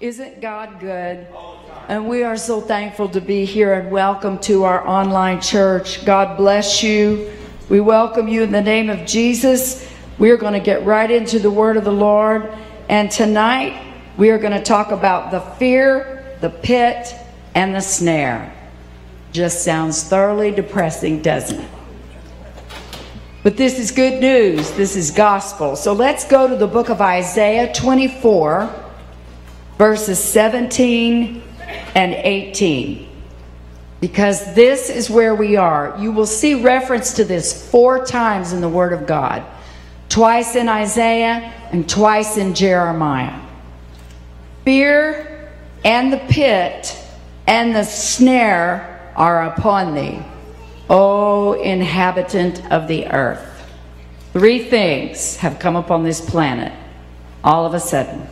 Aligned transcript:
Isn't 0.00 0.40
God 0.40 0.80
good? 0.80 1.24
And 1.88 2.08
we 2.08 2.24
are 2.24 2.36
so 2.36 2.60
thankful 2.60 3.08
to 3.10 3.20
be 3.20 3.44
here 3.44 3.74
and 3.74 3.92
welcome 3.92 4.40
to 4.40 4.64
our 4.64 4.84
online 4.84 5.40
church. 5.40 6.04
God 6.04 6.36
bless 6.36 6.82
you. 6.82 7.30
We 7.68 7.78
welcome 7.78 8.26
you 8.26 8.42
in 8.42 8.50
the 8.50 8.60
name 8.60 8.90
of 8.90 9.06
Jesus. 9.06 9.88
We're 10.18 10.36
going 10.36 10.54
to 10.54 10.60
get 10.60 10.84
right 10.84 11.08
into 11.08 11.38
the 11.38 11.50
word 11.50 11.76
of 11.76 11.84
the 11.84 11.92
Lord. 11.92 12.52
And 12.88 13.08
tonight 13.08 13.94
we 14.16 14.30
are 14.30 14.38
going 14.38 14.52
to 14.52 14.62
talk 14.62 14.90
about 14.90 15.30
the 15.30 15.40
fear, 15.58 16.36
the 16.40 16.50
pit, 16.50 17.14
and 17.54 17.72
the 17.72 17.80
snare. 17.80 18.52
Just 19.30 19.64
sounds 19.64 20.02
thoroughly 20.02 20.50
depressing, 20.50 21.22
doesn't 21.22 21.60
it? 21.60 21.70
But 23.44 23.56
this 23.56 23.78
is 23.78 23.92
good 23.92 24.20
news. 24.20 24.72
This 24.72 24.96
is 24.96 25.12
gospel. 25.12 25.76
So 25.76 25.92
let's 25.92 26.26
go 26.26 26.48
to 26.48 26.56
the 26.56 26.66
book 26.66 26.88
of 26.88 27.00
Isaiah 27.00 27.72
24 27.72 28.83
verses 29.78 30.22
17 30.22 31.42
and 31.94 32.14
18. 32.14 33.08
Because 34.00 34.54
this 34.54 34.90
is 34.90 35.08
where 35.08 35.34
we 35.34 35.56
are. 35.56 35.96
You 35.98 36.12
will 36.12 36.26
see 36.26 36.54
reference 36.54 37.14
to 37.14 37.24
this 37.24 37.70
four 37.70 38.04
times 38.04 38.52
in 38.52 38.60
the 38.60 38.68
Word 38.68 38.92
of 38.92 39.06
God 39.06 39.44
twice 40.08 40.54
in 40.54 40.68
Isaiah 40.68 41.52
and 41.72 41.88
twice 41.88 42.36
in 42.36 42.54
Jeremiah. 42.54 43.40
Fear 44.64 45.50
and 45.84 46.12
the 46.12 46.18
pit 46.28 46.96
and 47.46 47.74
the 47.74 47.84
snare 47.84 49.12
are 49.16 49.46
upon 49.46 49.94
thee, 49.94 50.22
O 50.88 51.54
inhabitant 51.54 52.70
of 52.70 52.86
the 52.86 53.06
earth. 53.08 53.50
Three 54.32 54.64
things 54.64 55.36
have 55.38 55.58
come 55.58 55.76
upon 55.76 56.04
this 56.04 56.20
planet 56.20 56.72
all 57.42 57.66
of 57.66 57.74
a 57.74 57.80
sudden 57.80 58.26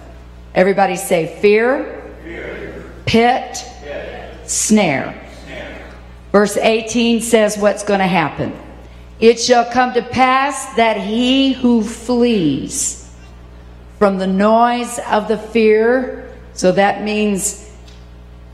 Everybody 0.55 0.97
say 0.97 1.39
fear, 1.41 2.15
fear. 2.23 2.93
Pit, 3.07 3.65
pit, 3.83 4.49
snare. 4.49 5.29
snare. 5.45 5.93
Verse 6.31 6.57
18 6.57 7.21
says 7.23 7.57
what's 7.57 7.83
going 7.83 8.01
to 8.01 8.07
happen. 8.07 8.53
It 9.19 9.41
shall 9.41 9.65
come 9.71 9.95
to 9.95 10.03
pass 10.03 10.75
that 10.75 10.99
he 10.99 11.53
who 11.53 11.83
flees 11.83 13.15
from 13.99 14.19
the 14.19 14.27
noise 14.27 14.99
of 15.11 15.29
the 15.29 15.39
fear, 15.39 16.29
so 16.55 16.73
that 16.73 17.03
means 17.03 17.71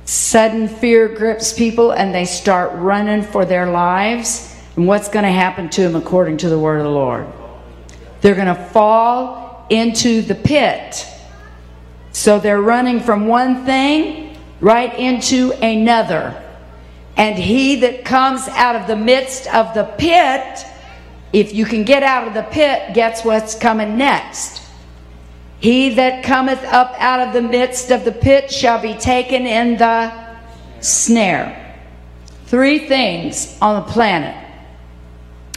sudden 0.04 0.68
fear 0.68 1.08
grips 1.08 1.52
people 1.52 1.92
and 1.92 2.14
they 2.14 2.24
start 2.24 2.72
running 2.74 3.22
for 3.22 3.44
their 3.44 3.70
lives. 3.70 4.54
And 4.76 4.86
what's 4.86 5.08
going 5.08 5.24
to 5.24 5.32
happen 5.32 5.68
to 5.70 5.82
them 5.82 5.96
according 5.96 6.36
to 6.38 6.48
the 6.48 6.58
word 6.58 6.78
of 6.78 6.84
the 6.84 6.90
Lord? 6.90 7.26
They're 8.20 8.34
going 8.34 8.54
to 8.54 8.54
fall 8.54 9.66
into 9.70 10.22
the 10.22 10.34
pit 10.34 11.06
so 12.18 12.40
they're 12.40 12.60
running 12.60 12.98
from 12.98 13.28
one 13.28 13.64
thing 13.64 14.36
right 14.60 14.92
into 14.98 15.52
another. 15.64 16.42
And 17.16 17.38
he 17.38 17.76
that 17.76 18.04
comes 18.04 18.48
out 18.48 18.74
of 18.74 18.88
the 18.88 18.96
midst 18.96 19.46
of 19.54 19.72
the 19.72 19.84
pit, 19.84 20.66
if 21.32 21.54
you 21.54 21.64
can 21.64 21.84
get 21.84 22.02
out 22.02 22.26
of 22.26 22.34
the 22.34 22.42
pit, 22.42 22.92
gets 22.92 23.24
what's 23.24 23.54
coming 23.54 23.96
next. 23.96 24.60
He 25.60 25.94
that 25.94 26.24
cometh 26.24 26.64
up 26.64 26.92
out 26.98 27.20
of 27.20 27.32
the 27.32 27.42
midst 27.42 27.92
of 27.92 28.04
the 28.04 28.10
pit 28.10 28.50
shall 28.50 28.82
be 28.82 28.94
taken 28.94 29.46
in 29.46 29.76
the 29.76 30.12
snare. 30.80 31.76
Three 32.46 32.88
things 32.88 33.56
on 33.62 33.86
the 33.86 33.92
planet 33.92 34.44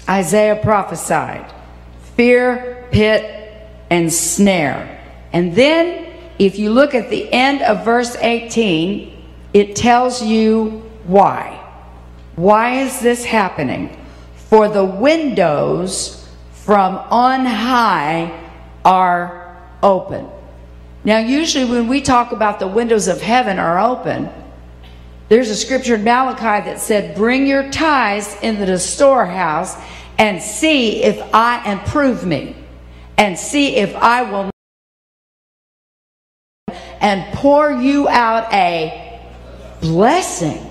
Isaiah 0.07 0.59
prophesied 0.61 1.51
fear, 2.15 2.87
pit, 2.91 3.57
and 3.89 4.13
snare. 4.13 4.99
And 5.33 5.55
then 5.55 6.10
if 6.41 6.57
you 6.57 6.71
look 6.71 6.95
at 6.95 7.11
the 7.11 7.31
end 7.31 7.61
of 7.61 7.85
verse 7.85 8.15
18, 8.15 9.15
it 9.53 9.75
tells 9.75 10.23
you 10.23 10.81
why. 11.03 11.63
Why 12.35 12.79
is 12.79 12.99
this 12.99 13.23
happening? 13.23 13.95
For 14.49 14.67
the 14.67 14.83
windows 14.83 16.27
from 16.53 16.95
on 16.95 17.45
high 17.45 18.49
are 18.83 19.55
open. 19.83 20.27
Now, 21.03 21.19
usually 21.19 21.65
when 21.65 21.87
we 21.87 22.01
talk 22.01 22.31
about 22.31 22.59
the 22.59 22.67
windows 22.67 23.07
of 23.07 23.21
heaven 23.21 23.59
are 23.59 23.79
open, 23.79 24.27
there's 25.29 25.51
a 25.51 25.55
scripture 25.55 25.93
in 25.93 26.03
Malachi 26.03 26.65
that 26.65 26.79
said, 26.79 27.15
Bring 27.15 27.45
your 27.45 27.69
tithes 27.69 28.35
into 28.41 28.65
the 28.65 28.79
storehouse 28.79 29.77
and 30.17 30.41
see 30.41 31.03
if 31.03 31.21
I, 31.35 31.61
and 31.65 31.79
prove 31.81 32.25
me, 32.25 32.55
and 33.19 33.37
see 33.37 33.75
if 33.75 33.95
I 33.95 34.23
will 34.23 34.50
and 37.01 37.33
pour 37.33 37.71
you 37.71 38.07
out 38.07 38.51
a 38.53 39.19
blessing. 39.81 40.67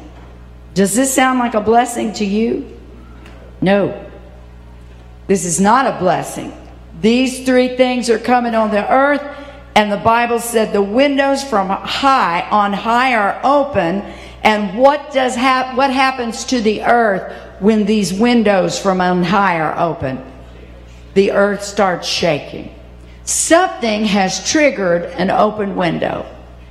Does 0.75 0.95
this 0.95 1.13
sound 1.13 1.41
like 1.41 1.55
a 1.55 1.61
blessing 1.61 2.13
to 2.15 2.25
you? 2.25 2.79
No. 3.61 4.09
This 5.27 5.45
is 5.45 5.61
not 5.61 5.87
a 5.87 5.99
blessing. 5.99 6.57
These 7.01 7.45
three 7.45 7.77
things 7.77 8.09
are 8.09 8.19
coming 8.19 8.55
on 8.55 8.71
the 8.71 8.91
earth, 8.91 9.23
and 9.75 9.91
the 9.91 9.97
Bible 9.97 10.39
said 10.39 10.73
the 10.73 10.83
windows 10.83 11.43
from 11.43 11.69
high 11.69 12.49
on 12.51 12.73
high 12.73 13.15
are 13.15 13.41
open. 13.43 14.03
And 14.43 14.79
what 14.79 15.13
does 15.13 15.35
hap- 15.35 15.77
what 15.77 15.91
happens 15.91 16.45
to 16.47 16.61
the 16.61 16.83
earth 16.83 17.33
when 17.59 17.85
these 17.85 18.15
windows 18.15 18.79
from 18.79 19.01
on 19.01 19.23
high 19.23 19.61
are 19.61 19.79
open? 19.79 20.25
The 21.15 21.33
earth 21.33 21.63
starts 21.63 22.07
shaking. 22.07 22.75
Something 23.31 24.07
has 24.07 24.51
triggered 24.51 25.05
an 25.05 25.31
open 25.31 25.77
window. 25.77 26.27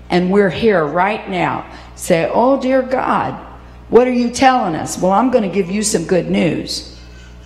And 0.10 0.30
we're 0.30 0.50
here 0.50 0.86
right 0.86 1.30
now. 1.30 1.66
Say, 1.96 2.30
Oh, 2.30 2.62
dear 2.62 2.82
God, 2.82 3.34
what 3.88 4.10
are 4.10 4.14
you 4.14 4.30
telling 4.30 4.76
us? 4.76 4.98
Well, 4.98 5.14
I'm 5.14 5.32
going 5.32 5.50
to 5.50 5.56
give 5.56 5.72
you 5.72 5.84
some 5.84 6.04
good 6.04 6.30
news. 6.30 7.00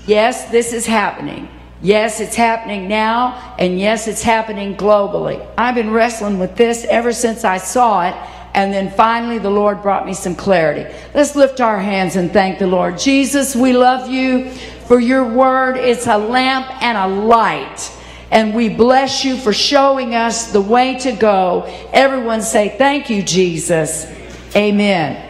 Yes, 0.07 0.49
this 0.49 0.73
is 0.73 0.87
happening. 0.87 1.47
Yes, 1.79 2.21
it's 2.21 2.35
happening 2.35 2.87
now. 2.87 3.55
And 3.59 3.77
yes, 3.77 4.07
it's 4.07 4.23
happening 4.23 4.75
globally. 4.75 5.47
I've 5.59 5.75
been 5.75 5.91
wrestling 5.91 6.39
with 6.39 6.55
this 6.55 6.83
ever 6.85 7.13
since 7.13 7.43
I 7.43 7.59
saw 7.59 8.09
it. 8.09 8.15
And 8.55 8.73
then 8.73 8.89
finally, 8.89 9.37
the 9.37 9.51
Lord 9.51 9.83
brought 9.83 10.07
me 10.07 10.15
some 10.15 10.33
clarity. 10.33 10.91
Let's 11.13 11.35
lift 11.35 11.61
our 11.61 11.79
hands 11.79 12.15
and 12.15 12.33
thank 12.33 12.57
the 12.57 12.65
Lord. 12.65 12.97
Jesus, 12.97 13.55
we 13.55 13.73
love 13.73 14.09
you 14.09 14.49
for 14.87 14.99
your 14.99 15.23
word. 15.23 15.77
It's 15.77 16.07
a 16.07 16.17
lamp 16.17 16.81
and 16.81 16.97
a 16.97 17.07
light 17.07 17.91
and 18.33 18.55
we 18.55 18.67
bless 18.67 19.23
you 19.23 19.37
for 19.37 19.53
showing 19.53 20.15
us 20.15 20.51
the 20.51 20.59
way 20.59 20.97
to 20.97 21.11
go. 21.11 21.65
Everyone 21.93 22.41
say, 22.41 22.75
Thank 22.77 23.09
you, 23.09 23.21
Jesus. 23.21 24.07
Amen. 24.55 25.29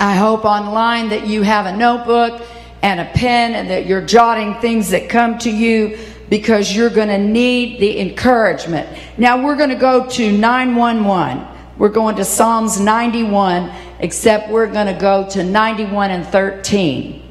I 0.00 0.16
hope 0.16 0.44
online 0.44 1.10
that 1.10 1.28
you 1.28 1.42
have 1.42 1.66
a 1.66 1.76
notebook 1.76 2.42
and 2.82 2.98
a 2.98 3.04
pen 3.14 3.54
and 3.54 3.70
that 3.70 3.86
you're 3.86 4.04
jotting 4.04 4.54
things 4.60 4.90
that 4.90 5.08
come 5.08 5.38
to 5.38 5.50
you 5.50 5.98
because 6.28 6.74
you're 6.74 6.90
going 6.90 7.08
to 7.08 7.18
need 7.18 7.78
the 7.78 8.00
encouragement. 8.00 8.88
Now 9.16 9.44
we're 9.44 9.56
going 9.56 9.70
to 9.70 9.76
go 9.76 10.08
to 10.08 10.32
911. 10.32 11.46
We're 11.78 11.90
going 11.90 12.16
to 12.16 12.24
Psalms 12.24 12.80
91, 12.80 13.70
except 14.00 14.50
we're 14.50 14.72
going 14.72 14.92
to 14.92 15.00
go 15.00 15.28
to 15.30 15.44
91 15.44 16.10
and 16.10 16.26
13. 16.26 17.22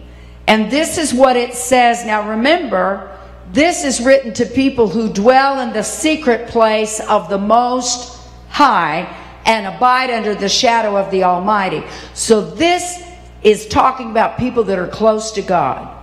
And 0.47 0.71
this 0.71 0.97
is 0.97 1.13
what 1.13 1.35
it 1.35 1.53
says. 1.53 2.05
Now 2.05 2.29
remember, 2.29 3.18
this 3.51 3.83
is 3.83 3.99
written 3.99 4.33
to 4.35 4.45
people 4.45 4.87
who 4.87 5.11
dwell 5.11 5.59
in 5.59 5.73
the 5.73 5.83
secret 5.83 6.49
place 6.49 6.99
of 6.99 7.29
the 7.29 7.37
Most 7.37 8.19
High 8.49 9.15
and 9.45 9.65
abide 9.65 10.11
under 10.11 10.35
the 10.35 10.49
shadow 10.49 10.95
of 10.95 11.09
the 11.09 11.23
Almighty. 11.23 11.83
So 12.13 12.41
this 12.41 13.01
is 13.41 13.67
talking 13.67 14.11
about 14.11 14.37
people 14.37 14.63
that 14.65 14.77
are 14.77 14.87
close 14.87 15.31
to 15.31 15.41
God. 15.41 15.95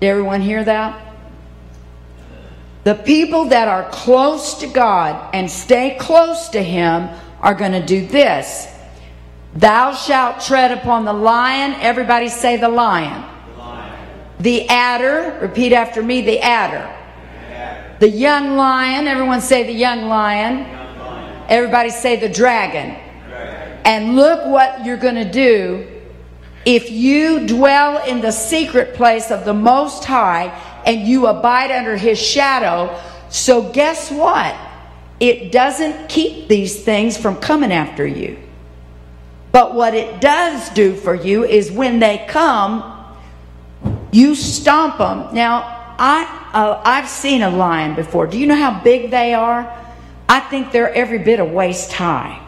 Did 0.00 0.08
everyone 0.08 0.40
hear 0.40 0.64
that? 0.64 1.02
The 2.82 2.94
people 2.94 3.46
that 3.46 3.68
are 3.68 3.88
close 3.90 4.54
to 4.60 4.66
God 4.66 5.34
and 5.34 5.50
stay 5.50 5.96
close 6.00 6.48
to 6.50 6.62
Him 6.62 7.08
are 7.40 7.54
going 7.54 7.72
to 7.72 7.84
do 7.84 8.06
this. 8.06 8.66
Thou 9.54 9.94
shalt 9.94 10.40
tread 10.40 10.72
upon 10.72 11.04
the 11.04 11.12
lion. 11.12 11.74
Everybody 11.80 12.28
say 12.28 12.56
the 12.56 12.68
lion 12.68 13.35
the 14.40 14.68
adder, 14.68 15.38
repeat 15.40 15.72
after 15.72 16.02
me, 16.02 16.20
the 16.20 16.40
adder. 16.40 16.92
The 17.98 18.08
young 18.08 18.56
lion, 18.56 19.06
everyone 19.06 19.40
say 19.40 19.62
the 19.64 19.72
young 19.72 20.02
lion. 20.02 20.58
Young 20.58 20.98
lion. 20.98 21.44
Everybody 21.48 21.90
say 21.90 22.16
the 22.16 22.28
dragon. 22.28 22.96
dragon. 23.26 23.78
And 23.84 24.16
look 24.16 24.46
what 24.46 24.84
you're 24.84 24.98
going 24.98 25.14
to 25.14 25.30
do 25.30 25.88
if 26.66 26.90
you 26.90 27.46
dwell 27.46 28.04
in 28.04 28.20
the 28.20 28.32
secret 28.32 28.94
place 28.94 29.30
of 29.30 29.44
the 29.46 29.54
Most 29.54 30.04
High 30.04 30.48
and 30.84 31.06
you 31.06 31.26
abide 31.26 31.70
under 31.70 31.96
His 31.96 32.20
shadow. 32.20 33.00
So, 33.30 33.72
guess 33.72 34.10
what? 34.10 34.54
It 35.18 35.50
doesn't 35.50 36.10
keep 36.10 36.48
these 36.48 36.84
things 36.84 37.16
from 37.16 37.36
coming 37.36 37.72
after 37.72 38.06
you. 38.06 38.38
But 39.52 39.74
what 39.74 39.94
it 39.94 40.20
does 40.20 40.68
do 40.70 40.94
for 40.94 41.14
you 41.14 41.44
is 41.44 41.72
when 41.72 41.98
they 41.98 42.26
come, 42.28 42.95
you 44.12 44.34
stomp 44.34 44.98
them. 44.98 45.34
Now, 45.34 45.94
I, 45.98 46.50
uh, 46.52 46.80
I've 46.84 47.08
seen 47.08 47.42
a 47.42 47.50
lion 47.50 47.94
before. 47.94 48.26
Do 48.26 48.38
you 48.38 48.46
know 48.46 48.56
how 48.56 48.82
big 48.82 49.10
they 49.10 49.34
are? 49.34 49.72
I 50.28 50.40
think 50.40 50.72
they're 50.72 50.92
every 50.92 51.18
bit 51.18 51.40
of 51.40 51.50
waist 51.50 51.92
high 51.92 52.42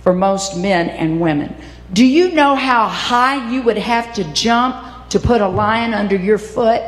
for 0.00 0.12
most 0.12 0.56
men 0.56 0.88
and 0.88 1.20
women. 1.20 1.54
Do 1.92 2.04
you 2.04 2.32
know 2.32 2.54
how 2.54 2.88
high 2.88 3.50
you 3.50 3.62
would 3.62 3.78
have 3.78 4.12
to 4.14 4.24
jump 4.32 5.08
to 5.10 5.18
put 5.18 5.40
a 5.40 5.48
lion 5.48 5.94
under 5.94 6.16
your 6.16 6.38
foot? 6.38 6.82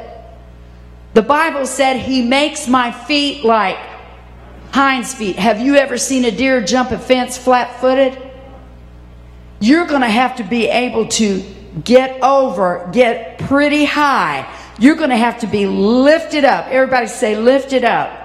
The 1.14 1.22
Bible 1.22 1.66
said 1.66 1.96
he 1.96 2.22
makes 2.22 2.68
my 2.68 2.92
feet 2.92 3.44
like 3.44 3.76
hinds 4.72 5.14
feet. 5.14 5.36
Have 5.36 5.60
you 5.60 5.76
ever 5.76 5.98
seen 5.98 6.24
a 6.24 6.30
deer 6.30 6.62
jump 6.62 6.90
a 6.90 6.98
fence 6.98 7.36
flat 7.36 7.80
footed? 7.80 8.20
You're 9.60 9.86
going 9.86 10.00
to 10.00 10.08
have 10.08 10.36
to 10.36 10.44
be 10.44 10.68
able 10.68 11.06
to 11.08 11.44
get 11.84 12.22
over, 12.22 12.88
get 12.92 13.38
pretty 13.38 13.84
high. 13.84 14.46
You're 14.78 14.96
going 14.96 15.10
to 15.10 15.16
have 15.16 15.40
to 15.40 15.46
be 15.46 15.66
lifted 15.66 16.44
up. 16.44 16.66
Everybody 16.66 17.06
say, 17.06 17.36
lifted 17.36 17.84
up. 17.84 18.18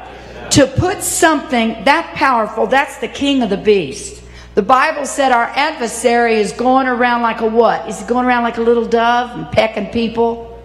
To 0.51 0.65
put 0.65 1.03
something 1.03 1.83
that 1.83 2.15
powerful, 2.15 2.67
that's 2.67 2.97
the 2.97 3.07
king 3.07 3.43
of 3.43 3.49
the 3.49 3.57
beast. 3.57 4.23
The 4.55 4.63
Bible 4.63 5.05
said 5.05 5.31
our 5.31 5.43
adversary 5.43 6.35
is 6.35 6.51
going 6.51 6.87
around 6.87 7.21
like 7.21 7.41
a 7.41 7.45
what? 7.45 7.87
Is 7.87 7.99
he 7.99 8.07
going 8.07 8.25
around 8.25 8.43
like 8.43 8.57
a 8.57 8.61
little 8.61 8.87
dove 8.87 9.37
and 9.37 9.51
pecking 9.51 9.87
people? 9.87 10.59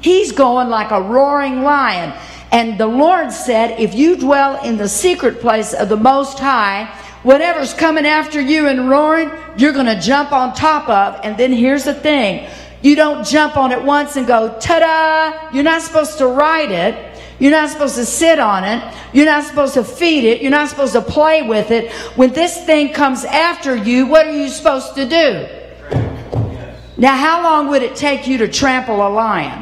He's 0.00 0.32
going 0.32 0.68
like 0.68 0.90
a 0.90 1.00
roaring 1.00 1.62
lion. 1.62 2.12
And 2.50 2.78
the 2.78 2.86
Lord 2.86 3.30
said, 3.32 3.78
if 3.78 3.94
you 3.94 4.16
dwell 4.16 4.62
in 4.64 4.76
the 4.76 4.88
secret 4.88 5.40
place 5.40 5.72
of 5.72 5.88
the 5.88 5.96
Most 5.96 6.38
High, 6.38 6.92
whatever's 7.22 7.74
coming 7.74 8.06
after 8.06 8.40
you 8.40 8.68
and 8.68 8.88
roaring, 8.88 9.30
you're 9.56 9.72
going 9.72 9.86
to 9.86 10.00
jump 10.00 10.32
on 10.32 10.54
top 10.54 10.88
of. 10.88 11.20
And 11.24 11.36
then 11.36 11.52
here's 11.52 11.84
the 11.84 11.94
thing. 11.94 12.48
You 12.82 12.96
don't 12.96 13.24
jump 13.26 13.56
on 13.56 13.70
it 13.70 13.82
once 13.82 14.16
and 14.16 14.26
go, 14.26 14.58
ta-da! 14.58 15.50
You're 15.54 15.64
not 15.64 15.82
supposed 15.82 16.18
to 16.18 16.26
ride 16.26 16.72
it. 16.72 17.20
You're 17.38 17.52
not 17.52 17.70
supposed 17.70 17.96
to 17.96 18.04
sit 18.04 18.38
on 18.38 18.64
it. 18.64 18.94
You're 19.12 19.26
not 19.26 19.44
supposed 19.44 19.74
to 19.74 19.84
feed 19.84 20.24
it. 20.24 20.42
You're 20.42 20.50
not 20.50 20.68
supposed 20.68 20.92
to 20.92 21.00
play 21.00 21.42
with 21.42 21.70
it. 21.70 21.90
When 22.16 22.32
this 22.32 22.64
thing 22.64 22.92
comes 22.92 23.24
after 23.24 23.74
you, 23.74 24.06
what 24.06 24.26
are 24.26 24.36
you 24.36 24.48
supposed 24.48 24.94
to 24.94 25.08
do? 25.08 25.48
Now, 26.96 27.16
how 27.16 27.42
long 27.42 27.68
would 27.68 27.82
it 27.82 27.96
take 27.96 28.28
you 28.28 28.38
to 28.38 28.48
trample 28.48 29.06
a 29.06 29.08
lion? 29.08 29.60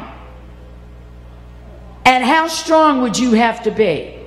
And 2.05 2.23
how 2.23 2.47
strong 2.47 3.01
would 3.01 3.17
you 3.17 3.33
have 3.33 3.63
to 3.63 3.71
be? 3.71 4.20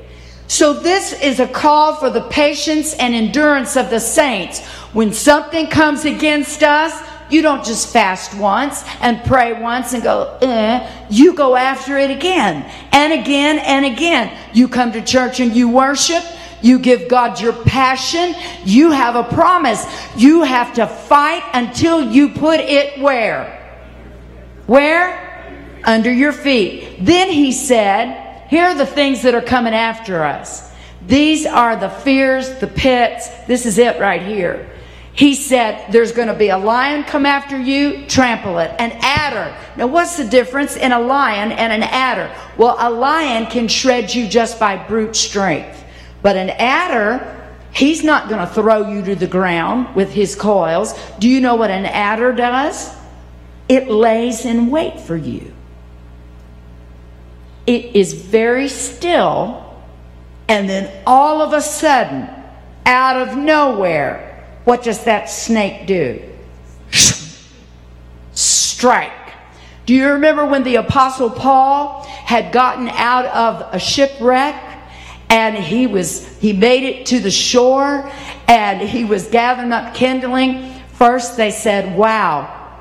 So, 0.47 0.75
this 0.75 1.13
is 1.21 1.41
a 1.41 1.49
call 1.49 1.97
for 1.97 2.11
the 2.11 2.21
patience 2.23 2.95
and 2.95 3.15
endurance 3.15 3.77
of 3.77 3.91
the 3.91 4.01
saints. 4.01 4.61
When 4.93 5.13
something 5.13 5.69
comes 5.69 6.05
against 6.05 6.63
us, 6.63 6.93
you 7.31 7.43
don't 7.43 7.65
just 7.65 7.93
fast 7.93 8.35
once 8.39 8.85
and 9.01 9.25
pray 9.25 9.61
once 9.61 9.95
and 9.95 10.03
go, 10.03 10.39
eh. 10.43 11.07
You 11.11 11.35
go 11.35 11.57
after 11.57 11.97
it 11.99 12.11
again 12.11 12.71
and 12.93 13.13
again 13.13 13.59
and 13.59 13.87
again. 13.87 14.37
You 14.53 14.69
come 14.69 14.93
to 14.93 15.03
church 15.03 15.41
and 15.41 15.55
you 15.57 15.69
worship. 15.69 16.23
You 16.63 16.79
give 16.79 17.09
God 17.09 17.41
your 17.41 17.53
passion. 17.53 18.35
You 18.65 18.91
have 18.91 19.17
a 19.17 19.25
promise. 19.25 19.85
You 20.17 20.43
have 20.43 20.75
to 20.75 20.87
fight 20.87 21.43
until 21.53 22.11
you 22.11 22.31
put 22.31 22.61
it 22.61 23.01
where? 23.01 23.61
Where? 24.67 25.81
Under 25.85 26.13
your 26.13 26.33
feet. 26.33 27.05
Then 27.05 27.31
he 27.31 27.53
said, 27.53 28.24
Here 28.55 28.67
are 28.67 28.75
the 28.77 28.87
things 28.87 29.23
that 29.23 29.35
are 29.35 29.43
coming 29.43 29.75
after 29.75 30.23
us. 30.23 30.71
These 31.09 31.45
are 31.45 31.75
the 31.75 31.89
fears, 31.89 32.49
the 32.61 32.69
pits. 32.69 33.29
This 33.49 33.67
is 33.67 33.79
it 33.79 33.99
right 33.99 34.23
here. 34.23 34.71
He 35.13 35.35
said, 35.35 35.91
There's 35.91 36.13
going 36.13 36.29
to 36.29 36.35
be 36.35 36.51
a 36.51 36.57
lion 36.57 37.03
come 37.03 37.27
after 37.27 37.61
you, 37.61 38.07
trample 38.07 38.61
it. 38.61 38.71
An 38.79 38.93
adder. 39.03 39.53
Now, 39.77 39.89
what's 39.89 40.19
the 40.19 40.25
difference 40.25 40.77
in 40.77 40.93
a 40.93 41.01
lion 41.01 41.51
and 41.51 41.73
an 41.73 41.83
adder? 41.83 42.33
Well, 42.57 42.77
a 42.79 42.89
lion 42.89 43.47
can 43.47 43.67
shred 43.67 44.15
you 44.15 44.29
just 44.29 44.61
by 44.61 44.77
brute 44.77 45.17
strength. 45.17 45.83
But 46.23 46.37
an 46.37 46.51
adder, 46.51 47.51
he's 47.73 48.05
not 48.05 48.29
going 48.29 48.47
to 48.47 48.55
throw 48.55 48.89
you 48.89 49.03
to 49.03 49.17
the 49.17 49.27
ground 49.27 49.97
with 49.97 50.13
his 50.13 50.37
coils. 50.37 50.95
Do 51.19 51.29
you 51.29 51.41
know 51.41 51.57
what 51.57 51.73
an 51.73 51.87
adder 51.87 52.33
does? 52.33 52.95
It 53.69 53.89
lays 53.89 54.45
in 54.45 54.71
wait 54.71 55.01
for 55.01 55.17
you. 55.17 55.54
It 57.67 57.97
is 57.97 58.13
very 58.13 58.69
still, 58.69 59.75
and 60.49 60.69
then 60.69 60.91
all 61.07 61.41
of 61.41 61.53
a 61.53 61.63
sudden, 61.63 62.29
out 62.85 63.17
of 63.17 63.37
nowhere, 63.37 64.45
what 64.65 64.83
does 64.83 65.05
that 65.05 65.31
snake 65.31 65.87
do? 65.87 66.23
Strike. 68.33 69.13
Do 69.87 69.95
you 69.95 70.13
remember 70.13 70.47
when 70.47 70.63
the 70.63 70.77
Apostle 70.77 71.31
Paul 71.31 72.05
had 72.05 72.53
gotten 72.53 72.89
out 72.89 73.27
of 73.27 73.75
a 73.75 73.79
shipwreck 73.79 74.55
and 75.29 75.57
he 75.57 75.87
was 75.87 76.39
he 76.39 76.53
made 76.53 76.85
it 76.85 77.07
to 77.07 77.21
the 77.21 77.31
shore 77.31 78.11
and 78.49 78.81
he 78.81 79.05
was 79.05 79.27
gathering 79.29 79.73
up 79.73 79.95
kindling? 79.95 80.73
First 80.93 81.37
they 81.37 81.51
said, 81.51 81.97
Wow, 81.97 82.79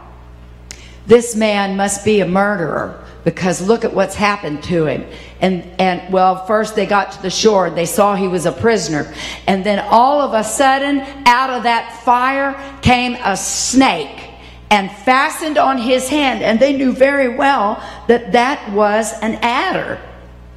this 1.06 1.36
man 1.36 1.76
must 1.76 2.06
be 2.06 2.22
a 2.22 2.28
murderer 2.28 3.03
because 3.24 3.62
look 3.62 3.86
at 3.86 3.94
what's 3.94 4.16
happened 4.16 4.64
to 4.64 4.86
him. 4.86 5.06
And, 5.42 5.64
and 5.80 6.12
well, 6.12 6.46
first 6.46 6.76
they 6.76 6.86
got 6.86 7.12
to 7.14 7.22
the 7.22 7.30
shore. 7.30 7.68
and 7.68 7.78
They 7.78 7.86
saw 7.86 8.16
he 8.16 8.28
was 8.28 8.46
a 8.46 8.52
prisoner. 8.52 9.14
And 9.48 9.64
then 9.66 9.80
all 9.80 10.22
of 10.22 10.34
a 10.34 10.44
sudden, 10.44 11.00
out 11.26 11.50
of 11.50 11.64
that 11.64 12.02
fire 12.04 12.54
came 12.82 13.18
a 13.24 13.38
snake 13.38 14.30
and 14.70 14.92
fastened 14.92 15.58
on 15.58 15.78
his 15.78 16.10
hand. 16.10 16.44
And 16.44 16.60
they 16.60 16.76
knew 16.76 16.92
very 16.92 17.36
well 17.36 17.76
that 18.08 18.32
that 18.34 18.72
was 18.72 19.14
an 19.22 19.36
adder. 19.42 20.02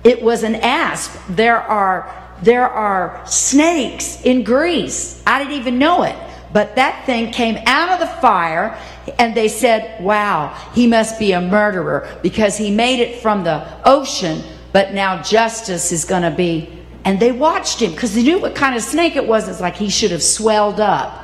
It 0.04 0.22
was 0.22 0.42
an 0.42 0.56
asp. 0.56 1.12
There 1.28 1.60
are, 1.60 2.12
there 2.42 2.68
are 2.68 3.26
snakes 3.26 4.22
in 4.22 4.44
Greece. 4.44 5.22
I 5.26 5.38
didn't 5.38 5.54
even 5.54 5.78
know 5.78 6.02
it. 6.02 6.16
But 6.52 6.76
that 6.76 7.04
thing 7.04 7.32
came 7.32 7.58
out 7.66 7.90
of 7.90 8.00
the 8.00 8.20
fire, 8.20 8.78
and 9.18 9.34
they 9.34 9.48
said, 9.48 10.02
Wow, 10.02 10.48
he 10.74 10.86
must 10.86 11.18
be 11.18 11.32
a 11.32 11.40
murderer 11.40 12.08
because 12.22 12.56
he 12.56 12.70
made 12.70 13.00
it 13.00 13.20
from 13.20 13.44
the 13.44 13.66
ocean, 13.84 14.42
but 14.72 14.92
now 14.92 15.22
justice 15.22 15.92
is 15.92 16.04
going 16.04 16.22
to 16.22 16.30
be. 16.30 16.70
And 17.04 17.20
they 17.20 17.32
watched 17.32 17.80
him 17.80 17.92
because 17.92 18.14
they 18.14 18.22
knew 18.22 18.40
what 18.40 18.54
kind 18.54 18.74
of 18.74 18.82
snake 18.82 19.16
it 19.16 19.26
was. 19.26 19.48
It's 19.48 19.60
like 19.60 19.76
he 19.76 19.88
should 19.88 20.10
have 20.10 20.22
swelled 20.22 20.80
up. 20.80 21.22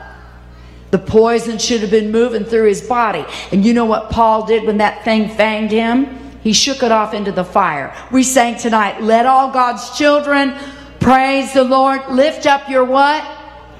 The 0.90 0.98
poison 0.98 1.58
should 1.58 1.80
have 1.80 1.90
been 1.90 2.12
moving 2.12 2.44
through 2.44 2.68
his 2.68 2.82
body. 2.82 3.24
And 3.50 3.64
you 3.64 3.74
know 3.74 3.86
what 3.86 4.10
Paul 4.10 4.46
did 4.46 4.64
when 4.64 4.78
that 4.78 5.04
thing 5.04 5.28
fanged 5.28 5.70
him? 5.70 6.18
He 6.42 6.52
shook 6.52 6.82
it 6.82 6.92
off 6.92 7.14
into 7.14 7.32
the 7.32 7.44
fire. 7.44 7.96
We 8.12 8.22
sang 8.22 8.58
tonight, 8.58 9.00
let 9.00 9.26
all 9.26 9.50
God's 9.50 9.96
children 9.96 10.54
praise 11.00 11.52
the 11.54 11.64
Lord. 11.64 12.02
Lift 12.10 12.46
up 12.46 12.68
your 12.68 12.84
what? 12.84 13.24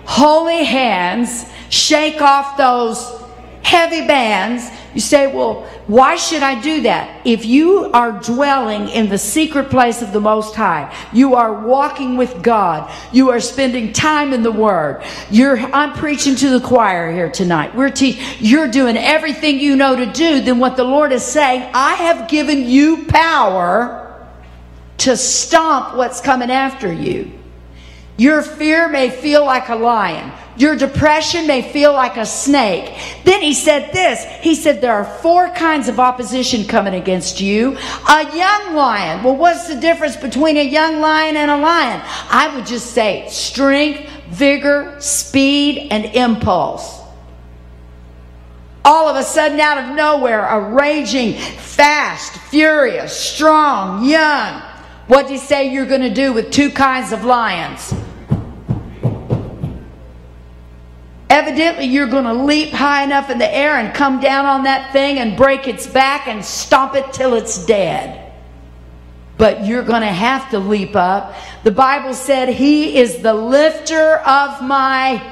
holy 0.04 0.64
hands, 0.64 1.46
shake 1.70 2.20
off 2.20 2.56
those 2.56 3.21
heavy 3.62 4.06
bands. 4.06 4.68
You 4.94 5.00
say, 5.00 5.32
well, 5.32 5.62
why 5.86 6.16
should 6.16 6.42
I 6.42 6.60
do 6.60 6.82
that? 6.82 7.26
If 7.26 7.46
you 7.46 7.90
are 7.92 8.12
dwelling 8.12 8.88
in 8.88 9.08
the 9.08 9.16
secret 9.16 9.70
place 9.70 10.02
of 10.02 10.12
the 10.12 10.20
Most 10.20 10.54
High, 10.54 10.94
you 11.12 11.34
are 11.34 11.66
walking 11.66 12.16
with 12.16 12.42
God, 12.42 12.92
you 13.12 13.30
are 13.30 13.40
spending 13.40 13.92
time 13.92 14.32
in 14.32 14.42
the 14.42 14.52
Word. 14.52 15.02
You're, 15.30 15.58
I'm 15.58 15.94
preaching 15.94 16.34
to 16.36 16.50
the 16.50 16.60
choir 16.60 17.10
here 17.12 17.30
tonight. 17.30 17.74
We're 17.74 17.90
te- 17.90 18.20
you're 18.38 18.68
doing 18.68 18.96
everything 18.96 19.58
you 19.58 19.76
know 19.76 19.96
to 19.96 20.06
do. 20.06 20.40
Then 20.42 20.58
what 20.58 20.76
the 20.76 20.84
Lord 20.84 21.12
is 21.12 21.24
saying, 21.24 21.70
I 21.72 21.94
have 21.94 22.28
given 22.28 22.68
you 22.68 23.06
power 23.06 24.28
to 24.98 25.16
stomp 25.16 25.96
what's 25.96 26.20
coming 26.20 26.50
after 26.50 26.92
you. 26.92 27.32
Your 28.16 28.42
fear 28.42 28.88
may 28.88 29.10
feel 29.10 29.44
like 29.44 29.68
a 29.68 29.74
lion. 29.74 30.32
Your 30.56 30.76
depression 30.76 31.46
may 31.46 31.62
feel 31.62 31.94
like 31.94 32.18
a 32.18 32.26
snake. 32.26 32.94
Then 33.24 33.40
he 33.40 33.54
said 33.54 33.92
this. 33.92 34.24
He 34.42 34.54
said, 34.54 34.80
There 34.80 34.92
are 34.92 35.04
four 35.04 35.48
kinds 35.50 35.88
of 35.88 35.98
opposition 35.98 36.64
coming 36.64 36.94
against 36.94 37.40
you. 37.40 37.78
A 38.08 38.36
young 38.36 38.74
lion. 38.74 39.24
Well, 39.24 39.36
what's 39.36 39.66
the 39.66 39.80
difference 39.80 40.16
between 40.16 40.58
a 40.58 40.64
young 40.64 41.00
lion 41.00 41.36
and 41.36 41.50
a 41.50 41.56
lion? 41.56 42.02
I 42.04 42.54
would 42.54 42.66
just 42.66 42.90
say 42.92 43.26
strength, 43.30 44.08
vigor, 44.28 44.94
speed, 45.00 45.88
and 45.90 46.04
impulse. 46.04 47.00
All 48.84 49.08
of 49.08 49.16
a 49.16 49.22
sudden, 49.22 49.58
out 49.58 49.78
of 49.78 49.96
nowhere, 49.96 50.44
a 50.44 50.60
raging, 50.60 51.34
fast, 51.34 52.36
furious, 52.50 53.16
strong, 53.18 54.04
young. 54.04 54.60
What 55.06 55.28
do 55.28 55.32
you 55.32 55.38
say 55.38 55.72
you're 55.72 55.86
going 55.86 56.02
to 56.02 56.12
do 56.12 56.32
with 56.32 56.50
two 56.50 56.70
kinds 56.70 57.12
of 57.12 57.24
lions? 57.24 57.94
Evidently, 61.32 61.86
you're 61.86 62.08
going 62.08 62.24
to 62.24 62.34
leap 62.34 62.72
high 62.72 63.02
enough 63.02 63.30
in 63.30 63.38
the 63.38 63.50
air 63.50 63.78
and 63.78 63.94
come 63.94 64.20
down 64.20 64.44
on 64.44 64.64
that 64.64 64.92
thing 64.92 65.18
and 65.18 65.34
break 65.34 65.66
its 65.66 65.86
back 65.86 66.28
and 66.28 66.44
stomp 66.44 66.94
it 66.94 67.10
till 67.10 67.32
it's 67.32 67.64
dead. 67.64 68.30
But 69.38 69.64
you're 69.64 69.82
going 69.82 70.02
to 70.02 70.08
have 70.08 70.50
to 70.50 70.58
leap 70.58 70.94
up. 70.94 71.34
The 71.64 71.70
Bible 71.70 72.12
said, 72.12 72.50
He 72.50 72.98
is 72.98 73.22
the 73.22 73.32
lifter 73.32 74.18
of 74.18 74.60
my 74.60 75.22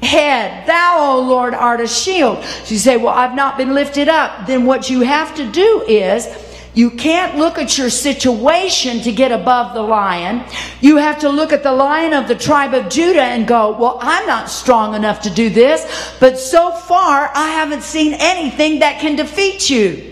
head. 0.00 0.66
Thou, 0.66 1.12
O 1.12 1.20
Lord, 1.20 1.52
art 1.52 1.82
a 1.82 1.88
shield. 1.88 2.42
So 2.42 2.72
you 2.72 2.78
say, 2.78 2.96
Well, 2.96 3.12
I've 3.12 3.34
not 3.34 3.58
been 3.58 3.74
lifted 3.74 4.08
up. 4.08 4.46
Then 4.46 4.64
what 4.64 4.88
you 4.88 5.02
have 5.02 5.34
to 5.34 5.46
do 5.52 5.84
is 5.86 6.26
You 6.74 6.90
can't 6.90 7.36
look 7.36 7.56
at 7.58 7.78
your 7.78 7.88
situation 7.88 9.00
to 9.02 9.12
get 9.12 9.30
above 9.30 9.74
the 9.74 9.82
lion. 9.82 10.44
You 10.80 10.96
have 10.96 11.20
to 11.20 11.28
look 11.28 11.52
at 11.52 11.62
the 11.62 11.72
lion 11.72 12.12
of 12.12 12.26
the 12.26 12.34
tribe 12.34 12.74
of 12.74 12.90
Judah 12.90 13.22
and 13.22 13.46
go, 13.46 13.78
well, 13.78 13.98
I'm 14.02 14.26
not 14.26 14.50
strong 14.50 14.94
enough 14.94 15.22
to 15.22 15.30
do 15.30 15.50
this, 15.50 16.16
but 16.18 16.36
so 16.36 16.72
far 16.72 17.30
I 17.32 17.48
haven't 17.48 17.82
seen 17.82 18.14
anything 18.14 18.80
that 18.80 19.00
can 19.00 19.14
defeat 19.14 19.70
you. 19.70 20.10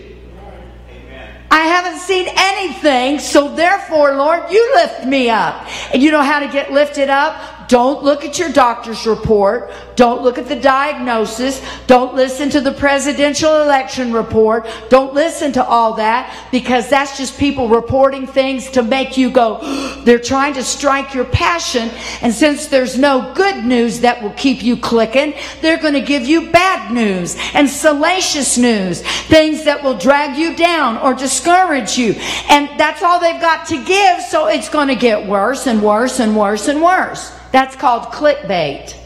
I 1.51 1.65
haven't 1.65 1.99
seen 1.99 2.27
anything, 2.35 3.19
so 3.19 3.53
therefore, 3.53 4.15
Lord, 4.15 4.49
you 4.49 4.73
lift 4.73 5.05
me 5.05 5.29
up. 5.29 5.67
And 5.93 6.01
you 6.01 6.09
know 6.09 6.23
how 6.23 6.39
to 6.39 6.47
get 6.47 6.71
lifted 6.71 7.09
up? 7.09 7.62
Don't 7.73 8.03
look 8.03 8.23
at 8.23 8.37
your 8.37 8.51
doctor's 8.51 9.07
report. 9.07 9.71
Don't 9.95 10.21
look 10.21 10.37
at 10.37 10.47
the 10.47 10.55
diagnosis. 10.55 11.59
Don't 11.87 12.13
listen 12.13 12.51
to 12.51 12.61
the 12.61 12.71
presidential 12.71 13.63
election 13.63 14.13
report. 14.13 14.67
Don't 14.89 15.15
listen 15.15 15.51
to 15.53 15.65
all 15.65 15.95
that 15.95 16.31
because 16.51 16.87
that's 16.87 17.17
just 17.17 17.35
people 17.39 17.67
reporting 17.69 18.27
things 18.27 18.69
to 18.69 18.83
make 18.83 19.17
you 19.17 19.31
go, 19.31 19.57
they're 20.05 20.19
trying 20.19 20.53
to 20.53 20.63
strike 20.63 21.15
your 21.15 21.25
passion. 21.25 21.89
And 22.21 22.31
since 22.31 22.67
there's 22.67 22.99
no 22.99 23.33
good 23.33 23.65
news 23.65 24.01
that 24.01 24.21
will 24.21 24.33
keep 24.33 24.61
you 24.61 24.77
clicking, 24.77 25.33
they're 25.61 25.81
going 25.81 25.95
to 25.95 26.01
give 26.01 26.27
you 26.27 26.51
bad 26.51 26.93
news 26.93 27.35
and 27.55 27.67
salacious 27.67 28.55
news, 28.55 29.01
things 29.01 29.63
that 29.63 29.83
will 29.83 29.97
drag 29.97 30.37
you 30.37 30.55
down 30.55 30.99
or 30.99 31.15
discourage 31.15 31.97
you. 31.97 32.13
And 32.51 32.79
that's 32.79 33.01
all 33.01 33.19
they've 33.19 33.41
got 33.41 33.65
to 33.69 33.83
give. 33.83 34.21
So 34.21 34.45
it's 34.45 34.69
going 34.69 34.89
to 34.89 34.95
get 34.95 35.25
worse 35.27 35.65
and 35.65 35.81
worse 35.81 36.19
and 36.19 36.37
worse 36.37 36.67
and 36.67 36.79
worse. 36.79 37.33
That's 37.53 37.75
called 37.75 38.11
clickbait. 38.11 38.97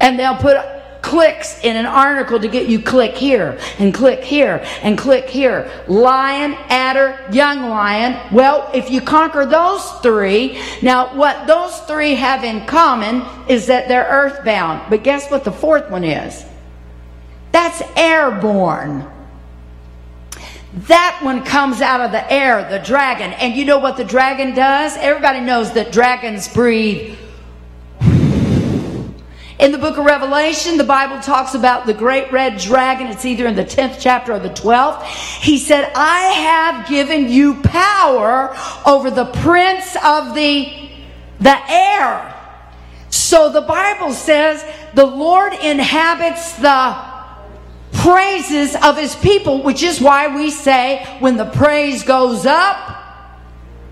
And 0.00 0.18
they'll 0.18 0.36
put 0.36 0.58
clicks 1.00 1.62
in 1.62 1.76
an 1.76 1.86
article 1.86 2.40
to 2.40 2.48
get 2.48 2.66
you 2.66 2.82
click 2.82 3.14
here 3.14 3.56
and 3.78 3.94
click 3.94 4.24
here 4.24 4.64
and 4.82 4.98
click 4.98 5.30
here. 5.30 5.70
Lion, 5.86 6.54
adder, 6.68 7.24
young 7.30 7.68
lion. 7.68 8.34
Well, 8.34 8.68
if 8.74 8.90
you 8.90 9.00
conquer 9.00 9.46
those 9.46 9.88
three, 10.00 10.60
now 10.82 11.14
what 11.14 11.46
those 11.46 11.78
three 11.82 12.16
have 12.16 12.42
in 12.42 12.66
common 12.66 13.22
is 13.48 13.66
that 13.66 13.86
they're 13.86 14.08
earthbound. 14.08 14.90
But 14.90 15.04
guess 15.04 15.30
what 15.30 15.44
the 15.44 15.52
fourth 15.52 15.88
one 15.88 16.02
is? 16.02 16.44
That's 17.52 17.80
airborne. 17.96 19.08
That 20.74 21.20
one 21.22 21.44
comes 21.44 21.80
out 21.80 22.00
of 22.00 22.10
the 22.10 22.32
air, 22.32 22.68
the 22.68 22.84
dragon. 22.84 23.32
And 23.34 23.54
you 23.54 23.64
know 23.64 23.78
what 23.78 23.96
the 23.96 24.04
dragon 24.04 24.56
does? 24.56 24.96
Everybody 24.96 25.38
knows 25.38 25.72
that 25.74 25.92
dragons 25.92 26.48
breathe. 26.48 27.16
In 29.60 29.70
the 29.70 29.78
book 29.78 29.98
of 29.98 30.04
Revelation, 30.04 30.76
the 30.76 30.82
Bible 30.82 31.20
talks 31.20 31.54
about 31.54 31.86
the 31.86 31.94
great 31.94 32.32
red 32.32 32.58
dragon. 32.58 33.06
It's 33.06 33.24
either 33.24 33.46
in 33.46 33.54
the 33.54 33.64
10th 33.64 33.98
chapter 34.00 34.32
or 34.32 34.40
the 34.40 34.50
12th. 34.50 35.04
He 35.40 35.58
said, 35.58 35.92
I 35.94 36.22
have 36.22 36.88
given 36.88 37.28
you 37.28 37.62
power 37.62 38.52
over 38.84 39.12
the 39.12 39.26
prince 39.26 39.96
of 40.02 40.34
the, 40.34 40.90
the 41.38 41.70
air. 41.70 42.32
So 43.10 43.48
the 43.48 43.60
Bible 43.60 44.12
says 44.12 44.64
the 44.94 45.06
Lord 45.06 45.52
inhabits 45.52 46.56
the 46.56 47.13
praises 48.04 48.76
of 48.82 48.98
his 48.98 49.16
people, 49.16 49.62
which 49.62 49.82
is 49.82 49.98
why 49.98 50.36
we 50.36 50.50
say 50.50 51.02
when 51.20 51.38
the 51.38 51.46
praise 51.46 52.02
goes 52.02 52.44
up, 52.44 53.00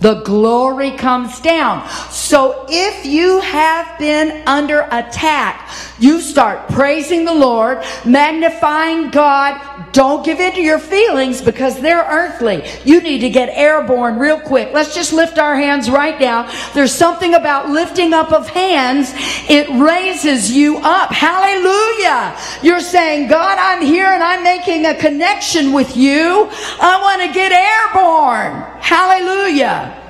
the 0.01 0.21
glory 0.23 0.91
comes 0.91 1.41
down. 1.41 1.89
So 2.11 2.67
if 2.69 3.07
you 3.07 3.41
have 3.41 3.99
been 3.99 4.47
under 4.47 4.83
attack, 4.91 5.67
you 6.03 6.21
start 6.21 6.69
praising 6.69 7.25
the 7.25 7.33
Lord, 7.33 7.85
magnifying 8.05 9.11
God. 9.11 9.93
Don't 9.93 10.25
give 10.25 10.41
in 10.41 10.53
to 10.55 10.61
your 10.61 10.81
feelings 10.81 11.41
because 11.41 11.81
they're 11.81 12.05
earthly. 12.05 12.65
You 12.85 13.01
need 13.01 13.21
to 13.21 13.31
get 13.31 13.51
airborne 13.51 14.19
real 14.19 14.41
quick. 14.41 14.73
Let's 14.73 14.95
just 14.95 15.13
lift 15.13 15.39
our 15.39 15.55
hands 15.55 15.89
right 15.89 16.19
now. 16.21 16.51
There's 16.75 16.93
something 16.93 17.35
about 17.35 17.69
lifting 17.69 18.13
up 18.13 18.33
of 18.33 18.49
hands. 18.49 19.13
It 19.49 19.69
raises 19.81 20.51
you 20.51 20.79
up. 20.79 21.13
Hallelujah. 21.13 22.37
You're 22.63 22.81
saying, 22.81 23.29
God, 23.29 23.59
I'm 23.59 23.83
here 23.87 24.07
and 24.07 24.23
I'm 24.23 24.43
making 24.43 24.87
a 24.87 24.95
connection 24.97 25.73
with 25.73 25.97
you. 25.97 26.49
I 26.81 27.01
want 27.01 27.23
to 27.23 27.33
get 27.33 27.53
airborne. 27.53 28.81
Hallelujah. 28.81 30.02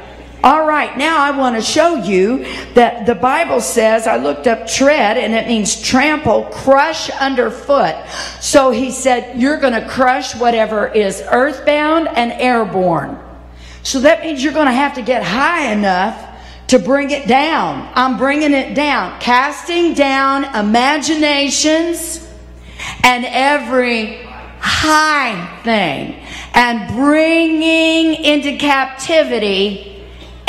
All 0.45 0.67
right, 0.67 0.99
now 0.99 1.19
I 1.19 1.31
want 1.31 1.55
to 1.55 1.63
show 1.63 1.95
you 1.95 2.45
that 2.75 3.07
the 3.07 3.15
Bible 3.15 3.61
says, 3.61 4.09
I 4.09 4.17
looked 4.17 4.49
up 4.49 4.67
tread 4.67 5.17
and 5.17 5.35
it 5.35 5.47
means 5.47 5.81
trample, 5.81 6.45
crush 6.47 7.11
underfoot. 7.11 7.95
So 8.41 8.73
he 8.73 8.91
said, 8.91 9.41
You're 9.41 9.59
going 9.59 9.81
to 9.81 9.89
crush 9.89 10.35
whatever 10.35 10.89
is 10.89 11.23
earthbound 11.31 12.09
and 12.09 12.33
airborne. 12.33 13.21
So 13.85 14.01
that 14.01 14.23
means 14.23 14.43
you're 14.43 14.53
going 14.53 14.67
to 14.67 14.73
have 14.73 14.95
to 14.95 15.03
get 15.03 15.23
high 15.23 15.73
enough 15.73 16.31
to 16.69 16.81
bring 16.81 17.11
it 17.11 17.29
down. 17.29 17.89
I'm 17.95 18.19
bringing 18.19 18.53
it 18.53 18.75
down, 18.75 19.21
casting 19.21 19.95
down 19.95 20.45
imaginations 20.57 22.29
and 23.05 23.25
every 23.27 24.25
high 24.59 25.61
thing 25.63 26.21
and 26.55 26.93
bringing 26.97 28.25
into 28.25 28.57
captivity 28.57 29.92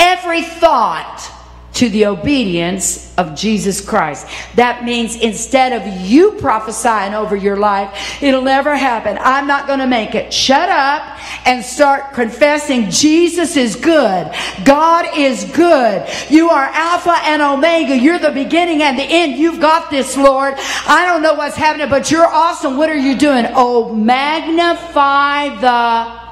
every 0.03 0.41
thought 0.41 1.29
to 1.73 1.89
the 1.89 2.05
obedience 2.05 3.11
of 3.17 3.35
Jesus 3.35 3.81
Christ. 3.81 4.27
That 4.55 4.83
means 4.83 5.15
instead 5.15 5.73
of 5.73 6.01
you 6.01 6.33
prophesying 6.33 7.15
over 7.15 7.35
your 7.35 7.57
life, 7.57 8.21
it'll 8.21 8.43
never 8.43 8.75
happen. 8.75 9.17
I'm 9.19 9.47
not 9.47 9.65
going 9.65 9.79
to 9.79 9.87
make 9.87 10.13
it. 10.13 10.31
Shut 10.31 10.69
up 10.69 11.01
and 11.47 11.65
start 11.65 12.13
confessing 12.13 12.91
Jesus 12.91 13.57
is 13.57 13.75
good. 13.75 14.31
God 14.65 15.17
is 15.17 15.45
good. 15.45 16.07
You 16.29 16.49
are 16.49 16.65
Alpha 16.65 17.15
and 17.23 17.41
Omega. 17.41 17.97
You're 17.97 18.19
the 18.19 18.31
beginning 18.31 18.83
and 18.83 18.97
the 18.97 19.03
end. 19.03 19.39
You've 19.39 19.59
got 19.59 19.89
this, 19.89 20.15
Lord. 20.15 20.53
I 20.87 21.05
don't 21.07 21.23
know 21.23 21.33
what's 21.33 21.55
happening, 21.55 21.89
but 21.89 22.11
you're 22.11 22.27
awesome. 22.27 22.77
What 22.77 22.89
are 22.89 22.97
you 22.97 23.17
doing? 23.17 23.47
Oh, 23.49 23.91
magnify 23.93 25.49
the 25.59 26.22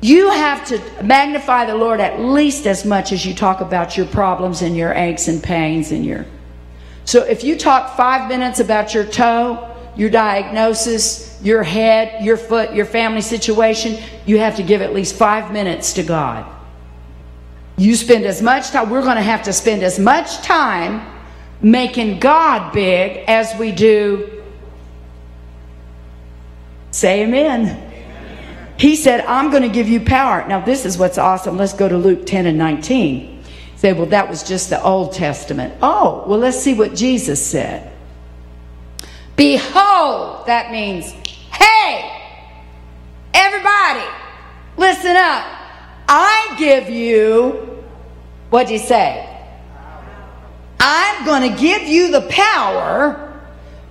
you 0.00 0.30
have 0.30 0.66
to 0.66 0.80
magnify 1.02 1.64
the 1.64 1.74
Lord 1.74 2.00
at 2.00 2.20
least 2.20 2.66
as 2.66 2.84
much 2.84 3.12
as 3.12 3.24
you 3.24 3.34
talk 3.34 3.60
about 3.60 3.96
your 3.96 4.06
problems 4.06 4.62
and 4.62 4.76
your 4.76 4.92
aches 4.92 5.28
and 5.28 5.42
pains 5.42 5.90
and 5.90 6.04
your. 6.04 6.26
So 7.04 7.22
if 7.22 7.44
you 7.44 7.56
talk 7.56 7.96
five 7.96 8.28
minutes 8.28 8.60
about 8.60 8.92
your 8.92 9.04
toe, 9.04 9.74
your 9.96 10.10
diagnosis, 10.10 11.40
your 11.42 11.62
head, 11.62 12.22
your 12.24 12.36
foot, 12.36 12.74
your 12.74 12.84
family 12.84 13.22
situation, 13.22 14.02
you 14.26 14.38
have 14.38 14.56
to 14.56 14.62
give 14.62 14.82
at 14.82 14.92
least 14.92 15.14
five 15.14 15.52
minutes 15.52 15.94
to 15.94 16.02
God. 16.02 16.44
You 17.78 17.94
spend 17.94 18.24
as 18.24 18.42
much 18.42 18.70
time, 18.70 18.90
we're 18.90 19.02
going 19.02 19.16
to 19.16 19.22
have 19.22 19.42
to 19.44 19.52
spend 19.52 19.82
as 19.82 19.98
much 19.98 20.38
time 20.38 21.06
making 21.62 22.20
God 22.20 22.72
big 22.72 23.24
as 23.26 23.58
we 23.58 23.72
do. 23.72 24.42
Say 26.90 27.22
amen. 27.24 27.85
He 28.78 28.94
said, 28.94 29.22
I'm 29.22 29.50
going 29.50 29.62
to 29.62 29.68
give 29.68 29.88
you 29.88 30.00
power. 30.00 30.46
Now, 30.46 30.60
this 30.60 30.84
is 30.84 30.98
what's 30.98 31.18
awesome. 31.18 31.56
Let's 31.56 31.72
go 31.72 31.88
to 31.88 31.96
Luke 31.96 32.26
10 32.26 32.46
and 32.46 32.58
19. 32.58 33.42
Say, 33.76 33.92
well, 33.92 34.06
that 34.06 34.28
was 34.28 34.42
just 34.42 34.70
the 34.70 34.82
Old 34.82 35.12
Testament. 35.14 35.74
Oh, 35.82 36.24
well, 36.26 36.38
let's 36.38 36.58
see 36.58 36.74
what 36.74 36.94
Jesus 36.94 37.44
said. 37.44 37.92
Behold, 39.34 40.46
that 40.46 40.70
means, 40.70 41.10
hey, 41.10 42.10
everybody, 43.34 44.04
listen 44.76 45.16
up. 45.16 45.44
I 46.08 46.54
give 46.58 46.88
you, 46.88 47.82
what'd 48.50 48.70
you 48.70 48.78
say? 48.78 49.22
I'm 50.80 51.24
going 51.24 51.50
to 51.50 51.58
give 51.58 51.82
you 51.82 52.10
the 52.12 52.22
power 52.28 53.42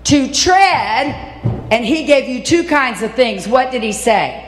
to 0.05 0.31
tread. 0.31 1.33
And 1.71 1.83
he 1.83 2.05
gave 2.05 2.29
you 2.29 2.43
two 2.43 2.63
kinds 2.63 3.01
of 3.01 3.13
things. 3.15 3.47
What 3.47 3.71
did 3.71 3.81
he 3.81 3.91
say? 3.91 4.44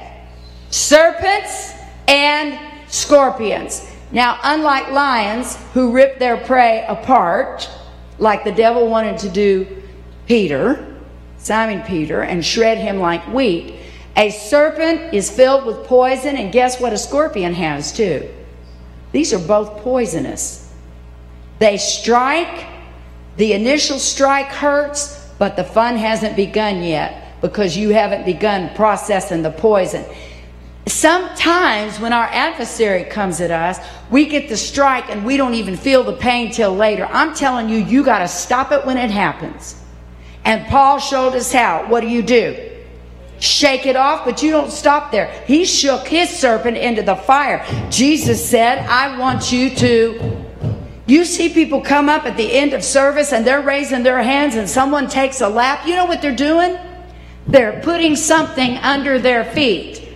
Serpents 0.69 1.73
and 2.07 2.59
scorpions. 2.87 3.89
Now, 4.11 4.39
unlike 4.43 4.91
lions 4.91 5.57
who 5.73 5.91
rip 5.91 6.19
their 6.19 6.37
prey 6.37 6.85
apart, 6.87 7.69
like 8.19 8.43
the 8.43 8.51
devil 8.51 8.87
wanted 8.87 9.17
to 9.19 9.29
do 9.29 9.83
Peter, 10.27 10.95
Simon 11.37 11.81
Peter, 11.83 12.21
and 12.21 12.45
shred 12.45 12.77
him 12.77 12.99
like 12.99 13.21
wheat, 13.27 13.75
a 14.15 14.31
serpent 14.31 15.13
is 15.13 15.29
filled 15.29 15.65
with 15.65 15.85
poison, 15.85 16.37
and 16.37 16.51
guess 16.51 16.81
what 16.81 16.93
a 16.93 16.97
scorpion 16.97 17.53
has 17.53 17.91
too? 17.91 18.27
These 19.11 19.33
are 19.33 19.39
both 19.39 19.81
poisonous. 19.83 20.73
They 21.59 21.77
strike, 21.77 22.65
the 23.37 23.53
initial 23.53 23.99
strike 23.99 24.47
hurts, 24.47 25.31
but 25.37 25.55
the 25.55 25.63
fun 25.63 25.97
hasn't 25.97 26.35
begun 26.35 26.81
yet 26.81 27.39
because 27.41 27.77
you 27.77 27.89
haven't 27.89 28.25
begun 28.25 28.73
processing 28.75 29.43
the 29.43 29.51
poison. 29.51 30.03
Sometimes 30.87 31.99
when 31.99 32.13
our 32.13 32.25
adversary 32.25 33.03
comes 33.03 33.41
at 33.41 33.51
us, 33.51 33.79
we 34.09 34.25
get 34.25 34.49
the 34.49 34.57
strike 34.57 35.09
and 35.09 35.25
we 35.25 35.37
don't 35.37 35.53
even 35.53 35.75
feel 35.75 36.03
the 36.03 36.13
pain 36.13 36.51
till 36.51 36.73
later. 36.73 37.05
I'm 37.05 37.35
telling 37.35 37.69
you, 37.69 37.77
you 37.77 38.03
got 38.03 38.19
to 38.19 38.27
stop 38.27 38.71
it 38.71 38.85
when 38.85 38.97
it 38.97 39.11
happens. 39.11 39.81
And 40.45 40.65
Paul 40.67 40.99
showed 40.99 41.35
us 41.35 41.51
how. 41.51 41.89
What 41.89 42.01
do 42.01 42.07
you 42.07 42.21
do? 42.21 42.67
shake 43.39 43.85
it 43.85 43.95
off, 43.95 44.25
but 44.25 44.41
you 44.41 44.51
don't 44.51 44.71
stop 44.71 45.11
there. 45.11 45.31
He 45.45 45.65
shook 45.65 46.07
his 46.07 46.29
serpent 46.29 46.77
into 46.77 47.01
the 47.01 47.15
fire. 47.15 47.65
Jesus 47.89 48.47
said, 48.47 48.79
I 48.87 49.17
want 49.17 49.51
you 49.51 49.69
to. 49.75 50.45
You 51.05 51.23
see 51.23 51.49
people 51.49 51.81
come 51.81 52.09
up 52.09 52.25
at 52.25 52.35
the 52.35 52.51
end 52.51 52.73
of 52.73 52.83
service 52.83 53.31
and 53.31 53.45
they're 53.45 53.61
raising 53.61 54.03
their 54.03 54.21
hands 54.21 54.55
and 54.55 54.69
someone 54.69 55.07
takes 55.07 55.41
a 55.41 55.47
lap. 55.47 55.87
You 55.87 55.95
know 55.95 56.05
what 56.05 56.21
they're 56.21 56.35
doing? 56.35 56.77
They're 57.47 57.79
putting 57.81 58.15
something 58.15 58.77
under 58.77 59.19
their 59.19 59.45
feet. 59.45 60.06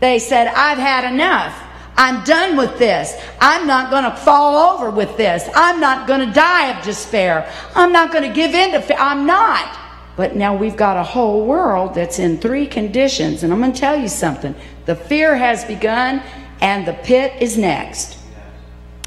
They 0.00 0.18
said, 0.18 0.48
I've 0.48 0.78
had 0.78 1.10
enough. 1.12 1.62
I'm 1.96 2.24
done 2.24 2.56
with 2.56 2.78
this. 2.78 3.14
I'm 3.40 3.66
not 3.66 3.90
going 3.90 4.04
to 4.04 4.14
fall 4.14 4.74
over 4.74 4.90
with 4.90 5.16
this. 5.16 5.48
I'm 5.54 5.80
not 5.80 6.06
going 6.06 6.20
to 6.20 6.32
die 6.32 6.76
of 6.76 6.84
despair. 6.84 7.50
I'm 7.74 7.92
not 7.92 8.12
going 8.12 8.28
to 8.28 8.34
give 8.34 8.54
in 8.54 8.72
to 8.72 8.82
fear. 8.82 8.98
I'm 8.98 9.26
not. 9.26 9.78
But 10.16 10.36
now 10.36 10.54
we've 10.56 10.76
got 10.76 10.96
a 10.96 11.02
whole 11.02 11.46
world 11.46 11.94
that's 11.94 12.18
in 12.18 12.38
three 12.38 12.66
conditions. 12.66 13.42
And 13.42 13.52
I'm 13.52 13.60
going 13.60 13.72
to 13.72 13.78
tell 13.78 13.98
you 13.98 14.08
something. 14.08 14.54
The 14.84 14.94
fear 14.94 15.36
has 15.36 15.64
begun 15.64 16.22
and 16.60 16.86
the 16.86 16.94
pit 16.94 17.40
is 17.40 17.56
next. 17.56 18.18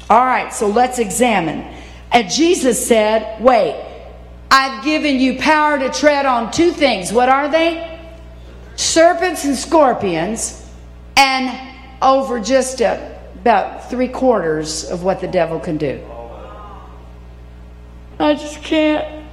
All 0.08 0.24
right, 0.24 0.52
so 0.52 0.66
let's 0.66 0.98
examine. 0.98 1.74
And 2.12 2.28
Jesus 2.28 2.84
said, 2.84 3.40
Wait, 3.40 3.80
I've 4.50 4.84
given 4.84 5.20
you 5.20 5.38
power 5.38 5.78
to 5.78 5.90
tread 5.90 6.26
on 6.26 6.50
two 6.50 6.72
things. 6.72 7.12
What 7.12 7.28
are 7.28 7.48
they? 7.48 7.98
Serpents 8.74 9.44
and 9.44 9.54
scorpions, 9.54 10.59
and 11.20 11.76
over 12.00 12.40
just 12.40 12.80
a, 12.80 13.20
about 13.34 13.90
three 13.90 14.08
quarters 14.08 14.90
of 14.90 15.02
what 15.02 15.20
the 15.20 15.28
devil 15.28 15.60
can 15.60 15.76
do. 15.76 16.00
I 18.18 18.34
just 18.34 18.62
can't. 18.62 19.26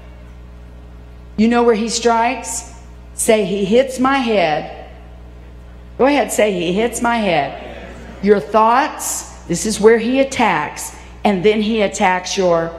You 1.37 1.47
know 1.47 1.63
where 1.63 1.75
he 1.75 1.87
strikes? 1.87 2.73
Say, 3.13 3.45
He 3.45 3.63
hits 3.63 3.99
my 3.99 4.17
head. 4.17 4.89
Go 5.97 6.05
ahead, 6.05 6.31
say, 6.31 6.51
He 6.51 6.73
hits 6.73 7.01
my 7.01 7.17
head. 7.17 7.87
Your 8.21 8.41
thoughts, 8.41 9.45
this 9.45 9.65
is 9.65 9.79
where 9.79 9.97
He 9.97 10.19
attacks. 10.19 10.93
And 11.23 11.43
then 11.43 11.61
He 11.61 11.81
attacks 11.81 12.37
your 12.37 12.73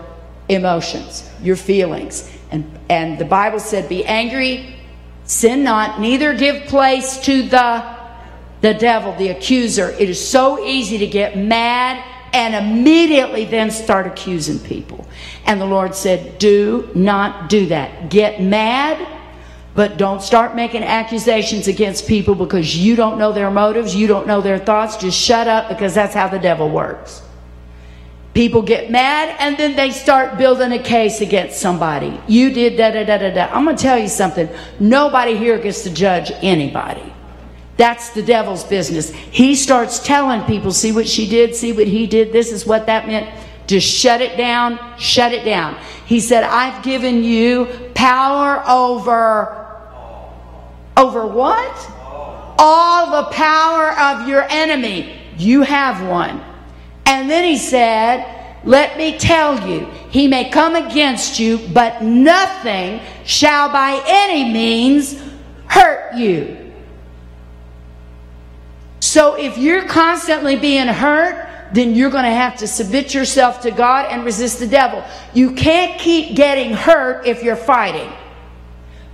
emotions, 0.50 1.30
your 1.42 1.56
feelings. 1.56 2.30
And, 2.50 2.78
and 2.90 3.18
the 3.18 3.24
Bible 3.24 3.60
said, 3.60 3.88
Be 3.88 4.04
angry, 4.04 4.76
sin 5.24 5.64
not, 5.64 5.98
neither 5.98 6.34
give 6.34 6.66
place 6.66 7.18
to 7.20 7.42
the 7.42 7.97
the 8.60 8.74
devil, 8.74 9.14
the 9.16 9.28
accuser. 9.28 9.90
It 9.90 10.08
is 10.08 10.26
so 10.26 10.64
easy 10.64 10.98
to 10.98 11.06
get 11.06 11.36
mad 11.36 12.04
and 12.32 12.54
immediately 12.54 13.44
then 13.44 13.70
start 13.70 14.06
accusing 14.06 14.58
people. 14.58 15.06
And 15.46 15.60
the 15.60 15.66
Lord 15.66 15.94
said, 15.94 16.38
Do 16.38 16.90
not 16.94 17.48
do 17.48 17.66
that. 17.66 18.10
Get 18.10 18.42
mad, 18.42 19.06
but 19.74 19.96
don't 19.96 20.22
start 20.22 20.54
making 20.54 20.82
accusations 20.82 21.68
against 21.68 22.06
people 22.06 22.34
because 22.34 22.76
you 22.76 22.96
don't 22.96 23.18
know 23.18 23.32
their 23.32 23.50
motives, 23.50 23.94
you 23.94 24.06
don't 24.06 24.26
know 24.26 24.40
their 24.40 24.58
thoughts. 24.58 24.96
Just 24.96 25.18
shut 25.18 25.48
up 25.48 25.68
because 25.68 25.94
that's 25.94 26.14
how 26.14 26.28
the 26.28 26.38
devil 26.38 26.68
works. 26.68 27.22
People 28.34 28.62
get 28.62 28.90
mad 28.90 29.34
and 29.40 29.56
then 29.56 29.74
they 29.74 29.90
start 29.90 30.38
building 30.38 30.72
a 30.72 30.78
case 30.78 31.20
against 31.20 31.58
somebody. 31.58 32.20
You 32.28 32.52
did 32.52 32.76
da 32.76 32.90
da 32.90 33.04
da 33.04 33.18
da 33.18 33.30
da. 33.30 33.46
I'm 33.52 33.64
going 33.64 33.76
to 33.76 33.82
tell 33.82 33.98
you 33.98 34.08
something. 34.08 34.48
Nobody 34.78 35.36
here 35.36 35.58
gets 35.58 35.82
to 35.84 35.90
judge 35.90 36.30
anybody. 36.42 37.12
That's 37.78 38.10
the 38.10 38.22
devil's 38.22 38.64
business. 38.64 39.10
He 39.10 39.54
starts 39.54 40.00
telling 40.00 40.42
people, 40.42 40.72
see 40.72 40.92
what 40.92 41.08
she 41.08 41.28
did, 41.28 41.54
see 41.54 41.72
what 41.72 41.86
he 41.86 42.06
did, 42.06 42.32
this 42.32 42.52
is 42.52 42.66
what 42.66 42.86
that 42.86 43.06
meant. 43.06 43.30
Just 43.68 43.86
shut 43.86 44.20
it 44.20 44.36
down, 44.36 44.80
shut 44.98 45.32
it 45.32 45.44
down. 45.44 45.78
He 46.04 46.20
said, 46.20 46.42
I've 46.42 46.82
given 46.82 47.22
you 47.22 47.66
power 47.94 48.64
over, 48.68 49.66
over 50.96 51.26
what? 51.26 51.90
All 52.58 53.22
the 53.22 53.30
power 53.30 53.92
of 53.92 54.28
your 54.28 54.44
enemy. 54.50 55.20
You 55.36 55.62
have 55.62 56.04
one. 56.08 56.42
And 57.06 57.30
then 57.30 57.44
he 57.44 57.56
said, 57.58 58.64
let 58.64 58.98
me 58.98 59.18
tell 59.18 59.68
you, 59.68 59.86
he 60.10 60.26
may 60.26 60.50
come 60.50 60.74
against 60.74 61.38
you, 61.38 61.58
but 61.72 62.02
nothing 62.02 63.00
shall 63.24 63.70
by 63.70 64.02
any 64.04 64.52
means 64.52 65.22
hurt 65.66 66.16
you. 66.16 66.67
So 69.08 69.36
if 69.36 69.56
you're 69.56 69.86
constantly 69.86 70.56
being 70.56 70.86
hurt, 70.86 71.48
then 71.72 71.94
you're 71.94 72.10
going 72.10 72.24
to 72.24 72.30
have 72.30 72.58
to 72.58 72.66
submit 72.66 73.14
yourself 73.14 73.62
to 73.62 73.70
God 73.70 74.04
and 74.10 74.22
resist 74.22 74.58
the 74.58 74.66
devil. 74.66 75.02
You 75.32 75.54
can't 75.54 75.98
keep 75.98 76.36
getting 76.36 76.74
hurt 76.74 77.26
if 77.26 77.42
you're 77.42 77.56
fighting. 77.56 78.12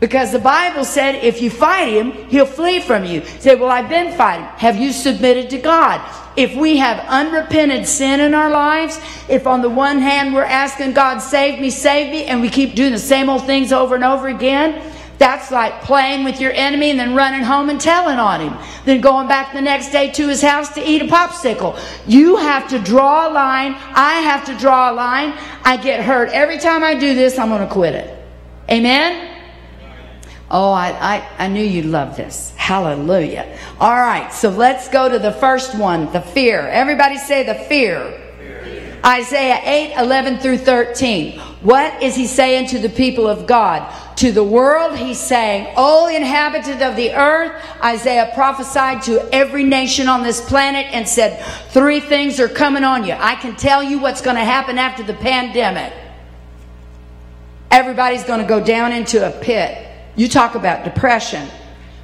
Because 0.01 0.33
the 0.33 0.41
Bible 0.41 0.85
said 0.85 1.25
if 1.25 1.41
you 1.41 1.49
fight 1.49 1.93
him, 1.93 2.11
he'll 2.29 2.45
flee 2.45 2.81
from 2.81 3.05
you. 3.05 3.25
Say, 3.39 3.55
well, 3.55 3.71
I've 3.71 3.89
been 3.89 4.17
fighting. 4.19 4.47
Have 4.57 4.77
you 4.79 4.91
submitted 4.91 5.49
to 5.51 5.59
God? 5.59 6.01
If 6.37 6.57
we 6.57 6.79
have 6.79 6.99
unrepented 7.07 7.87
sin 7.87 8.19
in 8.19 8.35
our 8.35 8.51
lives, 8.51 8.99
if 9.29 9.47
on 9.47 9.63
the 9.63 9.71
one 9.71 9.99
hand 9.99 10.35
we're 10.35 10.43
asking 10.43 10.95
God, 10.95 11.21
save 11.21 11.61
me, 11.61 11.71
save 11.71 12.11
me, 12.11 12.25
and 12.25 12.41
we 12.41 12.51
keep 12.51 12.75
doing 12.75 12.91
the 12.91 12.99
same 12.99 13.29
old 13.29 13.47
things 13.47 13.73
over 13.73 13.95
and 13.95 14.03
over 14.03 14.27
again, 14.27 14.93
that's 15.19 15.51
like 15.51 15.83
playing 15.83 16.25
with 16.25 16.41
your 16.41 16.53
enemy 16.53 16.91
and 16.91 16.99
then 16.99 17.15
running 17.15 17.43
home 17.43 17.71
and 17.71 17.81
telling 17.81 18.19
on 18.19 18.41
him. 18.41 18.57
Then 18.85 19.01
going 19.01 19.29
back 19.29 19.53
the 19.53 19.61
next 19.63 19.91
day 19.91 20.11
to 20.13 20.29
his 20.29 20.43
house 20.43 20.75
to 20.75 20.81
eat 20.87 21.03
a 21.03 21.07
popsicle. 21.07 21.79
You 22.07 22.37
have 22.37 22.69
to 22.71 22.79
draw 22.79 23.29
a 23.29 23.33
line. 23.33 23.75
I 23.95 24.21
have 24.21 24.45
to 24.47 24.59
draw 24.59 24.91
a 24.91 24.95
line. 24.95 25.39
I 25.65 25.77
get 25.77 26.05
hurt. 26.05 26.31
Every 26.31 26.59
time 26.59 26.83
I 26.83 26.95
do 26.95 27.15
this, 27.15 27.39
I'm 27.39 27.49
going 27.49 27.67
to 27.67 27.73
quit 27.73 27.95
it. 27.95 28.25
Amen? 28.71 29.31
Oh, 30.51 30.73
I, 30.73 30.91
I, 30.91 31.45
I 31.45 31.49
knew 31.49 31.65
you'd 31.65 31.87
love 31.87 32.17
this. 32.17 32.53
Hallelujah. 32.57 33.59
All 33.81 33.97
right, 33.97 34.33
so 34.33 34.51
let's 34.51 34.89
go 34.89 35.09
to 35.09 35.19
the 35.19 35.33
first 35.33 35.77
one 35.77 36.13
the 36.13 36.21
fear. 36.21 36.61
Everybody 36.61 37.19
say 37.19 37.45
the 37.45 37.55
fear. 37.55 38.21
fear. 38.39 39.01
Isaiah 39.05 39.61
8 39.65 39.95
11 39.99 40.39
through 40.39 40.59
13. 40.59 41.39
What 41.63 42.03
is 42.03 42.15
he 42.15 42.27
saying 42.27 42.69
to 42.69 42.79
the 42.79 42.89
people 42.89 43.27
of 43.27 43.47
God? 43.47 43.83
To 44.17 44.31
the 44.31 44.45
world, 44.45 44.97
he's 44.97 45.19
saying, 45.19 45.75
O 45.77 46.07
inhabitant 46.07 46.83
of 46.83 46.95
the 46.95 47.13
earth, 47.15 47.61
Isaiah 47.83 48.31
prophesied 48.35 49.03
to 49.03 49.29
every 49.35 49.65
nation 49.65 50.09
on 50.09 50.23
this 50.23 50.41
planet 50.41 50.87
and 50.93 51.09
said, 51.09 51.45
Three 51.71 51.99
things 51.99 52.39
are 52.39 52.49
coming 52.49 52.85
on 52.85 53.05
you. 53.05 53.15
I 53.15 53.35
can 53.35 53.57
tell 53.57 53.83
you 53.83 53.99
what's 53.99 54.21
going 54.21 54.37
to 54.37 54.45
happen 54.45 54.79
after 54.79 55.03
the 55.03 55.15
pandemic. 55.15 55.93
Everybody's 57.73 58.23
going 58.23 58.41
to 58.41 58.47
go 58.47 58.65
down 58.65 58.93
into 58.93 59.27
a 59.27 59.33
pit. 59.41 59.85
You 60.15 60.29
talk 60.29 60.55
about 60.55 60.85
depression. 60.85 61.49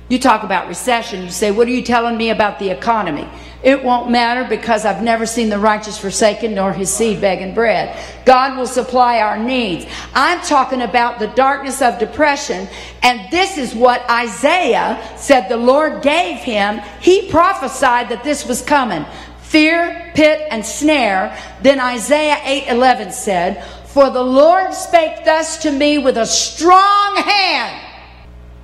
You 0.08 0.18
talk 0.18 0.42
about 0.42 0.66
recession. 0.66 1.22
You 1.22 1.30
say, 1.30 1.52
What 1.52 1.68
are 1.68 1.70
you 1.70 1.82
telling 1.82 2.16
me 2.16 2.30
about 2.30 2.58
the 2.58 2.70
economy? 2.70 3.28
It 3.62 3.84
won't 3.84 4.10
matter 4.10 4.48
because 4.48 4.86
I've 4.86 5.02
never 5.02 5.26
seen 5.26 5.50
the 5.50 5.58
righteous 5.58 5.98
forsaken 5.98 6.54
nor 6.54 6.72
his 6.72 6.92
seed 6.92 7.20
begging 7.20 7.54
bread. 7.54 7.94
God 8.24 8.56
will 8.56 8.66
supply 8.66 9.20
our 9.20 9.38
needs. 9.38 9.86
I'm 10.14 10.40
talking 10.40 10.80
about 10.80 11.18
the 11.18 11.26
darkness 11.28 11.82
of 11.82 11.98
depression, 11.98 12.68
and 13.02 13.30
this 13.30 13.58
is 13.58 13.74
what 13.74 14.08
Isaiah 14.08 15.14
said 15.18 15.48
the 15.48 15.58
Lord 15.58 16.02
gave 16.02 16.38
him. 16.38 16.80
He 17.02 17.30
prophesied 17.30 18.08
that 18.08 18.24
this 18.24 18.46
was 18.46 18.62
coming 18.62 19.04
fear, 19.42 20.12
pit, 20.14 20.46
and 20.50 20.64
snare. 20.64 21.36
Then 21.60 21.80
Isaiah 21.80 22.38
8 22.44 22.68
11 22.68 23.12
said, 23.12 23.64
For 23.88 24.08
the 24.08 24.22
Lord 24.22 24.72
spake 24.72 25.24
thus 25.24 25.58
to 25.58 25.72
me 25.72 25.98
with 25.98 26.16
a 26.16 26.24
strong 26.24 27.16
hand. 27.16 27.86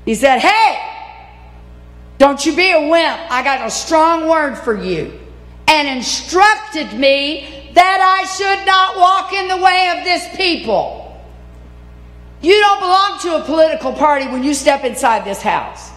He 0.05 0.15
said, 0.15 0.39
Hey, 0.39 0.96
don't 2.19 2.45
you 2.45 2.57
be 2.57 2.71
a 2.71 2.81
wimp. 2.81 3.21
I 3.31 3.43
got 3.43 3.67
a 3.67 3.71
strong 3.71 4.29
word 4.29 4.57
for 4.57 4.75
you. 4.75 5.21
And 5.69 5.89
instructed 5.89 6.93
me 6.99 7.71
that 7.75 8.01
I 8.01 8.25
should 8.25 8.65
not 8.65 8.97
walk 8.97 9.33
in 9.33 9.49
the 9.49 9.57
way 9.57 9.93
of 9.97 10.05
this 10.05 10.35
people. 10.37 11.03
You 12.41 12.59
don't 12.61 12.81
belong 12.81 13.19
to 13.21 13.37
a 13.37 13.45
political 13.45 13.93
party 13.93 14.27
when 14.27 14.45
you 14.45 14.55
step 14.55 14.85
inside 14.85 15.25
this 15.25 15.43
house. 15.43 15.91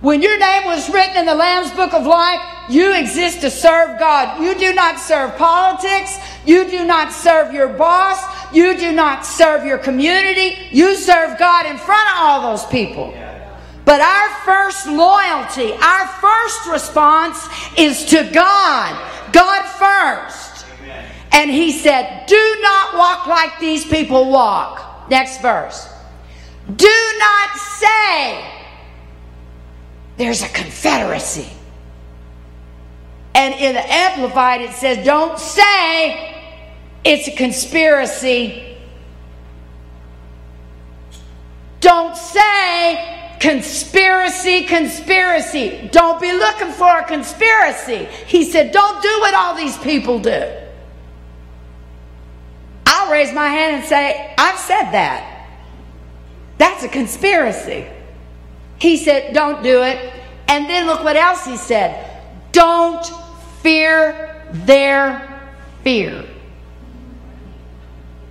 When 0.00 0.20
your 0.20 0.38
name 0.38 0.66
was 0.66 0.90
written 0.90 1.16
in 1.16 1.26
the 1.26 1.34
Lamb's 1.34 1.70
Book 1.70 1.94
of 1.94 2.06
Life, 2.06 2.40
you 2.68 2.94
exist 2.94 3.40
to 3.40 3.50
serve 3.50 3.98
God. 3.98 4.42
You 4.42 4.54
do 4.54 4.74
not 4.74 5.00
serve 5.00 5.36
politics. 5.36 6.18
You 6.44 6.68
do 6.68 6.84
not 6.84 7.12
serve 7.12 7.52
your 7.54 7.68
boss. 7.68 8.22
You 8.54 8.76
do 8.76 8.92
not 8.92 9.24
serve 9.24 9.64
your 9.64 9.78
community. 9.78 10.68
You 10.70 10.96
serve 10.96 11.38
God 11.38 11.66
in 11.66 11.78
front 11.78 12.08
of 12.10 12.16
all 12.18 12.42
those 12.50 12.66
people. 12.66 13.14
But 13.86 14.00
our 14.00 14.28
first 14.44 14.88
loyalty, 14.88 15.72
our 15.72 16.08
first 16.08 16.66
response 16.66 17.48
is 17.78 18.04
to 18.06 18.28
God. 18.32 19.32
God 19.32 19.62
first. 19.78 20.66
Amen. 20.82 21.04
And 21.30 21.50
he 21.52 21.70
said, 21.70 22.26
Do 22.26 22.58
not 22.62 22.96
walk 22.96 23.28
like 23.28 23.60
these 23.60 23.86
people 23.86 24.28
walk. 24.28 25.08
Next 25.08 25.40
verse. 25.40 25.88
Do 26.74 27.14
not 27.18 27.56
say 27.56 28.44
there's 30.16 30.42
a 30.42 30.48
confederacy. 30.48 31.48
And 33.36 33.54
in 33.54 33.74
the 33.74 33.92
Amplified, 33.92 34.62
it 34.62 34.72
says, 34.72 35.06
Don't 35.06 35.38
say 35.38 36.34
it's 37.04 37.28
a 37.28 37.36
conspiracy. 37.36 38.76
Don't 41.78 42.16
say 42.16 43.16
conspiracy, 43.40 44.64
conspiracy. 44.64 45.88
Don't 45.92 46.20
be 46.20 46.32
looking 46.32 46.72
for 46.72 46.98
a 46.98 47.04
conspiracy. 47.04 48.06
He 48.26 48.44
said, 48.44 48.72
don't 48.72 49.02
do 49.02 49.08
what 49.20 49.34
all 49.34 49.54
these 49.54 49.76
people 49.78 50.18
do. 50.18 50.52
I'll 52.86 53.10
raise 53.10 53.32
my 53.32 53.48
hand 53.48 53.76
and 53.76 53.84
say, 53.84 54.34
I've 54.38 54.58
said 54.58 54.90
that. 54.92 55.48
That's 56.58 56.84
a 56.84 56.88
conspiracy. 56.88 57.86
He 58.78 58.96
said, 58.96 59.34
don't 59.34 59.62
do 59.62 59.82
it. 59.82 60.12
And 60.48 60.68
then 60.68 60.86
look 60.86 61.02
what 61.02 61.16
else 61.16 61.44
he 61.44 61.56
said. 61.56 62.22
Don't 62.52 63.04
fear 63.62 64.46
their 64.52 65.50
fear. 65.82 66.24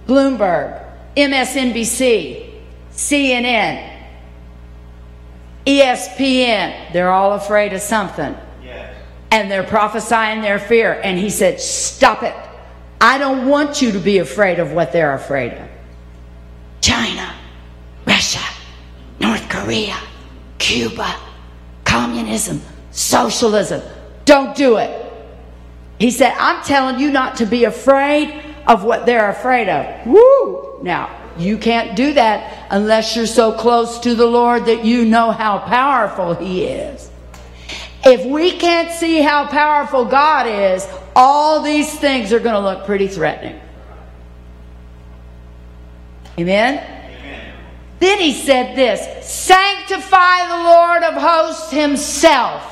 Bloomberg, 0.07 0.83
MSNBC, 1.15 2.51
CNN, 2.91 3.94
ESPN, 5.65 6.93
they're 6.93 7.11
all 7.11 7.33
afraid 7.33 7.73
of 7.73 7.81
something. 7.81 8.35
Yes. 8.63 8.95
And 9.31 9.49
they're 9.49 9.63
prophesying 9.63 10.41
their 10.41 10.59
fear. 10.59 10.99
And 11.03 11.17
he 11.17 11.29
said, 11.29 11.59
Stop 11.59 12.23
it. 12.23 12.35
I 13.01 13.17
don't 13.17 13.47
want 13.47 13.81
you 13.81 13.91
to 13.91 13.99
be 13.99 14.19
afraid 14.19 14.59
of 14.59 14.71
what 14.71 14.91
they're 14.91 15.13
afraid 15.13 15.53
of. 15.53 15.67
China, 16.81 17.35
Russia, 18.05 18.43
North 19.19 19.47
Korea, 19.49 19.97
Cuba, 20.59 21.15
communism, 21.83 22.61
socialism. 22.91 23.81
Don't 24.25 24.55
do 24.55 24.77
it. 24.77 25.01
He 25.99 26.11
said, 26.11 26.33
I'm 26.37 26.63
telling 26.63 26.99
you 26.99 27.11
not 27.11 27.37
to 27.37 27.45
be 27.45 27.63
afraid 27.63 28.43
of 28.67 28.83
what 28.83 29.05
they're 29.05 29.29
afraid 29.29 29.69
of. 29.69 30.07
Woo! 30.07 30.79
Now, 30.83 31.24
you 31.37 31.57
can't 31.57 31.95
do 31.95 32.13
that 32.13 32.67
unless 32.71 33.15
you're 33.15 33.25
so 33.25 33.51
close 33.51 33.99
to 33.99 34.15
the 34.15 34.25
Lord 34.25 34.65
that 34.65 34.85
you 34.85 35.05
know 35.05 35.31
how 35.31 35.59
powerful 35.59 36.33
He 36.33 36.63
is. 36.63 37.09
If 38.03 38.25
we 38.25 38.51
can't 38.51 38.91
see 38.91 39.21
how 39.21 39.47
powerful 39.47 40.05
God 40.05 40.47
is, 40.47 40.87
all 41.15 41.61
these 41.61 41.97
things 41.99 42.31
are 42.31 42.39
going 42.39 42.55
to 42.55 42.61
look 42.61 42.85
pretty 42.85 43.07
threatening. 43.07 43.59
Amen? 46.37 46.75
Amen? 46.75 47.53
Then 47.99 48.19
he 48.19 48.33
said 48.33 48.75
this 48.75 49.25
Sanctify 49.25 50.47
the 50.47 50.63
Lord 50.63 51.03
of 51.03 51.13
hosts 51.15 51.71
Himself. 51.71 52.71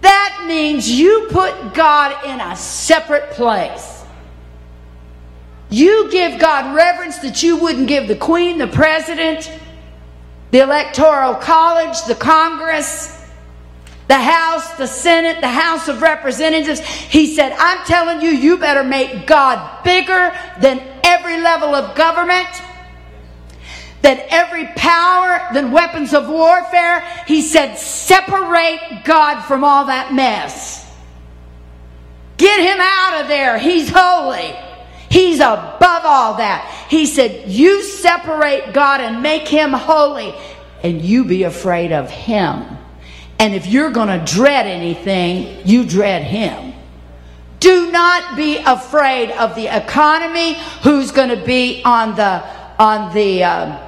That 0.00 0.44
means 0.46 0.90
you 0.90 1.28
put 1.30 1.72
God 1.72 2.26
in 2.26 2.40
a 2.40 2.56
separate 2.56 3.30
place. 3.30 3.93
You 5.74 6.08
give 6.08 6.38
God 6.38 6.72
reverence 6.72 7.18
that 7.18 7.42
you 7.42 7.56
wouldn't 7.56 7.88
give 7.88 8.06
the 8.06 8.14
Queen, 8.14 8.58
the 8.58 8.68
President, 8.68 9.50
the 10.52 10.60
Electoral 10.60 11.34
College, 11.34 12.00
the 12.04 12.14
Congress, 12.14 13.20
the 14.06 14.20
House, 14.20 14.74
the 14.74 14.86
Senate, 14.86 15.40
the 15.40 15.48
House 15.48 15.88
of 15.88 16.00
Representatives. 16.00 16.78
He 16.78 17.34
said, 17.34 17.56
I'm 17.58 17.84
telling 17.86 18.20
you, 18.20 18.28
you 18.28 18.56
better 18.56 18.84
make 18.84 19.26
God 19.26 19.82
bigger 19.82 20.32
than 20.60 20.80
every 21.02 21.40
level 21.40 21.74
of 21.74 21.96
government, 21.96 22.46
than 24.02 24.22
every 24.28 24.66
power, 24.76 25.40
than 25.54 25.72
weapons 25.72 26.14
of 26.14 26.28
warfare. 26.28 27.00
He 27.26 27.42
said, 27.42 27.74
separate 27.74 29.02
God 29.04 29.40
from 29.40 29.64
all 29.64 29.86
that 29.86 30.14
mess. 30.14 30.88
Get 32.36 32.60
him 32.60 32.78
out 32.80 33.22
of 33.22 33.26
there. 33.26 33.58
He's 33.58 33.90
holy. 33.92 34.56
He's 35.14 35.38
above 35.38 36.02
all 36.04 36.34
that. 36.38 36.88
He 36.90 37.06
said, 37.06 37.48
You 37.48 37.84
separate 37.84 38.72
God 38.72 39.00
and 39.00 39.22
make 39.22 39.46
him 39.46 39.72
holy, 39.72 40.34
and 40.82 41.00
you 41.00 41.24
be 41.24 41.44
afraid 41.44 41.92
of 41.92 42.10
him. 42.10 42.66
And 43.38 43.54
if 43.54 43.68
you're 43.68 43.92
going 43.92 44.08
to 44.08 44.24
dread 44.34 44.66
anything, 44.66 45.64
you 45.64 45.84
dread 45.86 46.24
him. 46.24 46.74
Do 47.60 47.92
not 47.92 48.34
be 48.34 48.56
afraid 48.56 49.30
of 49.30 49.54
the 49.54 49.68
economy, 49.68 50.54
who's 50.82 51.12
going 51.12 51.28
to 51.28 51.46
be 51.46 51.80
on 51.84 52.16
the 52.16 52.42
on 52.80 53.14
the 53.14 53.44
um, 53.44 53.78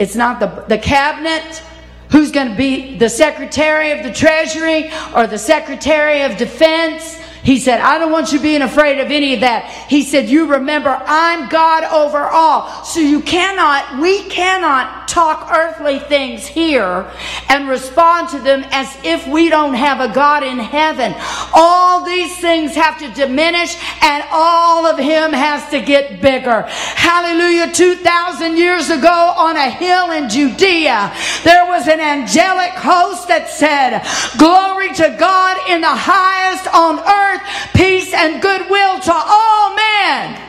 it's 0.00 0.16
not 0.16 0.40
the 0.40 0.64
the 0.66 0.78
cabinet, 0.78 1.62
who's 2.10 2.32
going 2.32 2.48
to 2.48 2.56
be 2.56 2.98
the 2.98 3.08
secretary 3.08 3.92
of 3.92 4.02
the 4.02 4.12
treasury 4.12 4.90
or 5.14 5.28
the 5.28 5.38
secretary 5.38 6.22
of 6.22 6.36
defense 6.36 7.20
he 7.42 7.58
said, 7.58 7.80
I 7.80 7.98
don't 7.98 8.12
want 8.12 8.32
you 8.32 8.40
being 8.40 8.62
afraid 8.62 9.00
of 9.00 9.10
any 9.10 9.34
of 9.34 9.40
that. 9.40 9.86
He 9.88 10.02
said, 10.04 10.28
You 10.28 10.46
remember, 10.46 10.90
I'm 10.90 11.48
God 11.48 11.82
over 11.84 12.18
all. 12.18 12.84
So 12.84 13.00
you 13.00 13.20
cannot, 13.20 14.00
we 14.00 14.22
cannot 14.28 15.01
talk 15.12 15.52
earthly 15.52 15.98
things 15.98 16.46
here 16.46 17.06
and 17.50 17.68
respond 17.68 18.30
to 18.30 18.38
them 18.38 18.64
as 18.70 18.88
if 19.04 19.28
we 19.28 19.50
don't 19.50 19.74
have 19.74 20.00
a 20.00 20.12
God 20.12 20.42
in 20.42 20.58
heaven. 20.58 21.14
All 21.52 22.02
these 22.02 22.34
things 22.38 22.74
have 22.74 22.98
to 22.98 23.08
diminish 23.12 23.76
and 24.02 24.24
all 24.32 24.86
of 24.86 24.98
Him 24.98 25.32
has 25.32 25.68
to 25.70 25.82
get 25.82 26.22
bigger. 26.22 26.62
Hallelujah. 26.62 27.70
2,000 27.72 28.56
years 28.56 28.88
ago 28.88 29.34
on 29.36 29.56
a 29.56 29.68
hill 29.68 30.12
in 30.12 30.30
Judea, 30.30 31.12
there 31.44 31.66
was 31.66 31.88
an 31.88 32.00
angelic 32.00 32.72
host 32.72 33.28
that 33.28 33.50
said, 33.50 34.00
Glory 34.38 34.94
to 34.94 35.14
God 35.20 35.58
in 35.68 35.82
the 35.82 35.94
highest 35.94 36.66
on 36.72 36.98
earth 36.98 37.42
peace 37.74 38.14
and 38.14 38.40
goodwill 38.40 38.98
to 39.00 39.12
all 39.12 39.76
men. 39.76 40.40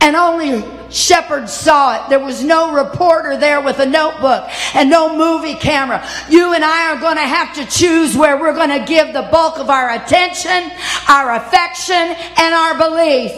And 0.00 0.16
only 0.16 0.79
shepherds 0.90 1.52
saw 1.52 1.96
it. 1.96 2.10
There 2.10 2.18
was 2.18 2.42
no 2.42 2.72
reporter 2.72 3.36
there 3.36 3.60
with 3.60 3.78
a 3.78 3.86
notebook 3.86 4.48
and 4.74 4.90
no 4.90 5.16
movie 5.16 5.54
camera. 5.54 6.06
You 6.28 6.52
and 6.54 6.64
I 6.64 6.92
are 6.92 7.00
going 7.00 7.16
to 7.16 7.22
have 7.22 7.54
to 7.54 7.66
choose 7.66 8.16
where 8.16 8.38
we're 8.38 8.54
going 8.54 8.78
to 8.78 8.84
give 8.84 9.12
the 9.12 9.28
bulk 9.30 9.58
of 9.58 9.70
our 9.70 9.90
attention, 9.90 10.70
our 11.08 11.34
affection, 11.36 11.94
and 11.96 12.54
our 12.54 12.78
belief. 12.78 13.32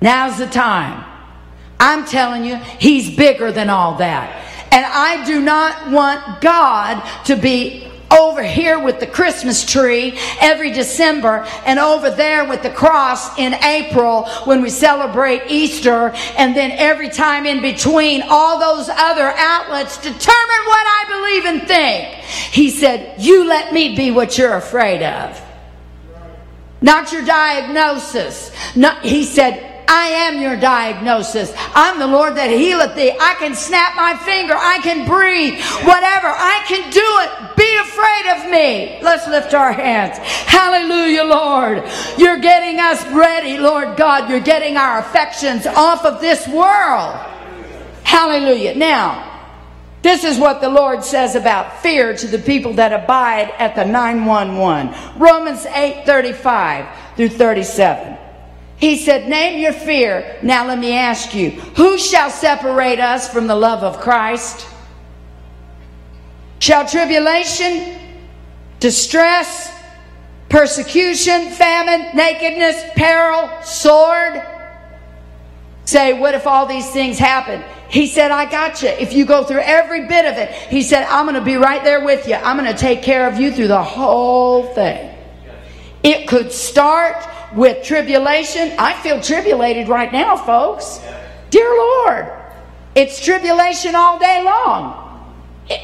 Now's 0.00 0.38
the 0.38 0.46
time. 0.46 1.04
I'm 1.78 2.04
telling 2.04 2.44
you, 2.44 2.56
He's 2.56 3.14
bigger 3.16 3.52
than 3.52 3.70
all 3.70 3.96
that. 3.98 4.38
And 4.72 4.86
I 4.86 5.24
do 5.26 5.40
not 5.40 5.90
want 5.90 6.40
God 6.40 7.02
to 7.26 7.36
be 7.36 7.91
over 8.12 8.42
here 8.42 8.78
with 8.78 9.00
the 9.00 9.06
Christmas 9.06 9.64
tree 9.64 10.18
every 10.40 10.70
December 10.70 11.46
and 11.64 11.78
over 11.78 12.10
there 12.10 12.48
with 12.48 12.62
the 12.62 12.70
cross 12.70 13.38
in 13.38 13.54
April 13.54 14.28
when 14.44 14.62
we 14.62 14.70
celebrate 14.70 15.42
Easter 15.48 16.12
and 16.36 16.54
then 16.54 16.72
every 16.72 17.08
time 17.08 17.46
in 17.46 17.62
between 17.62 18.22
all 18.28 18.58
those 18.58 18.88
other 18.88 19.32
outlets 19.36 19.96
determine 19.96 20.18
what 20.18 20.86
I 20.86 21.04
believe 21.08 21.44
and 21.46 21.68
think. 21.68 22.08
He 22.52 22.70
said, 22.70 23.20
you 23.20 23.46
let 23.46 23.72
me 23.72 23.96
be 23.96 24.10
what 24.10 24.36
you're 24.36 24.56
afraid 24.56 25.02
of. 25.02 25.40
Not 26.80 27.12
your 27.12 27.24
diagnosis. 27.24 28.50
Not, 28.74 29.04
he 29.04 29.24
said, 29.24 29.71
I 29.92 30.06
am 30.08 30.40
your 30.40 30.56
diagnosis. 30.56 31.52
I'm 31.74 31.98
the 31.98 32.06
Lord 32.06 32.34
that 32.36 32.48
healeth 32.48 32.96
thee. 32.96 33.12
I 33.20 33.34
can 33.34 33.54
snap 33.54 33.94
my 33.94 34.16
finger. 34.16 34.54
I 34.56 34.78
can 34.78 35.06
breathe. 35.06 35.60
Whatever. 35.84 36.28
I 36.32 36.64
can 36.66 36.88
do 36.88 37.04
it. 37.20 37.56
Be 37.58 37.76
afraid 37.76 38.26
of 38.32 38.50
me. 38.50 39.02
Let's 39.02 39.28
lift 39.28 39.52
our 39.52 39.70
hands. 39.70 40.16
Hallelujah, 40.48 41.24
Lord. 41.24 41.84
You're 42.16 42.40
getting 42.40 42.80
us 42.80 43.06
ready, 43.12 43.58
Lord 43.58 43.98
God. 43.98 44.30
You're 44.30 44.40
getting 44.40 44.78
our 44.78 45.00
affections 45.00 45.66
off 45.66 46.06
of 46.06 46.22
this 46.22 46.48
world. 46.48 47.14
Hallelujah. 48.02 48.74
Now, 48.74 49.28
this 50.00 50.24
is 50.24 50.38
what 50.38 50.62
the 50.62 50.70
Lord 50.70 51.04
says 51.04 51.34
about 51.34 51.82
fear 51.82 52.16
to 52.16 52.26
the 52.26 52.38
people 52.38 52.72
that 52.74 52.94
abide 52.94 53.52
at 53.58 53.74
the 53.74 53.84
911. 53.84 55.20
Romans 55.20 55.66
8 55.66 56.06
35 56.06 56.86
through 57.16 57.28
37. 57.28 58.21
He 58.82 58.96
said, 58.96 59.28
Name 59.28 59.60
your 59.60 59.72
fear. 59.72 60.40
Now 60.42 60.66
let 60.66 60.76
me 60.76 60.92
ask 60.92 61.36
you, 61.36 61.50
who 61.50 61.96
shall 61.96 62.30
separate 62.30 62.98
us 62.98 63.32
from 63.32 63.46
the 63.46 63.54
love 63.54 63.84
of 63.84 64.00
Christ? 64.00 64.66
Shall 66.58 66.84
tribulation, 66.88 67.96
distress, 68.80 69.72
persecution, 70.48 71.50
famine, 71.50 72.16
nakedness, 72.16 72.82
peril, 72.96 73.48
sword? 73.62 74.42
Say, 75.84 76.18
what 76.18 76.34
if 76.34 76.48
all 76.48 76.66
these 76.66 76.90
things 76.90 77.20
happen? 77.20 77.62
He 77.88 78.08
said, 78.08 78.32
I 78.32 78.50
got 78.50 78.82
you. 78.82 78.88
If 78.88 79.12
you 79.12 79.24
go 79.24 79.44
through 79.44 79.60
every 79.60 80.08
bit 80.08 80.24
of 80.24 80.36
it, 80.38 80.50
he 80.50 80.82
said, 80.82 81.04
I'm 81.04 81.26
going 81.26 81.36
to 81.36 81.44
be 81.44 81.54
right 81.54 81.84
there 81.84 82.04
with 82.04 82.26
you. 82.26 82.34
I'm 82.34 82.58
going 82.58 82.72
to 82.72 82.76
take 82.76 83.04
care 83.04 83.28
of 83.28 83.38
you 83.38 83.52
through 83.52 83.68
the 83.68 83.82
whole 83.82 84.74
thing. 84.74 85.14
It 86.02 86.26
could 86.26 86.50
start 86.50 87.28
with 87.54 87.84
tribulation. 87.84 88.72
I 88.78 88.94
feel 89.02 89.20
tribulated 89.20 89.88
right 89.88 90.12
now, 90.12 90.36
folks. 90.36 91.00
Dear 91.50 91.68
Lord, 91.68 92.32
it's 92.94 93.22
tribulation 93.22 93.94
all 93.94 94.18
day 94.18 94.42
long. 94.44 94.98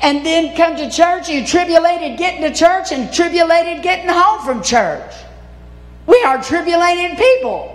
And 0.03 0.25
then 0.27 0.57
come 0.57 0.77
to 0.77 0.91
church, 0.91 1.29
you 1.29 1.47
tribulated 1.47 2.19
getting 2.19 2.43
to 2.43 2.53
church 2.53 2.93
and 2.93 3.13
tribulated 3.13 3.83
getting 3.83 4.09
home 4.09 4.45
from 4.45 4.63
church. 4.63 5.15
We 6.07 6.23
are 6.25 6.43
tribulated 6.43 7.17
people. 7.17 7.75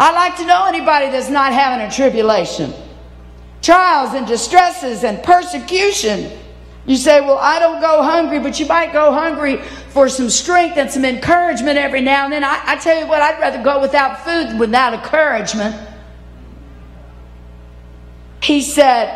I'd 0.00 0.14
like 0.14 0.36
to 0.36 0.46
know 0.46 0.66
anybody 0.66 1.10
that's 1.10 1.30
not 1.30 1.52
having 1.52 1.86
a 1.86 1.90
tribulation. 1.90 2.72
Trials 3.62 4.14
and 4.14 4.26
distresses 4.26 5.04
and 5.04 5.22
persecution. 5.22 6.30
You 6.88 6.96
say, 6.96 7.20
Well, 7.20 7.36
I 7.36 7.58
don't 7.58 7.82
go 7.82 8.02
hungry, 8.02 8.38
but 8.38 8.58
you 8.58 8.64
might 8.64 8.94
go 8.94 9.12
hungry 9.12 9.58
for 9.90 10.08
some 10.08 10.30
strength 10.30 10.78
and 10.78 10.90
some 10.90 11.04
encouragement 11.04 11.76
every 11.76 12.00
now 12.00 12.24
and 12.24 12.32
then. 12.32 12.42
I, 12.42 12.60
I 12.64 12.76
tell 12.76 12.98
you 12.98 13.06
what, 13.06 13.20
I'd 13.20 13.38
rather 13.38 13.62
go 13.62 13.78
without 13.78 14.24
food 14.24 14.48
than 14.48 14.58
without 14.58 14.94
encouragement. 14.94 15.76
He 18.42 18.62
said, 18.62 19.14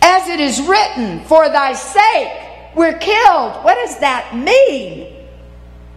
As 0.00 0.26
it 0.28 0.40
is 0.40 0.62
written, 0.62 1.22
for 1.24 1.50
thy 1.50 1.74
sake 1.74 2.32
we're 2.74 2.98
killed. 2.98 3.62
What 3.62 3.74
does 3.74 3.98
that 4.00 4.34
mean? 4.34 5.12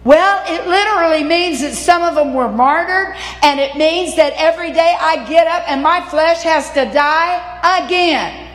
Well, 0.04 0.42
it 0.46 0.66
literally 0.66 1.24
means 1.24 1.62
that 1.62 1.74
some 1.74 2.02
of 2.02 2.14
them 2.14 2.34
were 2.34 2.50
martyred, 2.50 3.16
and 3.42 3.58
it 3.58 3.76
means 3.76 4.16
that 4.16 4.34
every 4.36 4.72
day 4.72 4.96
I 5.00 5.26
get 5.26 5.46
up 5.46 5.64
and 5.66 5.82
my 5.82 6.02
flesh 6.08 6.42
has 6.42 6.70
to 6.72 6.84
die 6.92 7.84
again. 7.84 8.49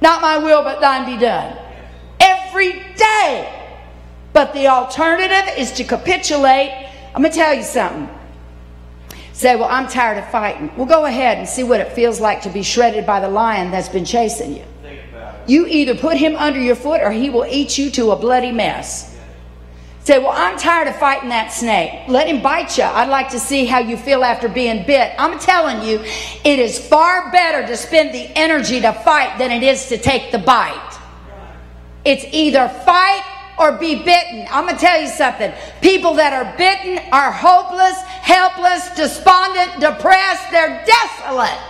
Not 0.00 0.22
my 0.22 0.38
will, 0.38 0.62
but 0.62 0.80
thine 0.80 1.06
be 1.06 1.20
done. 1.20 1.56
Every 2.18 2.72
day. 2.96 3.56
But 4.32 4.52
the 4.54 4.68
alternative 4.68 5.54
is 5.58 5.72
to 5.72 5.84
capitulate. 5.84 6.88
I'm 7.14 7.22
going 7.22 7.32
to 7.32 7.36
tell 7.36 7.54
you 7.54 7.62
something. 7.62 8.08
Say, 9.32 9.56
well, 9.56 9.68
I'm 9.70 9.88
tired 9.88 10.18
of 10.18 10.30
fighting. 10.30 10.70
Well, 10.76 10.86
go 10.86 11.06
ahead 11.06 11.38
and 11.38 11.48
see 11.48 11.62
what 11.62 11.80
it 11.80 11.92
feels 11.92 12.20
like 12.20 12.42
to 12.42 12.50
be 12.50 12.62
shredded 12.62 13.06
by 13.06 13.20
the 13.20 13.28
lion 13.28 13.70
that's 13.70 13.88
been 13.88 14.04
chasing 14.04 14.56
you. 14.56 14.64
You 15.46 15.66
either 15.66 15.94
put 15.96 16.16
him 16.16 16.36
under 16.36 16.60
your 16.60 16.76
foot 16.76 17.00
or 17.00 17.10
he 17.10 17.30
will 17.30 17.46
eat 17.46 17.78
you 17.78 17.90
to 17.92 18.10
a 18.12 18.16
bloody 18.16 18.52
mess. 18.52 19.09
Say, 20.02 20.18
well, 20.18 20.32
I'm 20.32 20.58
tired 20.58 20.88
of 20.88 20.96
fighting 20.96 21.28
that 21.28 21.52
snake. 21.52 22.08
Let 22.08 22.26
him 22.26 22.42
bite 22.42 22.78
you. 22.78 22.84
I'd 22.84 23.10
like 23.10 23.28
to 23.30 23.38
see 23.38 23.66
how 23.66 23.80
you 23.80 23.98
feel 23.98 24.24
after 24.24 24.48
being 24.48 24.86
bit. 24.86 25.12
I'm 25.18 25.38
telling 25.38 25.86
you, 25.86 26.00
it 26.42 26.58
is 26.58 26.78
far 26.78 27.30
better 27.30 27.66
to 27.66 27.76
spend 27.76 28.14
the 28.14 28.30
energy 28.36 28.80
to 28.80 28.92
fight 28.92 29.38
than 29.38 29.50
it 29.50 29.62
is 29.62 29.88
to 29.88 29.98
take 29.98 30.32
the 30.32 30.38
bite. 30.38 30.98
It's 32.04 32.24
either 32.32 32.68
fight 32.86 33.22
or 33.58 33.72
be 33.72 33.96
bitten. 33.96 34.46
I'm 34.50 34.64
going 34.64 34.76
to 34.76 34.80
tell 34.80 34.98
you 34.98 35.06
something. 35.06 35.52
People 35.82 36.14
that 36.14 36.32
are 36.32 36.56
bitten 36.56 36.98
are 37.12 37.30
hopeless, 37.30 38.00
helpless, 38.02 38.88
despondent, 38.96 39.80
depressed. 39.80 40.50
They're 40.50 40.82
desolate. 40.86 41.69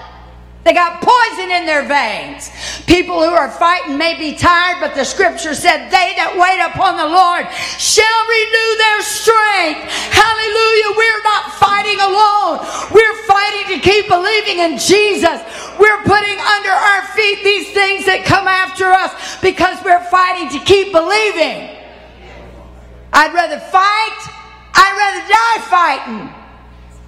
They 0.62 0.74
got 0.74 1.00
poison 1.00 1.50
in 1.50 1.64
their 1.64 1.88
veins. 1.88 2.50
People 2.84 3.24
who 3.24 3.32
are 3.32 3.50
fighting 3.50 3.96
may 3.96 4.18
be 4.18 4.36
tired, 4.36 4.76
but 4.78 4.94
the 4.94 5.04
scripture 5.04 5.54
said, 5.54 5.88
They 5.88 6.12
that 6.20 6.36
wait 6.36 6.60
upon 6.60 7.00
the 7.00 7.08
Lord 7.08 7.48
shall 7.80 8.20
renew 8.28 8.70
their 8.76 9.00
strength. 9.00 9.88
Hallelujah. 10.12 10.90
We're 11.00 11.24
not 11.24 11.44
fighting 11.56 12.00
alone. 12.04 12.60
We're 12.92 13.18
fighting 13.24 13.72
to 13.72 13.78
keep 13.80 14.04
believing 14.12 14.60
in 14.60 14.76
Jesus. 14.76 15.40
We're 15.80 16.04
putting 16.04 16.36
under 16.36 16.74
our 16.76 17.08
feet 17.16 17.40
these 17.40 17.72
things 17.72 18.04
that 18.04 18.28
come 18.28 18.44
after 18.44 18.92
us 18.92 19.16
because 19.40 19.80
we're 19.80 20.04
fighting 20.12 20.52
to 20.52 20.60
keep 20.68 20.92
believing. 20.92 21.72
I'd 23.16 23.32
rather 23.32 23.58
fight, 23.58 24.20
I'd 24.76 24.92
rather 24.92 25.22
die 25.24 25.60
fighting 25.72 26.22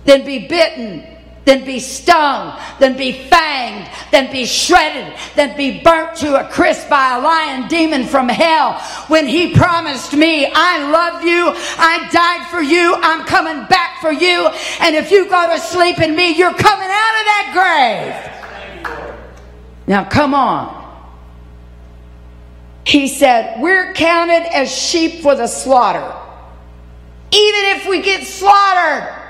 than 0.08 0.24
be 0.24 0.48
bitten 0.48 1.11
than 1.44 1.64
be 1.64 1.80
stung, 1.80 2.58
than 2.78 2.96
be 2.96 3.12
fanged, 3.12 3.88
than 4.10 4.30
be 4.30 4.44
shredded, 4.44 5.12
than 5.34 5.56
be 5.56 5.80
burnt 5.80 6.16
to 6.16 6.40
a 6.40 6.48
crisp 6.48 6.88
by 6.88 7.16
a 7.16 7.20
lion 7.20 7.68
demon 7.68 8.04
from 8.06 8.28
hell. 8.28 8.74
When 9.08 9.26
he 9.26 9.54
promised 9.54 10.12
me, 10.12 10.46
I 10.46 10.90
love 10.90 11.24
you, 11.24 11.52
I 11.78 12.08
died 12.12 12.48
for 12.50 12.62
you, 12.62 12.94
I'm 12.96 13.26
coming 13.26 13.66
back 13.66 14.00
for 14.00 14.12
you, 14.12 14.48
and 14.80 14.94
if 14.94 15.10
you 15.10 15.28
go 15.28 15.52
to 15.52 15.58
sleep 15.60 15.98
in 15.98 16.14
me, 16.14 16.36
you're 16.36 16.54
coming 16.54 16.88
out 16.88 17.14
of 17.18 17.24
that 17.26 17.50
grave. 18.84 19.12
Now 19.86 20.04
come 20.04 20.34
on. 20.34 20.80
He 22.84 23.08
said, 23.08 23.60
We're 23.60 23.92
counted 23.94 24.44
as 24.54 24.72
sheep 24.72 25.22
for 25.22 25.34
the 25.34 25.46
slaughter. 25.46 26.12
Even 27.30 27.64
if 27.76 27.88
we 27.88 28.02
get 28.02 28.26
slaughtered, 28.26 29.21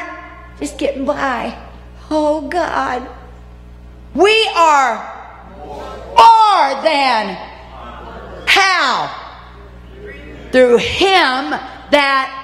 just 0.61 0.79
getting 0.79 1.05
by. 1.05 1.59
Oh 2.09 2.43
God. 2.43 3.09
We 4.15 4.49
are 4.55 4.95
more 5.67 6.83
than 6.85 7.35
how? 8.47 9.11
Through 10.53 10.77
Him 10.77 11.51
that 11.91 12.42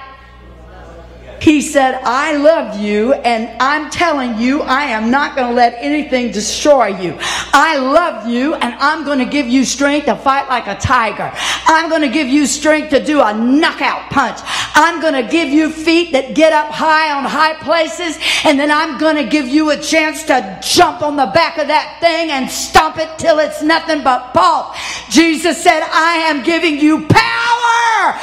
he 1.41 1.61
said, 1.61 2.01
I 2.03 2.35
love 2.35 2.79
you, 2.79 3.13
and 3.13 3.49
I'm 3.61 3.89
telling 3.89 4.37
you, 4.37 4.61
I 4.61 4.85
am 4.85 5.09
not 5.09 5.35
going 5.35 5.47
to 5.47 5.53
let 5.53 5.75
anything 5.77 6.31
destroy 6.31 6.87
you. 6.87 7.17
I 7.19 7.77
love 7.77 8.27
you, 8.27 8.55
and 8.55 8.73
I'm 8.75 9.05
going 9.05 9.19
to 9.19 9.25
give 9.25 9.47
you 9.47 9.63
strength 9.65 10.05
to 10.05 10.15
fight 10.15 10.49
like 10.49 10.67
a 10.67 10.79
tiger. 10.79 11.31
I'm 11.65 11.89
going 11.89 12.01
to 12.01 12.09
give 12.09 12.27
you 12.27 12.45
strength 12.45 12.89
to 12.91 13.03
do 13.03 13.21
a 13.21 13.33
knockout 13.33 14.11
punch. 14.11 14.39
I'm 14.75 15.01
going 15.01 15.13
to 15.13 15.29
give 15.29 15.49
you 15.49 15.71
feet 15.71 16.11
that 16.11 16.35
get 16.35 16.53
up 16.53 16.71
high 16.71 17.11
on 17.11 17.23
high 17.23 17.53
places, 17.55 18.17
and 18.43 18.59
then 18.59 18.71
I'm 18.71 18.99
going 18.99 19.15
to 19.15 19.25
give 19.25 19.47
you 19.47 19.71
a 19.71 19.77
chance 19.77 20.23
to 20.23 20.59
jump 20.61 21.01
on 21.01 21.15
the 21.15 21.27
back 21.27 21.57
of 21.57 21.67
that 21.67 21.97
thing 21.99 22.31
and 22.31 22.49
stomp 22.49 22.97
it 22.97 23.17
till 23.17 23.39
it's 23.39 23.61
nothing 23.61 24.03
but 24.03 24.33
pulp. 24.33 24.75
Jesus 25.09 25.61
said, 25.61 25.81
I 25.83 26.17
am 26.29 26.43
giving 26.43 26.79
you 26.79 27.07
power 27.07 28.18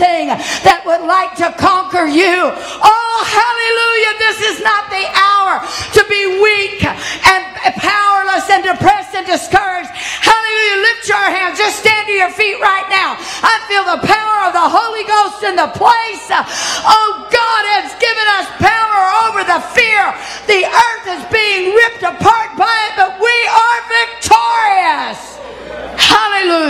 that 0.00 0.80
would 0.88 1.04
like 1.04 1.36
to 1.36 1.52
conquer 1.60 2.08
you. 2.08 2.48
Oh, 2.56 3.16
hallelujah. 3.20 4.12
This 4.16 4.38
is 4.56 4.58
not 4.64 4.88
the 4.88 5.04
hour 5.12 5.60
to 5.60 6.02
be 6.08 6.40
weak 6.40 6.80
and 6.84 7.44
powerless 7.76 8.48
and 8.48 8.64
depressed 8.64 9.12
and 9.12 9.28
discouraged. 9.28 9.92
Hallelujah. 9.92 10.76
Lift 10.88 11.04
your 11.08 11.26
hands. 11.28 11.60
Just 11.60 11.84
stand 11.84 12.08
to 12.08 12.14
your 12.16 12.32
feet 12.32 12.56
right 12.64 12.88
now. 12.88 13.20
I 13.20 13.60
feel 13.68 13.84
the 13.84 14.00
power 14.08 14.48
of 14.48 14.52
the 14.56 14.68
Holy 14.68 15.04
Ghost 15.04 15.44
in 15.44 15.56
the 15.56 15.68
place. 15.76 16.26
Oh, 16.32 17.28
God 17.28 17.62
has 17.76 17.92
given 18.00 18.26
us 18.40 18.48
power 18.56 19.02
over 19.28 19.44
the 19.44 19.60
fear. 19.76 20.16
The 20.48 20.64
earth 20.64 21.06
is 21.12 21.22
being 21.28 21.76
ripped 21.76 22.04
apart 22.08 22.56
by 22.56 22.72
it, 22.88 22.96
but 22.96 23.20
we 23.20 23.36
are. 23.52 23.79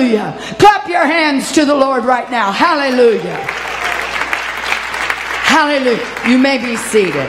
Hallelujah. 0.01 0.57
Clap 0.59 0.89
your 0.89 1.05
hands 1.05 1.53
to 1.53 1.67
the 1.67 1.75
Lord 1.75 2.07
right 2.07 2.31
now. 2.31 2.51
Hallelujah. 2.51 3.37
Hallelujah. 5.45 6.07
You 6.27 6.39
may 6.39 6.57
be 6.57 6.75
seated. 6.77 7.29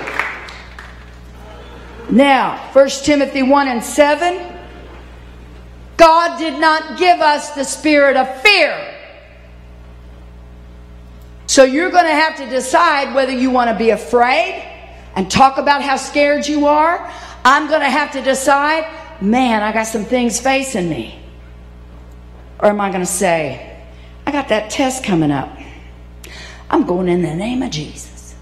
Now, 2.09 2.69
1 2.71 2.89
Timothy 3.03 3.43
1 3.43 3.67
and 3.67 3.83
7. 3.83 4.57
God 5.97 6.39
did 6.39 6.59
not 6.59 6.97
give 6.97 7.19
us 7.19 7.51
the 7.51 7.65
spirit 7.65 8.15
of 8.15 8.41
fear. 8.41 8.95
So 11.47 11.65
you're 11.65 11.91
going 11.91 12.05
to 12.05 12.11
have 12.11 12.37
to 12.37 12.49
decide 12.49 13.13
whether 13.13 13.33
you 13.33 13.51
want 13.51 13.69
to 13.69 13.77
be 13.77 13.89
afraid 13.89 14.63
and 15.17 15.29
talk 15.29 15.57
about 15.57 15.81
how 15.81 15.97
scared 15.97 16.47
you 16.47 16.67
are. 16.67 17.11
I'm 17.43 17.67
going 17.67 17.81
to 17.81 17.89
have 17.89 18.13
to 18.13 18.21
decide, 18.21 18.87
man, 19.21 19.61
I 19.61 19.73
got 19.73 19.87
some 19.87 20.05
things 20.05 20.39
facing 20.39 20.89
me. 20.89 21.20
Or 22.61 22.67
am 22.67 22.79
I 22.79 22.89
going 22.89 23.01
to 23.01 23.11
say, 23.11 23.75
I 24.25 24.31
got 24.31 24.49
that 24.49 24.69
test 24.69 25.03
coming 25.03 25.31
up. 25.31 25.57
I'm 26.69 26.85
going 26.85 27.09
in 27.09 27.21
the 27.21 27.33
name 27.33 27.63
of 27.63 27.71
Jesus. 27.71 28.35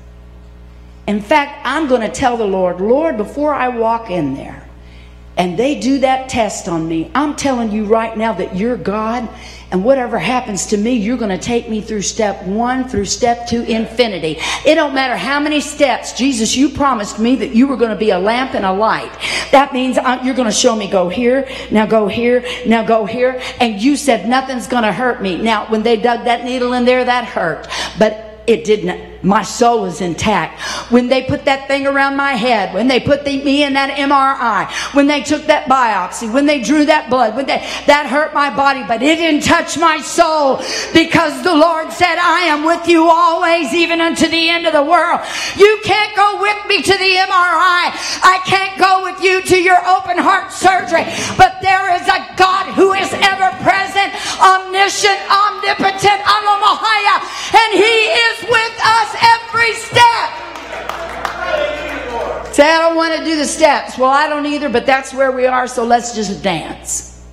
In 1.08 1.22
fact, 1.22 1.62
I'm 1.66 1.88
going 1.88 2.02
to 2.02 2.12
tell 2.12 2.38
the 2.38 2.46
Lord, 2.46 2.80
Lord, 2.82 3.18
before 3.18 3.54
I 3.54 3.70
walk 3.70 4.12
in 4.12 4.36
there 4.36 4.68
and 5.38 5.58
they 5.58 5.80
do 5.80 6.00
that 6.00 6.30
test 6.30 6.68
on 6.68 6.88
me, 6.88 7.10
I'm 7.16 7.36
telling 7.36 7.72
you 7.72 7.86
right 7.86 8.16
now 8.16 8.34
that 8.34 8.56
you're 8.56 8.78
God 8.78 9.28
and 9.72 9.84
whatever 9.84 10.18
happens 10.18 10.68
to 10.68 10.78
me, 10.78 10.94
you're 10.94 11.18
going 11.18 11.38
to 11.38 11.44
take 11.44 11.70
me 11.70 11.82
through 11.82 12.02
step 12.02 12.44
one 12.44 12.88
through 12.88 13.06
step 13.06 13.48
two, 13.48 13.62
infinity. 13.64 14.38
It 14.66 14.76
don't 14.76 14.96
matter 14.96 15.16
how 15.16 15.40
many 15.40 15.62
steps. 15.62 16.14
Jesus, 16.14 16.56
you 16.56 16.70
promised 16.70 17.20
me 17.20 17.36
that 17.38 17.54
you 17.54 17.68
were 17.68 17.78
going 17.78 17.92
to 17.92 17.96
be 17.96 18.10
a 18.10 18.20
lamp 18.20 18.56
and 18.56 18.66
a 18.66 18.72
light. 18.72 19.12
That 19.52 19.72
means 19.74 19.98
uh, 19.98 20.22
you're 20.24 20.36
going 20.36 20.48
to 20.48 20.52
show 20.52 20.76
me 20.76 20.90
go 20.90 21.10
here, 21.10 21.48
now 21.72 21.86
go 21.86 22.08
here, 22.08 22.44
now 22.66 22.84
go 22.84 23.06
here. 23.06 23.42
And 23.60 23.80
you 23.80 23.96
said 23.96 24.28
nothing's 24.28 24.68
going 24.68 24.84
to 24.84 24.92
hurt 24.92 25.22
me. 25.22 25.38
Now, 25.38 25.70
when 25.70 25.84
they 25.84 25.98
dug 25.98 26.26
that 26.26 26.44
needle 26.44 26.74
in 26.74 26.86
there, 26.86 27.06
that 27.06 27.26
hurt. 27.26 27.68
But 28.00 28.29
it 28.50 28.66
didn't, 28.66 29.24
my 29.24 29.44
soul 29.44 29.86
is 29.86 30.02
intact. 30.02 30.60
When 30.92 31.08
they 31.08 31.22
put 31.22 31.46
that 31.46 31.68
thing 31.68 31.86
around 31.86 32.16
my 32.16 32.34
head, 32.34 32.74
when 32.74 32.88
they 32.88 33.00
put 33.00 33.24
the, 33.24 33.44
me 33.44 33.64
in 33.64 33.74
that 33.74 33.96
MRI, 33.96 34.66
when 34.96 35.06
they 35.06 35.22
took 35.22 35.46
that 35.46 35.70
biopsy, 35.70 36.34
when 36.34 36.48
they 36.48 36.60
drew 36.60 36.86
that 36.86 37.12
blood, 37.12 37.36
when 37.36 37.46
they, 37.46 37.60
that 37.86 38.08
hurt 38.10 38.34
my 38.34 38.50
body, 38.50 38.84
but 38.88 39.04
it 39.04 39.18
didn't 39.18 39.44
touch 39.44 39.78
my 39.78 40.02
soul 40.02 40.58
because 40.98 41.44
the 41.44 41.54
Lord 41.54 41.94
said, 41.94 42.18
I 42.18 42.50
am 42.50 42.66
with 42.66 42.88
you 42.88 43.06
always, 43.06 43.72
even 43.72 44.02
unto 44.02 44.28
the 44.28 44.50
end 44.50 44.66
of 44.66 44.74
the 44.74 44.82
world. 44.82 45.22
You 45.56 45.80
can't 45.84 46.16
go 46.16 46.42
with 46.42 46.66
me 46.66 46.82
to 46.82 46.96
the 46.98 47.14
MRI. 47.30 47.94
I 48.26 48.42
can't 48.50 48.80
go 48.82 49.04
with 49.04 49.22
you 49.22 49.44
to 49.44 49.62
your 49.62 49.78
open 49.86 50.18
heart 50.18 50.52
surgery, 50.52 51.06
but 51.38 51.62
there 51.62 51.94
is 51.94 52.08
a 52.10 52.26
God 52.34 52.74
who 52.74 52.94
is 52.94 53.14
ever 53.14 53.39
omniscient, 54.40 55.20
omnipotent, 55.30 56.22
Alamahaya, 56.24 57.16
and 57.54 57.74
He 57.76 57.96
is 58.10 58.38
with 58.50 58.76
us 58.84 59.10
every 59.20 59.74
step. 59.76 60.50
Say, 62.54 62.70
I 62.70 62.80
don't 62.80 62.96
want 62.96 63.16
to 63.18 63.24
do 63.24 63.36
the 63.36 63.46
steps. 63.46 63.98
Well, 63.98 64.10
I 64.10 64.28
don't 64.28 64.46
either, 64.46 64.70
but 64.70 64.86
that's 64.86 65.14
where 65.14 65.32
we 65.32 65.46
are, 65.46 65.68
so 65.68 65.86
let's 65.86 66.16
just 66.16 66.42
dance. 66.42 67.26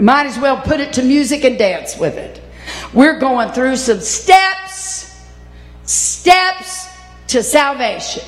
Might 0.00 0.26
as 0.26 0.38
well 0.38 0.60
put 0.60 0.80
it 0.80 0.92
to 0.94 1.02
music 1.02 1.44
and 1.44 1.58
dance 1.58 1.96
with 1.96 2.16
it. 2.16 2.40
We're 2.92 3.18
going 3.18 3.52
through 3.52 3.76
some 3.76 4.00
steps, 4.00 5.14
steps 5.84 6.88
to 7.28 7.42
salvation. 7.42 8.24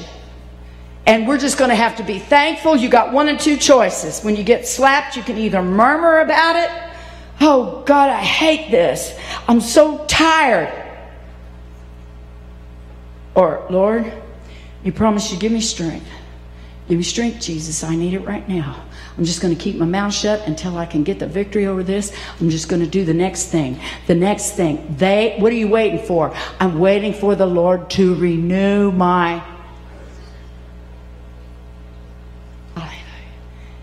And 1.06 1.26
we're 1.26 1.38
just 1.38 1.56
going 1.56 1.70
to 1.70 1.74
have 1.74 1.96
to 1.96 2.02
be 2.02 2.18
thankful. 2.18 2.76
You 2.76 2.90
got 2.90 3.12
one 3.12 3.28
and 3.28 3.40
two 3.40 3.56
choices. 3.56 4.22
When 4.22 4.36
you 4.36 4.44
get 4.44 4.66
slapped, 4.66 5.16
you 5.16 5.22
can 5.22 5.38
either 5.38 5.62
murmur 5.62 6.20
about 6.20 6.56
it. 6.56 6.87
Oh, 7.40 7.82
God, 7.86 8.10
I 8.10 8.22
hate 8.22 8.70
this. 8.70 9.16
I'm 9.46 9.60
so 9.60 10.04
tired. 10.06 10.86
Or, 13.34 13.64
Lord, 13.70 14.12
you 14.82 14.92
promised 14.92 15.30
you'd 15.30 15.40
give 15.40 15.52
me 15.52 15.60
strength. 15.60 16.06
Give 16.88 16.98
me 16.98 17.04
strength, 17.04 17.40
Jesus. 17.40 17.84
I 17.84 17.94
need 17.94 18.14
it 18.14 18.20
right 18.20 18.48
now. 18.48 18.84
I'm 19.16 19.24
just 19.24 19.40
going 19.40 19.54
to 19.54 19.60
keep 19.60 19.76
my 19.76 19.84
mouth 19.84 20.14
shut 20.14 20.46
until 20.46 20.78
I 20.78 20.86
can 20.86 21.02
get 21.02 21.18
the 21.18 21.26
victory 21.26 21.66
over 21.66 21.82
this. 21.82 22.12
I'm 22.40 22.50
just 22.50 22.68
going 22.68 22.82
to 22.82 22.88
do 22.88 23.04
the 23.04 23.14
next 23.14 23.46
thing. 23.46 23.78
The 24.06 24.14
next 24.14 24.52
thing. 24.52 24.94
They, 24.96 25.36
what 25.38 25.52
are 25.52 25.56
you 25.56 25.68
waiting 25.68 25.98
for? 25.98 26.34
I'm 26.58 26.78
waiting 26.78 27.12
for 27.12 27.34
the 27.34 27.46
Lord 27.46 27.90
to 27.90 28.14
renew 28.14 28.90
my 28.90 29.42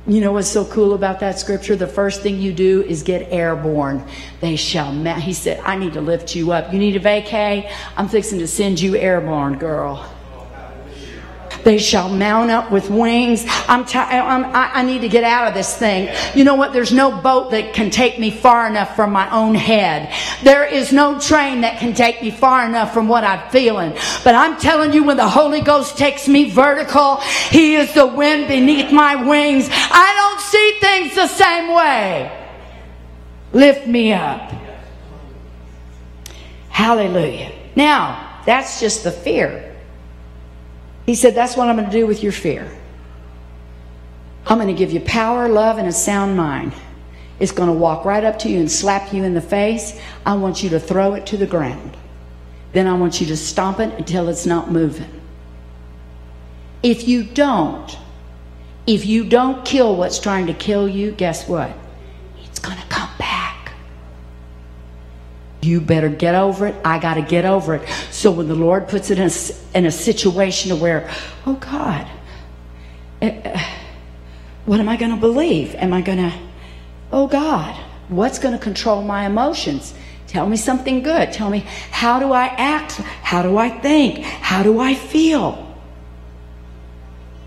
You 0.07 0.21
know 0.21 0.33
what's 0.33 0.47
so 0.47 0.65
cool 0.65 0.93
about 0.93 1.19
that 1.21 1.39
scripture? 1.39 1.75
The 1.75 1.87
first 1.87 2.21
thing 2.21 2.39
you 2.39 2.53
do 2.53 2.83
is 2.83 3.01
get 3.01 3.27
airborne. 3.31 4.03
They 4.39 4.55
shall. 4.55 4.91
Ma- 4.91 5.15
he 5.15 5.33
said, 5.33 5.59
"I 5.65 5.77
need 5.77 5.93
to 5.93 6.01
lift 6.01 6.35
you 6.35 6.51
up. 6.51 6.71
You 6.71 6.77
need 6.77 6.95
a 6.95 6.99
vacay. 6.99 7.67
I'm 7.97 8.07
fixing 8.07 8.37
to 8.37 8.47
send 8.47 8.79
you 8.79 8.95
airborne, 8.95 9.57
girl." 9.57 10.05
They 11.65 11.79
shall 11.79 12.09
mount 12.09 12.51
up 12.51 12.71
with 12.71 12.91
wings. 12.91 13.43
I'm, 13.67 13.85
t- 13.85 13.97
I'm 13.97 14.45
I, 14.55 14.71
I 14.71 14.83
need 14.83 15.01
to 15.01 15.09
get 15.09 15.23
out 15.23 15.47
of 15.47 15.55
this 15.55 15.75
thing. 15.75 16.15
You 16.35 16.43
know 16.43 16.53
what? 16.53 16.73
There's 16.73 16.93
no 16.93 17.19
boat 17.19 17.49
that 17.51 17.73
can 17.73 17.89
take 17.89 18.19
me 18.19 18.29
far 18.29 18.67
enough 18.67 18.95
from 18.95 19.11
my 19.11 19.27
own 19.31 19.55
head. 19.55 20.13
There 20.43 20.63
is 20.63 20.93
no 20.93 21.19
train 21.19 21.61
that 21.61 21.79
can 21.79 21.95
take 21.95 22.21
me 22.21 22.29
far 22.29 22.67
enough 22.67 22.93
from 22.93 23.07
what 23.07 23.23
I'm 23.23 23.49
feeling. 23.49 23.93
But 24.23 24.35
I'm 24.35 24.59
telling 24.59 24.93
you, 24.93 25.03
when 25.03 25.17
the 25.17 25.27
Holy 25.27 25.59
Ghost 25.59 25.97
takes 25.97 26.27
me 26.27 26.51
vertical, 26.51 27.15
He 27.49 27.73
is 27.73 27.91
the 27.95 28.05
wind 28.05 28.47
beneath 28.47 28.91
my 28.91 29.15
wings. 29.15 29.67
I 29.71 30.13
don't 30.15 30.41
see 30.41 30.77
things 30.79 31.15
the 31.15 31.27
same 31.27 31.73
way. 31.73 32.47
Lift 33.53 33.87
me 33.87 34.13
up. 34.13 34.53
Hallelujah. 36.69 37.51
Now, 37.75 38.39
that's 38.45 38.79
just 38.79 39.03
the 39.03 39.11
fear. 39.11 39.74
He 41.05 41.15
said, 41.15 41.35
That's 41.35 41.55
what 41.55 41.67
I'm 41.67 41.75
going 41.75 41.89
to 41.89 41.91
do 41.91 42.07
with 42.07 42.23
your 42.23 42.31
fear. 42.31 42.69
I'm 44.47 44.57
going 44.57 44.67
to 44.67 44.73
give 44.73 44.91
you 44.91 44.99
power, 45.01 45.47
love, 45.47 45.77
and 45.77 45.87
a 45.87 45.91
sound 45.91 46.37
mind. 46.37 46.73
It's 47.39 47.51
going 47.51 47.67
to 47.67 47.73
walk 47.73 48.05
right 48.05 48.23
up 48.23 48.39
to 48.39 48.49
you 48.49 48.59
and 48.59 48.71
slap 48.71 49.11
you 49.11 49.23
in 49.23 49.33
the 49.33 49.41
face. 49.41 49.99
I 50.25 50.35
want 50.35 50.63
you 50.63 50.69
to 50.69 50.79
throw 50.79 51.13
it 51.15 51.25
to 51.27 51.37
the 51.37 51.47
ground. 51.47 51.97
Then 52.71 52.87
I 52.87 52.93
want 52.93 53.19
you 53.19 53.27
to 53.27 53.37
stomp 53.37 53.79
it 53.79 53.93
until 53.97 54.29
it's 54.29 54.45
not 54.45 54.71
moving. 54.71 55.09
If 56.83 57.07
you 57.07 57.23
don't, 57.23 57.97
if 58.85 59.05
you 59.05 59.25
don't 59.25 59.65
kill 59.65 59.95
what's 59.95 60.19
trying 60.19 60.47
to 60.47 60.53
kill 60.53 60.87
you, 60.87 61.11
guess 61.11 61.47
what? 61.47 61.75
You 65.65 65.81
better 65.81 66.09
get 66.09 66.35
over 66.35 66.67
it. 66.67 66.75
I 66.85 66.99
got 66.99 67.15
to 67.15 67.23
get 67.23 67.43
over 67.43 67.75
it. 67.75 67.89
So 68.11 68.31
when 68.31 68.47
the 68.47 68.55
Lord 68.55 68.87
puts 68.87 69.09
it 69.09 69.17
in 69.17 69.29
a, 69.29 69.77
in 69.77 69.85
a 69.87 69.91
situation 69.91 70.79
where, 70.79 71.09
oh 71.47 71.55
God, 71.55 72.07
uh, 73.21 73.59
what 74.65 74.79
am 74.79 74.87
I 74.87 74.95
going 74.95 75.11
to 75.11 75.17
believe? 75.17 75.73
Am 75.75 75.91
I 75.91 76.01
going 76.01 76.19
to, 76.19 76.33
oh 77.11 77.25
God, 77.25 77.75
what's 78.09 78.37
going 78.37 78.53
to 78.53 78.63
control 78.63 79.01
my 79.01 79.25
emotions? 79.25 79.95
Tell 80.27 80.47
me 80.47 80.55
something 80.55 81.01
good. 81.01 81.33
Tell 81.33 81.49
me, 81.49 81.59
how 81.89 82.19
do 82.19 82.31
I 82.31 82.45
act? 82.45 82.93
How 83.23 83.41
do 83.41 83.57
I 83.57 83.69
think? 83.69 84.19
How 84.19 84.61
do 84.61 84.79
I 84.79 84.93
feel? 84.93 85.75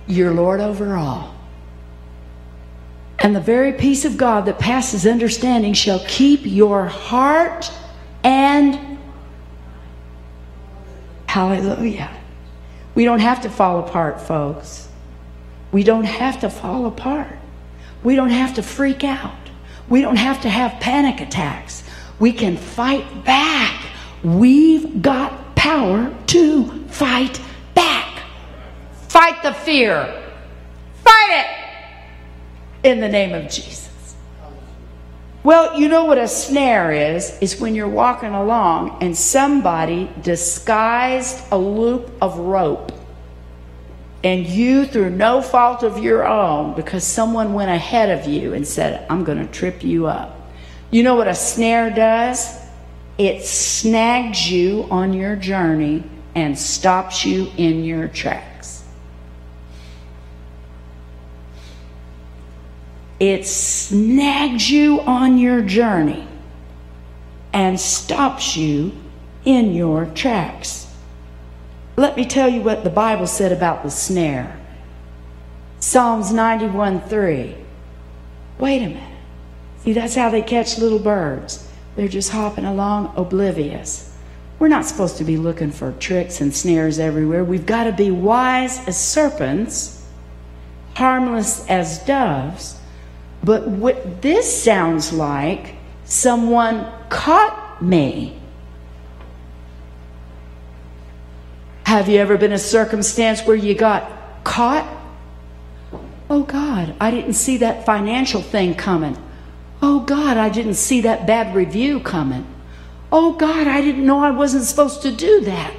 Your 0.09 0.35
Lord 0.35 0.59
over 0.59 0.97
all. 0.97 1.37
And 3.21 3.35
the 3.35 3.41
very 3.41 3.73
peace 3.73 4.05
of 4.05 4.17
God 4.17 4.47
that 4.47 4.59
passes 4.59 5.07
understanding 5.07 5.73
shall 5.73 6.03
keep 6.07 6.41
your 6.45 6.87
heart 6.87 7.71
and 8.25 8.99
hallelujah. 11.27 12.11
We 12.95 13.05
don't 13.05 13.21
have 13.21 13.43
to 13.43 13.51
fall 13.51 13.81
apart, 13.81 14.21
folks. 14.21 14.89
We 15.71 15.85
don't 15.85 16.05
have 16.05 16.41
to 16.41 16.51
fall 16.51 16.87
apart. 16.87 17.39
We 18.03 18.17
don't 18.17 18.31
have 18.31 18.55
to 18.55 18.63
freak 18.63 19.05
out. 19.05 19.37
We 19.89 20.01
don't 20.01 20.17
have 20.17 20.41
to 20.43 20.49
have 20.49 20.81
panic 20.81 21.21
attacks. 21.21 21.85
We 22.19 22.33
can 22.33 22.57
fight 22.57 23.25
back. 23.25 23.87
We've 24.23 25.01
got 25.01 25.55
power 25.55 26.15
to 26.29 26.85
fight 26.89 27.41
back. 27.75 28.23
Fight 29.09 29.43
the 29.43 29.53
fear. 29.53 30.25
Fight 31.05 31.47
it 32.83 32.91
in 32.91 33.01
the 33.01 33.09
name 33.09 33.35
of 33.35 33.51
Jesus. 33.51 33.88
Well, 35.45 35.79
you 35.79 35.89
know 35.89 36.05
what 36.05 36.19
a 36.19 36.27
snare 36.27 36.91
is? 36.91 37.39
Is 37.41 37.61
when 37.61 37.75
you're 37.75 37.89
walking 37.89 38.35
along 38.35 38.99
and 39.01 39.17
somebody 39.17 40.11
disguised 40.23 41.45
a 41.53 41.59
loop 41.59 42.11
of 42.21 42.39
rope. 42.39 42.93
And 44.25 44.47
you, 44.47 44.85
through 44.85 45.11
no 45.11 45.41
fault 45.41 45.85
of 45.85 45.99
your 45.99 46.27
own, 46.27 46.75
because 46.75 47.05
someone 47.05 47.55
went 47.55 47.71
ahead 47.71 48.19
of 48.19 48.27
you 48.27 48.53
and 48.53 48.67
said, 48.67 49.07
I'm 49.09 49.23
going 49.23 49.39
to 49.39 49.53
trip 49.53 49.85
you 49.85 50.09
up. 50.09 50.51
You 50.91 51.05
know 51.05 51.15
what 51.15 51.29
a 51.29 51.35
snare 51.37 51.91
does? 51.91 52.59
It 53.17 53.45
snags 53.45 54.51
you 54.51 54.89
on 54.91 55.13
your 55.13 55.37
journey 55.37 56.03
and 56.35 56.59
stops 56.59 57.25
you 57.25 57.51
in 57.57 57.85
your 57.85 58.09
tracks. 58.09 58.48
It 63.21 63.47
snags 63.47 64.71
you 64.71 65.01
on 65.01 65.39
your 65.39 65.63
journey 65.63 66.27
and 67.53 67.81
stops 67.81 68.57
you 68.57 68.93
in 69.45 69.73
your 69.73 70.07
tracks. 70.07 70.87
Let 71.97 72.17
me 72.17 72.25
tell 72.25 72.49
you 72.49 72.61
what 72.61 72.85
the 72.85 72.91
Bible 72.91 73.27
said 73.27 73.51
about 73.51 73.83
the 73.83 73.91
snare. 73.91 74.57
Psalms 75.81 76.33
91 76.33 77.01
3. 77.03 77.57
Wait 78.59 78.83
a 78.83 78.89
minute. 78.89 79.17
See, 79.83 79.93
that's 79.93 80.15
how 80.15 80.31
they 80.31 80.43
catch 80.43 80.79
little 80.79 80.99
birds. 80.99 81.69
They're 81.97 82.09
just 82.09 82.31
hopping 82.31 82.65
along 82.65 83.13
oblivious. 83.17 84.17
We're 84.59 84.69
not 84.69 84.85
supposed 84.85 85.17
to 85.19 85.25
be 85.25 85.37
looking 85.37 85.71
for 85.71 85.93
tricks 85.93 86.41
and 86.41 86.55
snares 86.55 86.99
everywhere. 86.99 87.45
We've 87.45 87.67
got 87.67 87.85
to 87.85 87.93
be 87.93 88.11
wise 88.11 88.87
as 88.87 88.97
serpents, 89.01 90.05
harmless 90.95 91.67
as 91.69 92.01
doves. 92.01 92.78
But 93.49 93.67
what 93.67 94.21
this 94.21 94.63
sounds 94.63 95.11
like, 95.11 95.77
someone 96.05 96.87
caught 97.09 97.81
me. 97.81 98.39
Have 101.85 102.11
you 102.11 102.19
ever 102.19 102.37
been 102.37 102.53
a 102.53 102.59
circumstance 102.59 103.41
where 103.47 103.57
you 103.57 103.75
got 103.75 104.45
caught? 104.45 104.87
Oh 106.29 106.43
God, 106.43 106.95
I 107.01 107.11
didn't 107.11 107.33
see 107.33 107.57
that 107.57 107.87
financial 107.87 108.43
thing 108.43 108.75
coming. 108.75 109.17
Oh 109.81 110.01
God, 110.01 110.37
I 110.37 110.51
didn't 110.51 110.75
see 110.75 111.01
that 111.01 111.27
bad 111.27 111.57
review 111.57 112.01
coming. 112.01 112.47
Oh 113.11 113.33
God, 113.33 113.67
I 113.67 113.81
didn't 113.81 114.05
know 114.05 114.21
I 114.21 114.31
wasn't 114.31 114.65
supposed 114.65 115.01
to 115.01 115.11
do 115.11 115.41
that. 115.47 115.73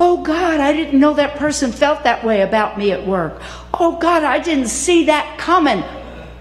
Oh 0.00 0.24
God, 0.24 0.58
I 0.58 0.72
didn't 0.72 0.98
know 0.98 1.14
that 1.14 1.36
person 1.36 1.70
felt 1.70 2.02
that 2.02 2.24
way 2.24 2.40
about 2.40 2.76
me 2.76 2.90
at 2.90 3.06
work. 3.06 3.40
Oh 3.72 4.00
God, 4.00 4.24
I 4.24 4.40
didn't 4.40 4.66
see 4.66 5.04
that 5.04 5.38
coming. 5.38 5.84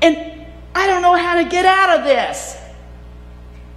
And 0.01 0.32
I 0.76 0.88
don't 0.88 1.01
know 1.01 1.15
how 1.15 1.36
to 1.36 1.45
get 1.49 1.65
out 1.65 1.99
of 1.99 2.05
this. 2.05 2.57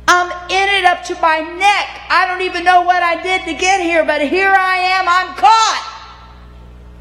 I'm 0.08 0.30
in 0.50 0.68
it 0.68 0.84
up 0.84 1.02
to 1.04 1.14
my 1.20 1.40
neck. 1.40 2.00
I 2.08 2.26
don't 2.28 2.42
even 2.42 2.64
know 2.64 2.82
what 2.82 3.02
I 3.02 3.22
did 3.22 3.44
to 3.44 3.54
get 3.54 3.80
here, 3.80 4.04
but 4.04 4.22
here 4.22 4.52
I 4.52 4.76
am. 4.76 5.08
I'm 5.08 5.34
caught. 5.36 5.92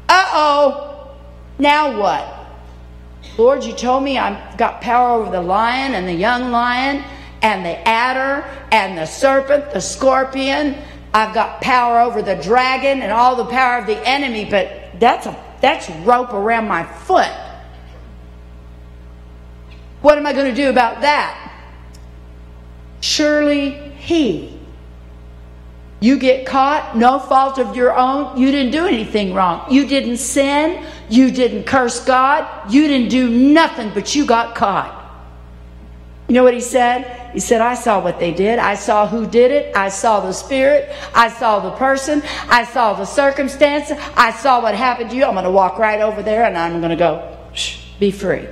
Uh 0.08 0.28
oh. 0.32 1.16
Now 1.58 1.98
what? 2.00 2.32
Lord, 3.38 3.64
you 3.64 3.72
told 3.72 4.02
me 4.02 4.18
I've 4.18 4.56
got 4.56 4.80
power 4.80 5.20
over 5.20 5.30
the 5.30 5.42
lion 5.42 5.94
and 5.94 6.06
the 6.06 6.14
young 6.14 6.50
lion 6.50 7.04
and 7.42 7.64
the 7.64 7.86
adder 7.86 8.46
and 8.72 8.98
the 8.98 9.06
serpent, 9.06 9.72
the 9.72 9.80
scorpion. 9.80 10.76
I've 11.14 11.34
got 11.34 11.60
power 11.60 12.00
over 12.00 12.22
the 12.22 12.36
dragon 12.36 13.02
and 13.02 13.12
all 13.12 13.36
the 13.36 13.46
power 13.46 13.78
of 13.78 13.86
the 13.86 14.06
enemy, 14.06 14.44
but 14.44 14.98
that's 14.98 15.26
a 15.26 15.36
that's 15.60 15.88
rope 16.06 16.32
around 16.32 16.68
my 16.68 16.84
foot. 16.84 17.30
What 20.06 20.18
am 20.18 20.24
I 20.24 20.32
going 20.32 20.46
to 20.46 20.54
do 20.54 20.70
about 20.70 21.00
that? 21.00 21.52
Surely 23.00 23.70
he. 23.98 24.56
You 25.98 26.16
get 26.16 26.46
caught, 26.46 26.96
no 26.96 27.18
fault 27.18 27.58
of 27.58 27.74
your 27.74 27.92
own. 27.92 28.38
You 28.40 28.52
didn't 28.52 28.70
do 28.70 28.86
anything 28.86 29.34
wrong. 29.34 29.68
You 29.68 29.84
didn't 29.84 30.18
sin. 30.18 30.86
You 31.10 31.32
didn't 31.32 31.64
curse 31.64 32.04
God. 32.04 32.72
You 32.72 32.86
didn't 32.86 33.08
do 33.08 33.28
nothing, 33.28 33.90
but 33.94 34.14
you 34.14 34.24
got 34.24 34.54
caught. 34.54 34.94
You 36.28 36.36
know 36.36 36.44
what 36.44 36.54
he 36.54 36.60
said? 36.60 37.32
He 37.32 37.40
said, 37.40 37.60
I 37.60 37.74
saw 37.74 38.00
what 38.00 38.20
they 38.20 38.32
did. 38.32 38.60
I 38.60 38.76
saw 38.76 39.08
who 39.08 39.26
did 39.26 39.50
it. 39.50 39.76
I 39.76 39.88
saw 39.88 40.20
the 40.20 40.30
spirit. 40.30 40.88
I 41.16 41.28
saw 41.30 41.58
the 41.58 41.72
person. 41.72 42.22
I 42.48 42.62
saw 42.62 42.94
the 42.94 43.06
circumstance. 43.06 43.90
I 44.16 44.30
saw 44.30 44.62
what 44.62 44.76
happened 44.76 45.10
to 45.10 45.16
you. 45.16 45.24
I'm 45.24 45.34
going 45.34 45.46
to 45.46 45.50
walk 45.50 45.80
right 45.80 46.00
over 46.00 46.22
there 46.22 46.44
and 46.44 46.56
I'm 46.56 46.78
going 46.78 46.90
to 46.90 46.96
go, 46.96 47.36
Shh, 47.54 47.80
be 47.98 48.12
free. 48.12 48.46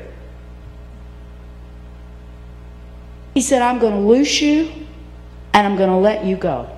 He 3.34 3.40
said, 3.40 3.62
I'm 3.62 3.78
going 3.80 3.94
to 3.94 4.00
loose 4.00 4.40
you 4.40 4.72
and 5.52 5.66
I'm 5.66 5.76
going 5.76 5.90
to 5.90 5.96
let 5.96 6.24
you 6.24 6.36
go. 6.36 6.68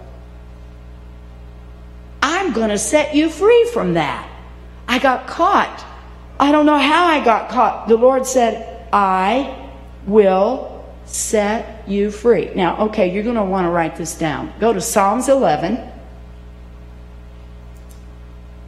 I'm 2.22 2.52
going 2.52 2.70
to 2.70 2.78
set 2.78 3.14
you 3.14 3.28
free 3.28 3.68
from 3.72 3.94
that. 3.94 4.28
I 4.88 4.98
got 4.98 5.26
caught. 5.26 5.84
I 6.40 6.50
don't 6.52 6.66
know 6.66 6.78
how 6.78 7.06
I 7.06 7.24
got 7.24 7.50
caught. 7.50 7.88
The 7.88 7.96
Lord 7.96 8.26
said, 8.26 8.86
I 8.92 9.70
will 10.06 10.84
set 11.04 11.88
you 11.88 12.10
free. 12.10 12.50
Now, 12.54 12.86
okay, 12.86 13.12
you're 13.12 13.22
going 13.22 13.36
to 13.36 13.44
want 13.44 13.66
to 13.66 13.70
write 13.70 13.96
this 13.96 14.16
down. 14.16 14.52
Go 14.58 14.72
to 14.72 14.80
Psalms 14.80 15.28
11. 15.28 15.92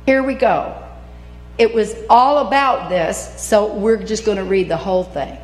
Here 0.07 0.22
we 0.22 0.34
go. 0.34 0.82
It 1.59 1.74
was 1.74 1.95
all 2.09 2.47
about 2.47 2.89
this, 2.89 3.34
so 3.36 3.74
we're 3.74 4.03
just 4.03 4.24
going 4.24 4.39
to 4.39 4.45
read 4.45 4.68
the 4.68 4.76
whole 4.76 5.05
thing. 5.05 5.36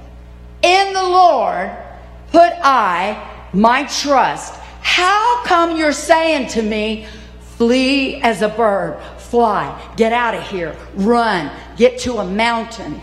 In 0.63 0.93
the 0.93 1.03
Lord 1.03 1.71
put 2.35 2.53
I 2.65 3.49
my 3.53 3.85
trust. 3.85 4.55
How 4.81 5.45
come 5.45 5.77
you're 5.77 5.93
saying 5.93 6.49
to 6.49 6.63
me, 6.63 7.07
flee 7.57 8.21
as 8.23 8.43
a 8.43 8.49
bird, 8.49 9.01
fly, 9.19 9.81
get 9.97 10.13
out 10.13 10.35
of 10.35 10.43
here, 10.49 10.77
run, 10.97 11.49
get 11.77 12.01
to 12.01 12.15
a 12.15 12.27
mountain? 12.27 13.01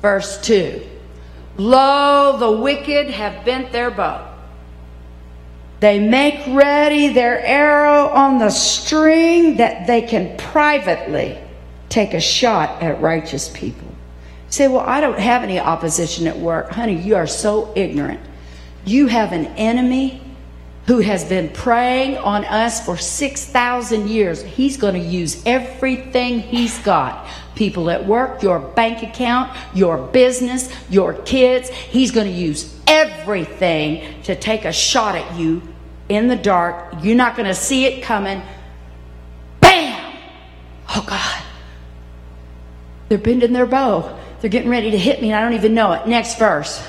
Verse 0.00 0.40
2 0.42 0.82
Lo, 1.56 2.36
the 2.38 2.50
wicked 2.50 3.10
have 3.10 3.44
bent 3.44 3.72
their 3.72 3.90
bow. 3.90 4.28
They 5.80 5.98
make 5.98 6.46
ready 6.54 7.08
their 7.08 7.44
arrow 7.44 8.06
on 8.08 8.38
the 8.38 8.50
string 8.50 9.56
that 9.56 9.88
they 9.88 10.02
can 10.02 10.36
privately 10.36 11.38
take 11.88 12.14
a 12.14 12.20
shot 12.20 12.80
at 12.82 13.00
righteous 13.00 13.48
people. 13.48 13.88
say, 14.48 14.68
well, 14.68 14.84
I 14.86 15.00
don't 15.00 15.18
have 15.18 15.42
any 15.42 15.58
opposition 15.58 16.28
at 16.28 16.38
work. 16.38 16.70
Honey, 16.70 17.00
you 17.00 17.16
are 17.16 17.26
so 17.26 17.72
ignorant. 17.74 18.20
You 18.90 19.06
have 19.06 19.30
an 19.32 19.46
enemy 19.56 20.20
who 20.86 20.98
has 20.98 21.24
been 21.24 21.50
preying 21.50 22.16
on 22.16 22.44
us 22.44 22.84
for 22.84 22.96
6,000 22.96 24.08
years. 24.08 24.42
He's 24.42 24.76
going 24.76 24.94
to 24.94 25.00
use 25.00 25.40
everything 25.46 26.40
he's 26.40 26.76
got 26.80 27.28
people 27.54 27.88
at 27.88 28.04
work, 28.04 28.42
your 28.42 28.58
bank 28.58 29.04
account, 29.04 29.56
your 29.74 29.96
business, 30.08 30.72
your 30.90 31.14
kids. 31.22 31.68
He's 31.68 32.10
going 32.10 32.26
to 32.26 32.32
use 32.32 32.76
everything 32.88 34.22
to 34.24 34.34
take 34.34 34.64
a 34.64 34.72
shot 34.72 35.14
at 35.14 35.38
you 35.38 35.62
in 36.08 36.26
the 36.26 36.34
dark. 36.34 36.92
You're 37.00 37.14
not 37.14 37.36
going 37.36 37.46
to 37.46 37.54
see 37.54 37.84
it 37.84 38.02
coming. 38.02 38.42
Bam! 39.60 40.16
Oh, 40.88 41.04
God. 41.06 41.42
They're 43.08 43.18
bending 43.18 43.52
their 43.52 43.66
bow. 43.66 44.18
They're 44.40 44.50
getting 44.50 44.68
ready 44.68 44.90
to 44.90 44.98
hit 44.98 45.22
me, 45.22 45.28
and 45.28 45.36
I 45.36 45.42
don't 45.42 45.54
even 45.54 45.74
know 45.74 45.92
it. 45.92 46.08
Next 46.08 46.40
verse. 46.40 46.84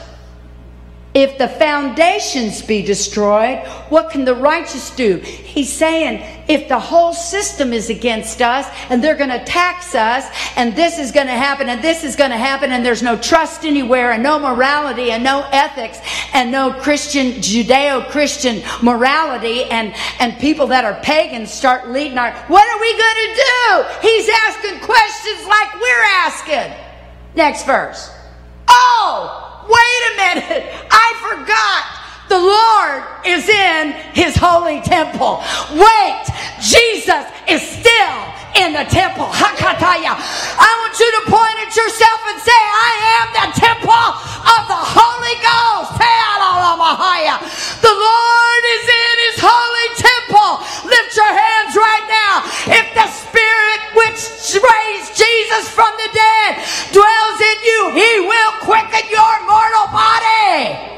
If 1.13 1.37
the 1.37 1.49
foundations 1.49 2.61
be 2.61 2.81
destroyed, 2.81 3.67
what 3.89 4.11
can 4.11 4.23
the 4.23 4.33
righteous 4.33 4.95
do? 4.95 5.17
He's 5.17 5.71
saying 5.71 6.23
if 6.47 6.69
the 6.69 6.79
whole 6.79 7.13
system 7.13 7.73
is 7.73 7.89
against 7.89 8.41
us 8.41 8.65
and 8.89 9.03
they're 9.03 9.17
going 9.17 9.29
to 9.29 9.43
tax 9.43 9.93
us 9.93 10.25
and 10.55 10.73
this 10.73 10.97
is 10.97 11.11
going 11.11 11.27
to 11.27 11.33
happen 11.33 11.67
and 11.67 11.81
this 11.81 12.05
is 12.05 12.15
going 12.15 12.31
to 12.31 12.37
happen 12.37 12.71
and 12.71 12.85
there's 12.85 13.03
no 13.03 13.17
trust 13.17 13.65
anywhere 13.65 14.13
and 14.13 14.23
no 14.23 14.39
morality 14.39 15.11
and 15.11 15.21
no 15.21 15.45
ethics 15.51 15.99
and 16.33 16.49
no 16.49 16.71
Christian, 16.71 17.41
Judeo-Christian 17.41 18.63
morality 18.81 19.65
and, 19.65 19.93
and 20.21 20.39
people 20.39 20.67
that 20.67 20.85
are 20.85 20.97
pagans 21.01 21.51
start 21.51 21.89
leading 21.89 22.17
our, 22.17 22.31
what 22.47 22.65
are 22.65 22.79
we 22.79 22.91
going 22.97 23.19
to 23.27 23.35
do? 23.35 24.07
He's 24.07 24.29
asking 24.47 24.79
questions 24.79 25.45
like 25.45 25.75
we're 25.75 26.05
asking. 26.23 26.73
Next 27.35 27.65
verse. 27.65 28.09
Oh! 28.69 29.49
Wait 29.67 30.01
a 30.11 30.17
minute. 30.17 30.70
Lord 32.41 33.03
is 33.25 33.47
in 33.47 33.93
his 34.13 34.35
holy 34.35 34.81
temple. 34.81 35.43
Wait, 35.71 36.25
Jesus 36.59 37.23
is 37.47 37.61
still 37.61 38.17
in 38.57 38.73
the 38.73 38.85
temple. 38.89 39.29
Hakataya. 39.29 40.17
I 40.17 40.71
want 40.81 40.95
you 40.99 41.09
to 41.17 41.21
point 41.29 41.57
at 41.61 41.71
yourself 41.71 42.19
and 42.33 42.39
say, 42.41 42.61
I 42.89 42.91
am 43.21 43.27
the 43.37 43.47
temple 43.55 44.05
of 44.57 44.61
the 44.67 44.81
Holy 44.81 45.35
Ghost. 45.39 46.01
The 47.81 47.89
Lord 47.89 48.63
is 48.77 48.85
in 48.85 49.15
his 49.25 49.37
holy 49.41 49.89
temple. 49.97 50.61
Lift 50.85 51.17
your 51.17 51.33
hands 51.33 51.73
right 51.75 52.05
now. 52.05 52.45
If 52.69 52.93
the 52.93 53.07
Spirit 53.09 53.81
which 53.97 54.21
raised 54.53 55.17
Jesus 55.17 55.69
from 55.69 55.89
the 55.97 56.09
dead 56.13 56.61
dwells 56.93 57.39
in 57.41 57.57
you, 57.65 57.79
he 57.97 58.11
will 58.21 58.53
quicken 58.61 59.09
your 59.09 59.35
mortal 59.49 59.87
body. 59.89 60.90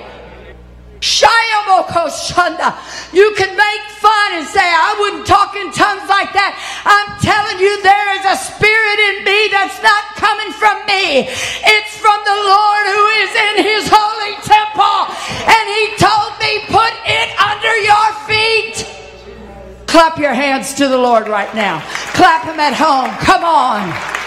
You 3.14 3.30
can 3.38 3.54
make 3.56 3.84
fun 4.02 4.30
and 4.40 4.48
say, 4.48 4.64
I 4.64 4.98
wouldn't 4.98 5.28
talk 5.28 5.54
in 5.54 5.70
tongues 5.70 6.10
like 6.10 6.34
that. 6.34 6.58
I'm 6.82 7.12
telling 7.22 7.62
you, 7.62 7.78
there 7.86 8.10
is 8.18 8.26
a 8.26 8.38
spirit 8.40 9.00
in 9.14 9.28
me 9.28 9.54
that's 9.54 9.78
not 9.84 10.18
coming 10.18 10.50
from 10.56 10.82
me. 10.90 11.30
It's 11.30 11.94
from 12.02 12.20
the 12.26 12.40
Lord 12.42 12.86
who 12.90 13.06
is 13.22 13.32
in 13.36 13.56
his 13.70 13.86
holy 13.86 14.34
temple. 14.42 15.14
And 15.46 15.66
he 15.78 15.84
told 16.02 16.34
me, 16.42 16.52
put 16.74 16.94
it 17.06 17.30
under 17.38 17.74
your 17.86 18.08
feet. 18.26 18.88
Clap 19.86 20.18
your 20.18 20.34
hands 20.34 20.74
to 20.82 20.88
the 20.88 20.98
Lord 20.98 21.28
right 21.28 21.54
now. 21.54 21.86
Clap 22.18 22.50
him 22.50 22.60
at 22.60 22.74
home. 22.74 23.14
Come 23.22 23.44
on. 23.44 24.23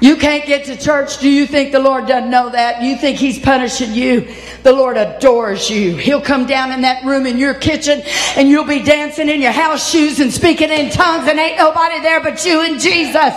You 0.00 0.16
can't 0.16 0.46
get 0.46 0.66
to 0.66 0.76
church. 0.76 1.18
Do 1.18 1.28
you 1.28 1.46
think 1.46 1.72
the 1.72 1.80
Lord 1.80 2.06
doesn't 2.06 2.30
know 2.30 2.50
that? 2.50 2.82
You 2.82 2.96
think 2.96 3.18
He's 3.18 3.38
punishing 3.38 3.92
you? 3.92 4.32
The 4.62 4.72
Lord 4.72 4.96
adores 4.96 5.68
you. 5.68 5.96
He'll 5.96 6.20
come 6.20 6.46
down 6.46 6.72
in 6.72 6.82
that 6.82 7.04
room 7.04 7.26
in 7.26 7.36
your 7.36 7.54
kitchen 7.54 8.02
and 8.36 8.48
you'll 8.48 8.64
be 8.64 8.82
dancing 8.82 9.28
in 9.28 9.40
your 9.40 9.52
house 9.52 9.90
shoes 9.90 10.20
and 10.20 10.32
speaking 10.32 10.70
in 10.70 10.90
tongues 10.90 11.28
and 11.28 11.38
ain't 11.38 11.58
nobody 11.58 12.00
there 12.00 12.22
but 12.22 12.44
you 12.44 12.60
and 12.60 12.80
Jesus. 12.80 13.34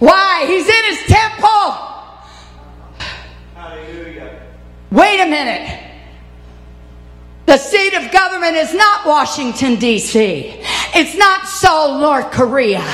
Why? 0.00 0.44
He's 0.46 0.68
in 0.68 0.84
His 0.84 1.06
temple. 1.06 1.72
Hallelujah. 3.54 4.40
Wait 4.90 5.20
a 5.20 5.26
minute. 5.26 5.84
The 7.46 7.56
seat 7.56 7.94
of 7.94 8.12
government 8.12 8.56
is 8.56 8.74
not 8.74 9.06
Washington, 9.06 9.76
D.C. 9.76 10.60
It's 10.94 11.16
not 11.16 11.46
Seoul, 11.46 11.98
North 11.98 12.30
Korea. 12.30 12.84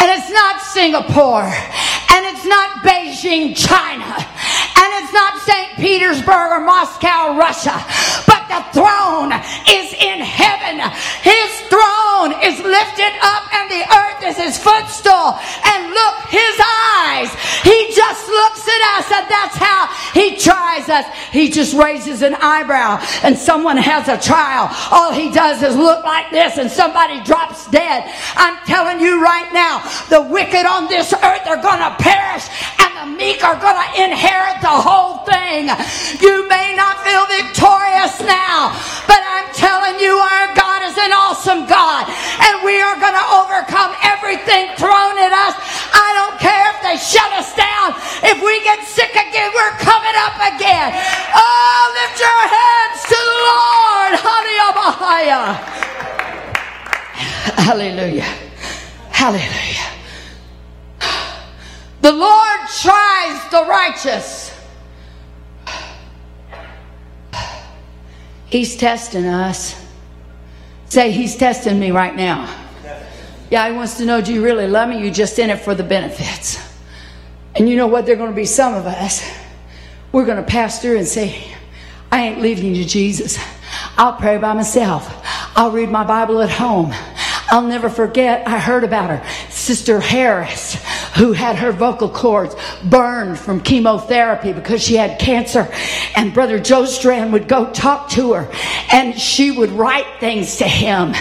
And 0.00 0.10
it's 0.10 0.30
not 0.30 0.60
Singapore 0.62 1.50
and 2.18 2.26
it's 2.26 2.44
not 2.44 2.82
Beijing, 2.82 3.54
China, 3.54 4.10
and 4.10 4.88
it's 4.98 5.12
not 5.12 5.38
St. 5.42 5.76
Petersburg 5.76 6.50
or 6.50 6.60
Moscow, 6.60 7.36
Russia, 7.36 7.78
but 8.26 8.42
the 8.48 8.62
throne 8.74 9.30
is 9.70 9.92
in 9.94 10.18
heaven. 10.18 10.80
His 11.22 11.50
throne 11.70 12.34
is 12.42 12.58
lifted 12.58 13.14
up, 13.22 13.44
and 13.54 13.70
the 13.70 13.84
earth 13.86 14.20
is 14.24 14.36
his 14.36 14.58
footstool. 14.58 15.38
And 15.66 15.90
look, 15.94 16.16
his 16.26 16.56
eyes, 16.98 17.30
he 17.62 17.92
just 17.94 18.26
looks 18.26 18.66
at 18.66 18.82
us, 18.98 19.06
and 19.12 19.26
that's 19.30 19.56
how 19.56 19.86
He 20.14 20.36
tries 20.36 20.88
us. 20.88 21.06
He 21.32 21.50
just 21.50 21.74
raises 21.74 22.22
an 22.22 22.34
eyebrow 22.34 23.04
and 23.22 23.36
someone 23.36 23.76
has 23.76 24.08
a 24.08 24.18
trial. 24.18 24.68
All 24.90 25.12
he 25.12 25.30
does 25.30 25.62
is 25.62 25.76
look 25.76 26.04
like 26.04 26.30
this 26.30 26.58
and 26.58 26.70
somebody 26.70 27.22
drops 27.22 27.68
dead. 27.70 28.10
I'm 28.36 28.56
telling 28.66 29.00
you 29.00 29.22
right 29.22 29.52
now, 29.52 29.82
the 30.08 30.22
wicked 30.22 30.66
on 30.66 30.88
this 30.88 31.12
earth 31.12 31.46
are 31.46 31.60
going 31.60 31.80
to 31.80 31.94
perish 31.98 32.48
and 32.80 32.92
the 32.96 33.06
meek 33.16 33.44
are 33.44 33.58
going 33.60 33.76
to 33.76 33.88
inherit 34.02 34.60
the 34.60 34.72
whole 34.72 35.24
thing. 35.24 35.68
You 36.20 36.48
may 36.48 36.74
not 36.74 37.00
feel 37.04 37.24
victorious 37.28 38.20
now, 38.24 38.72
but 39.06 39.20
I'm 39.20 39.52
telling 39.54 40.00
you, 40.00 40.16
our 40.16 40.54
God 40.54 40.82
is 40.88 40.96
an 40.96 41.12
awesome 41.12 41.66
God 41.66 42.08
and 42.08 42.64
we 42.64 42.80
are 42.80 42.96
going 42.98 43.16
to 43.16 43.26
overcome 43.34 43.94
everything 44.02 44.72
thrown 44.76 45.14
at 45.18 45.32
us. 45.32 45.54
I 45.92 46.08
don't 46.16 46.38
care 46.40 46.64
if 46.74 46.78
they 46.82 46.96
shut 46.96 47.30
us 47.34 47.50
down. 47.54 47.94
If 48.22 48.42
we 48.42 48.62
get 48.62 48.82
sick 48.84 49.10
again, 49.10 49.50
we're 49.54 49.76
coming 49.82 50.07
up 50.16 50.36
again. 50.54 50.92
Oh, 51.34 51.82
lift 51.98 52.20
your 52.20 52.40
hands 52.48 53.02
to 53.04 53.18
the 53.18 53.38
Lord. 53.48 53.68
Hallelujah. 57.68 58.24
Hallelujah. 59.10 59.86
The 62.00 62.12
Lord 62.12 62.60
tries 62.80 63.50
the 63.50 63.66
righteous. 63.68 64.58
He's 68.46 68.76
testing 68.76 69.26
us. 69.26 69.84
Say, 70.88 71.10
He's 71.10 71.36
testing 71.36 71.78
me 71.78 71.90
right 71.90 72.16
now. 72.16 72.48
Yeah, 73.50 73.68
He 73.70 73.76
wants 73.76 73.98
to 73.98 74.06
know 74.06 74.22
do 74.22 74.32
you 74.32 74.42
really 74.42 74.66
love 74.66 74.88
me? 74.88 75.02
You're 75.02 75.12
just 75.12 75.38
in 75.38 75.50
it 75.50 75.60
for 75.60 75.74
the 75.74 75.84
benefits. 75.84 76.58
And 77.54 77.68
you 77.68 77.76
know 77.76 77.86
what? 77.86 78.06
There 78.06 78.14
are 78.14 78.18
going 78.18 78.30
to 78.30 78.36
be 78.36 78.46
some 78.46 78.72
of 78.72 78.86
us. 78.86 79.22
We're 80.12 80.24
going 80.24 80.42
to 80.42 80.50
pass 80.50 80.80
through 80.80 80.98
and 80.98 81.06
say, 81.06 81.44
I 82.10 82.26
ain't 82.26 82.40
leaving 82.40 82.74
you, 82.74 82.84
Jesus. 82.84 83.38
I'll 83.96 84.14
pray 84.14 84.38
by 84.38 84.54
myself. 84.54 85.14
I'll 85.54 85.70
read 85.70 85.90
my 85.90 86.04
Bible 86.04 86.40
at 86.40 86.50
home. 86.50 86.92
I'll 87.50 87.66
never 87.66 87.88
forget, 87.88 88.46
I 88.46 88.58
heard 88.58 88.84
about 88.84 89.10
her, 89.10 89.50
Sister 89.50 90.00
Harris, 90.00 90.74
who 91.16 91.32
had 91.32 91.56
her 91.56 91.72
vocal 91.72 92.08
cords 92.10 92.54
burned 92.84 93.38
from 93.38 93.60
chemotherapy 93.60 94.52
because 94.52 94.82
she 94.82 94.96
had 94.96 95.18
cancer. 95.18 95.66
And 96.14 96.34
Brother 96.34 96.58
Joe 96.58 96.84
Strand 96.84 97.32
would 97.32 97.48
go 97.48 97.70
talk 97.72 98.10
to 98.10 98.34
her 98.34 98.52
and 98.92 99.18
she 99.18 99.50
would 99.50 99.70
write 99.70 100.20
things 100.20 100.56
to 100.56 100.64
him 100.64 101.12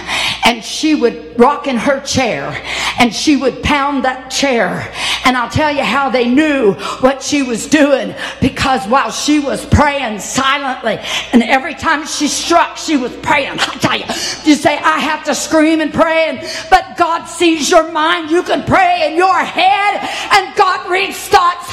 and 0.45 0.63
she 0.63 0.95
would 0.95 1.26
rock 1.37 1.67
in 1.67 1.77
her 1.77 1.99
chair 2.01 2.61
and 2.99 3.13
she 3.13 3.35
would 3.35 3.63
pound 3.63 4.03
that 4.05 4.29
chair. 4.29 4.91
And 5.23 5.37
I'll 5.37 5.49
tell 5.49 5.71
you 5.71 5.83
how 5.83 6.09
they 6.09 6.27
knew 6.27 6.73
what 7.01 7.21
she 7.21 7.43
was 7.43 7.67
doing 7.67 8.15
because 8.41 8.87
while 8.87 9.11
she 9.11 9.39
was 9.39 9.65
praying 9.65 10.19
silently 10.19 10.99
and 11.33 11.43
every 11.43 11.75
time 11.75 12.05
she 12.05 12.27
struck, 12.27 12.77
she 12.77 12.97
was 12.97 13.15
praying. 13.17 13.59
I'll 13.59 13.79
tell 13.79 13.97
you, 13.97 14.05
you 14.45 14.55
say, 14.55 14.77
I 14.77 14.99
have 14.99 15.23
to 15.25 15.35
scream 15.35 15.81
and 15.81 15.93
pray 15.93 16.07
praying, 16.07 16.49
but 16.69 16.95
God 16.97 17.25
sees 17.25 17.69
your 17.69 17.91
mind. 17.91 18.31
You 18.31 18.43
can 18.43 18.63
pray 18.63 19.09
in 19.09 19.17
your 19.17 19.37
head, 19.37 19.99
and 20.31 20.55
God 20.55 20.89
reads 20.89 21.17
thoughts. 21.17 21.67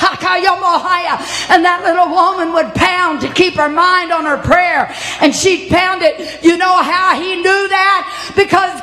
And 1.51 1.65
that 1.65 1.85
little 1.85 2.11
woman 2.11 2.53
would 2.53 2.75
pound 2.75 3.21
to 3.21 3.33
keep 3.33 3.55
her 3.55 3.69
mind 3.69 4.13
on 4.13 4.25
her 4.25 4.39
prayer, 4.39 4.93
and 5.21 5.35
she'd 5.35 5.71
pound 5.71 6.03
it. 6.03 6.43
You 6.43 6.57
know 6.57 6.83
how 6.83 7.15
he 7.15 7.37
knew 7.37 7.69
that? 7.69 8.33
Because 8.35 8.81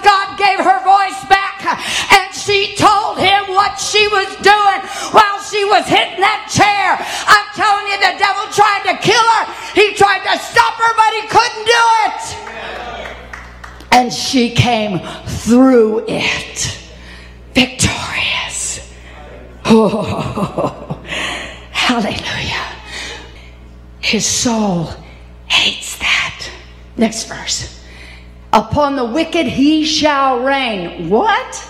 she 14.31 14.49
came 14.51 14.99
through 15.25 16.05
it 16.07 16.79
victorious. 17.53 18.93
Oh, 19.65 21.01
hallelujah. 21.71 22.75
His 23.99 24.25
soul 24.25 24.89
hates 25.47 25.97
that. 25.97 26.49
Next 26.95 27.25
verse. 27.25 27.83
Upon 28.53 28.95
the 28.95 29.05
wicked 29.05 29.47
he 29.47 29.83
shall 29.83 30.39
rain. 30.39 31.09
What? 31.09 31.69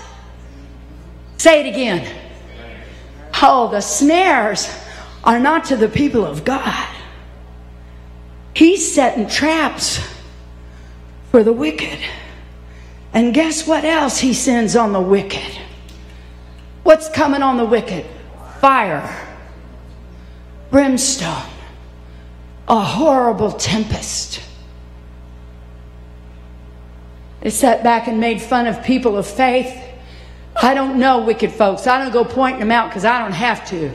Say 1.37 1.61
it 1.61 1.69
again. 1.69 2.15
Oh, 3.41 3.69
the 3.71 3.81
snares 3.81 4.69
are 5.23 5.39
not 5.39 5.65
to 5.65 5.75
the 5.75 5.89
people 5.89 6.23
of 6.23 6.45
God. 6.45 6.87
He's 8.53 8.93
setting 8.93 9.27
traps 9.27 9.99
for 11.31 11.41
the 11.43 11.53
wicked. 11.53 11.97
And 13.13 13.33
guess 13.33 13.67
what 13.67 13.83
else 13.83 14.19
he 14.19 14.33
sends 14.33 14.75
on 14.75 14.93
the 14.93 15.01
wicked? 15.01 15.57
What's 16.83 17.09
coming 17.09 17.41
on 17.41 17.57
the 17.57 17.65
wicked? 17.65 18.05
Fire, 18.59 19.27
brimstone, 20.69 21.49
a 22.67 22.79
horrible 22.79 23.51
tempest. 23.51 24.41
They 27.41 27.49
sat 27.49 27.83
back 27.83 28.07
and 28.07 28.19
made 28.19 28.41
fun 28.41 28.67
of 28.67 28.83
people 28.83 29.17
of 29.17 29.27
faith. 29.27 29.75
I 30.61 30.73
don't 30.73 30.99
know 30.99 31.23
wicked 31.23 31.51
folks. 31.51 31.87
I 31.87 31.97
don't 32.01 32.13
go 32.13 32.23
pointing 32.23 32.59
them 32.59 32.71
out 32.71 32.89
because 32.89 33.03
I 33.03 33.19
don't 33.19 33.31
have 33.31 33.67
to. 33.69 33.91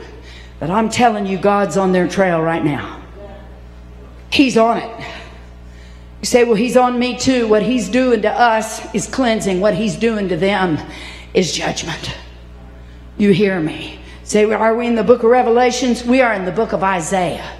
But 0.59 0.69
I'm 0.69 0.89
telling 0.89 1.25
you, 1.25 1.37
God's 1.37 1.77
on 1.77 1.91
their 1.91 2.07
trail 2.07 2.41
right 2.41 2.63
now. 2.63 3.01
He's 4.31 4.57
on 4.57 4.77
it. 4.77 5.05
You 6.21 6.25
say, 6.25 6.43
well, 6.43 6.55
he's 6.55 6.75
on 6.75 6.97
me 6.97 7.17
too. 7.17 7.47
What 7.47 7.61
he's 7.61 7.89
doing 7.89 8.23
to 8.23 8.31
us 8.31 8.93
is 8.93 9.07
cleansing. 9.07 9.59
What 9.59 9.75
he's 9.75 9.95
doing 9.95 10.29
to 10.29 10.37
them 10.37 10.79
is 11.33 11.53
judgment. 11.53 12.15
You 13.17 13.31
hear 13.31 13.59
me. 13.59 13.99
Say, 14.23 14.51
are 14.51 14.75
we 14.75 14.87
in 14.87 14.95
the 14.95 15.03
book 15.03 15.23
of 15.23 15.29
Revelations? 15.29 16.03
We 16.03 16.21
are 16.21 16.33
in 16.33 16.45
the 16.45 16.51
book 16.51 16.73
of 16.73 16.83
Isaiah. 16.83 17.53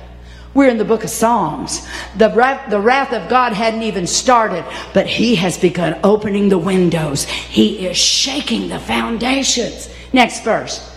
We're 0.53 0.69
in 0.69 0.77
the 0.77 0.85
book 0.85 1.03
of 1.03 1.11
Psalms. 1.11 1.87
The 2.15 2.31
wrath, 2.31 2.71
the 2.71 2.79
wrath 2.79 3.13
of 3.13 3.29
God 3.29 3.53
hadn't 3.53 3.83
even 3.83 4.07
started, 4.07 4.65
but 4.91 5.05
he 5.05 5.35
has 5.35 5.55
begun 5.57 5.99
opening 6.03 6.49
the 6.49 6.57
windows. 6.57 7.25
He 7.25 7.85
is 7.85 7.95
shaking 7.95 8.69
the 8.69 8.79
foundations. 8.79 9.89
Next 10.13 10.43
verse. 10.43 10.95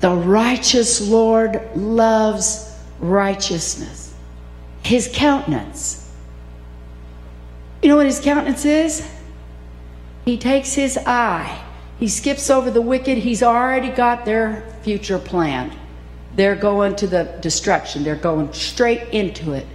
The 0.00 0.14
righteous 0.14 1.00
Lord 1.08 1.62
loves 1.74 2.78
righteousness 3.00 4.05
his 4.86 5.10
countenance. 5.12 6.08
You 7.82 7.88
know 7.88 7.96
what 7.96 8.06
his 8.06 8.20
countenance 8.20 8.64
is? 8.64 9.06
He 10.24 10.38
takes 10.38 10.74
his 10.74 10.96
eye. 10.96 11.62
He 11.98 12.06
skips 12.06 12.50
over 12.50 12.70
the 12.70 12.80
wicked. 12.80 13.18
He's 13.18 13.42
already 13.42 13.90
got 13.90 14.24
their 14.24 14.62
future 14.82 15.18
planned. 15.18 15.76
They're 16.36 16.54
going 16.54 16.94
to 16.96 17.06
the 17.08 17.24
destruction. 17.40 18.04
They're 18.04 18.14
going 18.14 18.52
straight 18.52 19.08
into 19.12 19.52
it. 19.52 19.66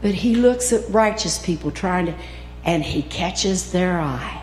But 0.00 0.14
he 0.14 0.34
looks 0.34 0.72
at 0.72 0.88
righteous 0.90 1.38
people 1.38 1.70
trying 1.70 2.06
to, 2.06 2.14
and 2.64 2.82
he 2.82 3.02
catches 3.02 3.70
their 3.70 4.00
eye. 4.00 4.42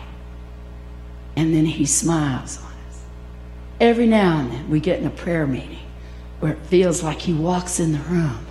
And 1.36 1.54
then 1.54 1.66
he 1.66 1.84
smiles 1.84 2.58
on 2.58 2.72
us. 2.88 3.04
Every 3.80 4.06
now 4.06 4.38
and 4.38 4.50
then 4.50 4.70
we 4.70 4.80
get 4.80 5.00
in 5.00 5.06
a 5.06 5.10
prayer 5.10 5.46
meeting 5.46 5.78
where 6.38 6.52
it 6.52 6.66
feels 6.66 7.02
like 7.02 7.20
he 7.20 7.34
walks 7.34 7.80
in 7.80 7.92
the 7.92 7.98
room 7.98 8.46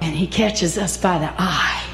and 0.00 0.14
he 0.14 0.26
catches 0.26 0.78
us 0.78 0.96
by 0.96 1.18
the 1.18 1.32
eye 1.38 1.86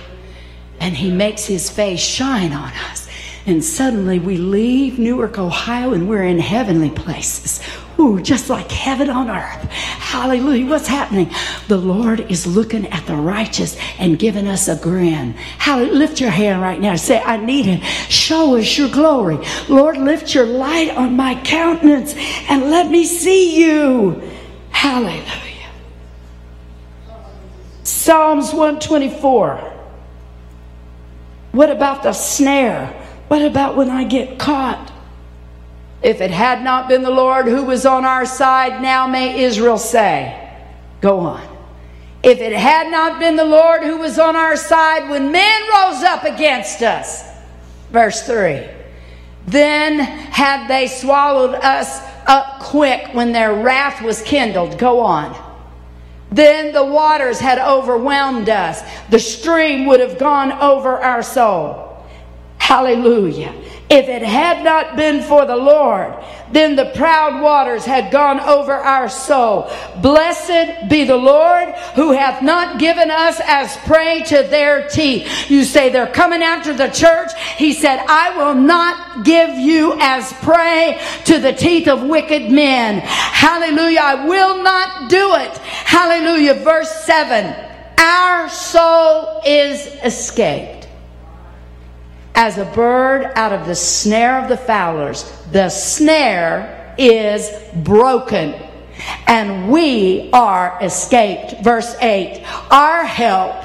and 0.83 0.97
he 0.97 1.13
makes 1.13 1.45
his 1.45 1.71
face 1.71 2.01
shine 2.01 2.53
on 2.53 2.73
us. 2.91 3.09
And 3.47 3.63
suddenly 3.63 4.19
we 4.19 4.37
leave 4.37 4.99
Newark, 4.99 5.39
Ohio, 5.39 5.93
and 5.93 6.09
we're 6.09 6.25
in 6.25 6.39
heavenly 6.39 6.91
places. 6.91 7.61
Ooh, 7.99 8.21
just 8.21 8.51
like 8.51 8.71
heaven 8.71 9.09
on 9.09 9.31
earth. 9.31 9.71
Hallelujah. 9.71 10.67
What's 10.67 10.89
happening? 10.89 11.31
The 11.69 11.77
Lord 11.77 12.21
is 12.31 12.47
looking 12.47 12.87
at 12.89 13.07
the 13.07 13.15
righteous 13.15 13.77
and 13.99 14.19
giving 14.19 14.49
us 14.49 14.67
a 14.67 14.77
grin. 14.77 15.33
Hallelujah. 15.59 15.93
Lift 15.93 16.21
your 16.21 16.31
hand 16.31 16.63
right 16.63 16.81
now. 16.81 16.97
Say, 16.97 17.21
I 17.21 17.37
need 17.37 17.67
it. 17.67 17.85
Show 18.11 18.57
us 18.57 18.77
your 18.77 18.89
glory. 18.89 19.39
Lord, 19.69 19.99
lift 19.99 20.35
your 20.35 20.47
light 20.47 20.91
on 20.91 21.17
my 21.17 21.41
countenance 21.43 22.15
and 22.49 22.71
let 22.71 22.91
me 22.91 23.05
see 23.05 23.61
you. 23.61 24.21
Hallelujah. 24.71 25.52
Psalms 28.03 28.53
124. 28.53 29.59
What 31.53 31.71
about 31.71 32.03
the 32.03 32.13
snare? 32.13 32.87
What 33.29 33.43
about 33.43 33.77
when 33.77 33.91
I 33.91 34.03
get 34.03 34.41
caught? 34.41 34.91
If 36.03 36.21
it 36.21 36.33
had 36.33 36.65
not 36.65 36.89
been 36.89 37.03
the 37.03 37.13
Lord 37.13 37.47
who 37.47 37.63
was 37.63 37.87
on 37.87 38.05
our 38.05 38.27
side, 38.27 38.83
now 38.83 39.07
may 39.07 39.45
Israel 39.45 39.79
say. 39.79 40.53
Go 41.01 41.21
on. 41.21 41.43
If 42.25 42.41
it 42.41 42.53
had 42.53 42.91
not 42.91 43.21
been 43.21 43.37
the 43.37 43.45
Lord 43.45 43.85
who 43.85 43.99
was 43.99 44.19
on 44.19 44.35
our 44.35 44.57
side 44.57 45.09
when 45.09 45.31
men 45.31 45.63
rose 45.73 46.03
up 46.03 46.25
against 46.25 46.83
us. 46.83 47.23
Verse 47.93 48.27
3. 48.27 48.67
Then 49.47 50.01
had 50.01 50.67
they 50.67 50.89
swallowed 50.89 51.55
us 51.55 52.01
up 52.27 52.63
quick 52.63 53.15
when 53.15 53.31
their 53.31 53.55
wrath 53.55 54.03
was 54.03 54.23
kindled. 54.23 54.77
Go 54.77 54.99
on. 54.99 55.52
Then 56.33 56.72
the 56.72 56.85
waters 56.85 57.39
had 57.39 57.59
overwhelmed 57.59 58.49
us. 58.49 58.83
The 59.11 59.18
stream 59.18 59.87
would 59.87 60.01
have 60.01 60.18
gone 60.18 60.53
over 60.53 60.99
our 60.99 61.22
soul. 61.22 62.05
Hallelujah. 62.59 63.55
If 63.93 64.09
it 64.09 64.22
had 64.22 64.64
not 64.64 64.97
been 64.97 65.20
for 65.20 65.45
the 65.45 65.55
Lord, 65.55 66.14
then 66.51 66.76
the 66.76 66.93
proud 66.95 67.43
waters 67.43 67.84
had 67.84 68.11
gone 68.11 68.40
over 68.40 68.72
our 68.72 69.11
soul. 69.11 69.70
Blessed 70.01 70.88
be 70.88 71.05
the 71.05 71.18
Lord 71.18 71.68
who 71.95 72.12
hath 72.12 72.43
not 72.43 72.78
given 72.78 73.11
us 73.11 73.38
as 73.45 73.76
prey 73.84 74.22
to 74.28 74.45
their 74.45 74.88
teeth. 74.88 75.51
You 75.51 75.64
say 75.64 75.90
they're 75.90 76.07
coming 76.07 76.43
after 76.43 76.72
the 76.72 76.88
church. 76.88 77.32
He 77.59 77.74
said, 77.74 78.03
I 78.09 78.34
will 78.34 78.55
not 78.55 79.26
give 79.26 79.59
you 79.59 79.99
as 80.01 80.32
prey 80.40 80.99
to 81.26 81.38
the 81.38 81.53
teeth 81.53 81.86
of 81.86 82.03
wicked 82.03 82.51
men. 82.51 83.01
Hallelujah. 83.01 84.01
I 84.01 84.26
will 84.26 84.62
not 84.62 85.11
do 85.11 85.34
it. 85.34 85.59
Hallelujah. 85.59 86.55
Verse 86.55 86.90
7. 87.05 87.55
Our 87.99 88.49
soul 88.49 89.43
is 89.45 89.86
escaped 90.03 90.82
as 92.35 92.59
a 92.59 92.64
bird 92.64 93.30
out 93.35 93.53
of 93.53 93.66
the 93.66 93.74
snare 93.74 94.43
of 94.43 94.49
the 94.49 94.57
fowlers. 94.57 95.30
The 95.53 95.68
snare 95.68 96.95
is 96.99 97.51
broken 97.76 98.55
and 99.26 99.70
we 99.70 100.30
are 100.33 100.78
escaped. 100.80 101.62
Verse 101.62 101.95
8 102.01 102.45
Our 102.70 103.05
help 103.05 103.57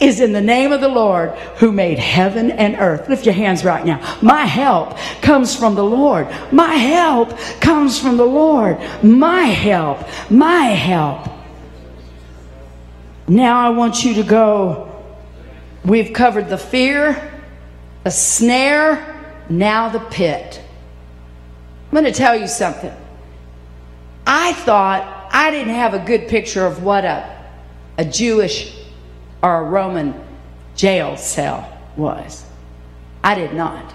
is 0.00 0.20
in 0.20 0.32
the 0.32 0.40
name 0.40 0.72
of 0.72 0.80
the 0.80 0.88
Lord 0.88 1.30
who 1.58 1.70
made 1.72 1.98
heaven 1.98 2.50
and 2.50 2.76
earth. 2.76 3.08
Lift 3.08 3.26
your 3.26 3.34
hands 3.34 3.64
right 3.64 3.84
now. 3.84 4.18
My 4.20 4.44
help 4.44 4.96
comes 5.22 5.54
from 5.54 5.74
the 5.74 5.84
Lord. 5.84 6.28
My 6.52 6.74
help 6.74 7.38
comes 7.60 7.98
from 7.98 8.16
the 8.16 8.26
Lord. 8.26 8.78
My 9.02 9.42
help. 9.42 10.06
My 10.30 10.64
help. 10.66 11.28
Now 13.26 13.66
I 13.66 13.70
want 13.70 14.04
you 14.04 14.14
to 14.14 14.22
go. 14.22 14.90
We've 15.84 16.12
covered 16.12 16.48
the 16.48 16.58
fear 16.58 17.33
a 18.04 18.10
snare, 18.10 19.42
now 19.48 19.88
the 19.88 20.00
pit. 20.00 20.60
I'm 21.84 21.90
going 21.90 22.04
to 22.04 22.12
tell 22.12 22.38
you 22.38 22.48
something. 22.48 22.92
I 24.26 24.52
thought 24.52 25.28
I 25.32 25.50
didn't 25.50 25.74
have 25.74 25.94
a 25.94 25.98
good 25.98 26.28
picture 26.28 26.66
of 26.66 26.82
what 26.82 27.04
a, 27.04 27.44
a 27.98 28.04
Jewish 28.04 28.76
or 29.42 29.60
a 29.60 29.64
Roman 29.64 30.14
jail 30.76 31.16
cell 31.16 31.70
was. 31.96 32.44
I 33.22 33.34
did 33.34 33.54
not. 33.54 33.94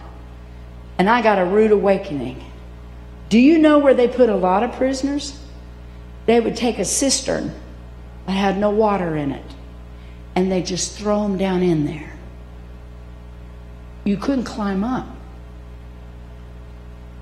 And 0.97 1.10
I 1.10 1.22
got 1.22 1.39
a 1.39 1.45
rude 1.45 1.72
awakening. 1.72 2.43
Do 3.30 3.39
you 3.39 3.57
know 3.60 3.80
where 3.80 3.93
they 3.93 4.07
put 4.07 4.30
a 4.30 4.36
lot 4.36 4.64
of 4.64 4.74
prisoners? 4.74 5.39
They 6.26 6.39
would 6.39 6.55
take 6.55 6.80
a 6.80 6.86
cistern 6.86 7.53
that 8.26 8.34
had 8.34 8.57
no 8.57 8.70
water 8.70 9.16
in 9.16 9.32
it 9.32 9.45
and 10.36 10.51
they 10.51 10.62
just 10.62 10.97
throw 10.97 11.24
them 11.24 11.38
down 11.38 11.64
in 11.64 11.86
there 11.86 12.18
you 14.04 14.18
couldn't 14.18 14.45
climb 14.45 14.84
up. 14.84 15.08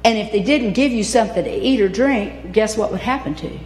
And 0.04 0.18
if 0.18 0.32
they 0.32 0.42
didn't 0.42 0.74
give 0.74 0.92
you 0.92 1.04
something 1.04 1.44
to 1.44 1.52
eat 1.52 1.82
or 1.82 1.90
drink, 1.90 2.54
guess 2.54 2.78
what 2.78 2.92
would 2.92 3.02
happen 3.02 3.36
to 3.36 3.48
you? 3.48 3.60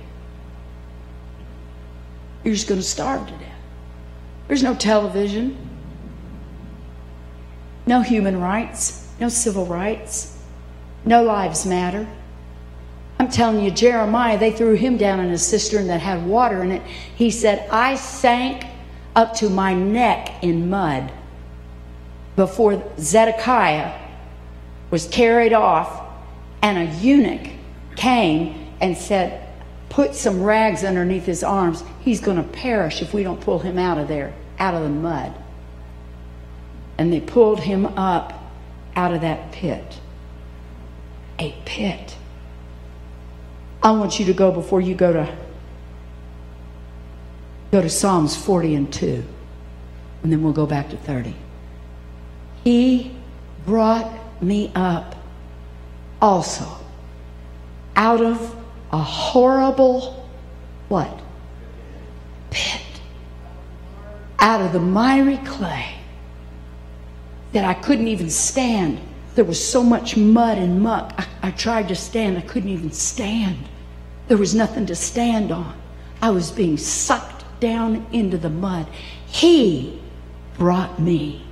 You're 2.44 2.56
just 2.56 2.68
going 2.68 2.82
to 2.82 2.86
starve 2.86 3.28
to 3.28 3.34
death. 3.34 3.48
There's 4.48 4.64
no 4.64 4.74
television, 4.74 5.56
no 7.86 8.02
human 8.02 8.40
rights, 8.40 9.08
no 9.20 9.30
civil 9.30 9.66
rights, 9.68 10.40
no 11.06 11.22
lives 11.22 11.66
matter. 11.66 12.08
I'm 13.20 13.30
telling 13.30 13.64
you, 13.64 13.70
Jeremiah, 13.70 14.38
they 14.38 14.52
threw 14.52 14.74
him 14.74 14.98
down 14.98 15.20
in 15.20 15.30
a 15.30 15.38
cistern 15.38 15.86
that 15.88 16.02
had 16.02 16.26
water 16.26 16.64
in 16.64 16.72
it. 16.72 16.82
He 17.16 17.30
said, 17.30 17.70
I 17.70 17.96
sank 17.96 18.66
up 19.16 19.36
to 19.36 19.50
my 19.50 19.76
neck 19.76 20.44
in 20.44 20.72
mud 20.72 21.12
before 22.36 22.84
Zedekiah 22.98 24.00
was 24.90 25.08
carried 25.08 25.54
off, 25.54 26.10
and 26.62 26.78
a 26.78 26.94
eunuch 26.96 27.50
came 27.96 28.74
and 28.80 28.98
said, 28.98 29.48
Put 29.90 30.16
some 30.16 30.42
rags 30.42 30.86
underneath 30.86 31.26
his 31.26 31.44
arms. 31.44 31.84
He's 32.00 32.22
going 32.22 32.38
to 32.38 32.44
perish 32.44 33.02
if 33.02 33.14
we 33.14 33.24
don't 33.24 33.42
pull 33.42 33.60
him 33.60 33.78
out 33.78 33.98
of 33.98 34.08
there, 34.08 34.34
out 34.58 34.74
of 34.74 34.84
the 34.84 34.90
mud. 34.90 35.34
And 36.98 37.12
they 37.12 37.20
pulled 37.20 37.60
him 37.60 37.86
up 37.86 38.42
out 38.96 39.14
of 39.14 39.22
that 39.22 39.52
pit. 39.52 40.00
A 41.40 41.54
pit. 41.66 42.16
I 43.84 43.92
want 43.92 44.20
you 44.20 44.26
to 44.28 44.34
go 44.34 44.52
before 44.52 44.80
you 44.80 44.96
go 44.96 45.12
to 45.12 45.38
go 47.72 47.82
to 47.82 47.90
Psalms 47.90 48.36
40 48.36 48.76
and 48.76 48.94
2. 48.94 49.26
And 50.24 50.32
then 50.32 50.44
we'll 50.44 50.54
go 50.54 50.66
back 50.66 50.90
to 50.90 50.98
30. 50.98 51.36
He 52.64 53.12
brought 53.66 54.12
me 54.42 54.72
up 54.76 55.16
also 56.22 56.68
out 57.96 58.22
of 58.22 58.56
a 58.92 58.98
horrible 58.98 60.28
what? 60.90 61.20
Pit. 62.50 62.82
Out 64.40 64.62
of 64.62 64.74
the 64.74 64.80
miry 64.80 65.38
clay 65.38 65.96
that 67.54 67.66
I 67.66 67.74
couldn't 67.74 68.08
even 68.08 68.30
stand. 68.30 69.00
There 69.36 69.46
was 69.46 69.64
so 69.64 69.84
much 69.84 70.18
mud 70.18 70.58
and 70.58 70.82
muck. 70.82 71.14
I, 71.18 71.26
I 71.44 71.52
tried 71.52 71.88
to 71.88 71.96
stand. 71.96 72.38
I 72.38 72.42
couldn't 72.42 72.70
even 72.70 72.92
stand. 72.92 73.58
There 74.28 74.38
was 74.38 74.54
nothing 74.54 74.86
to 74.88 74.96
stand 74.96 75.52
on. 75.52 75.80
I 76.22 76.30
was 76.30 76.52
being 76.52 76.78
sucked 76.78 77.44
down 77.60 78.06
into 78.12 78.38
the 78.38 78.50
mud. 78.50 78.88
He 79.28 80.02
brought 80.58 81.00
me 81.00 81.46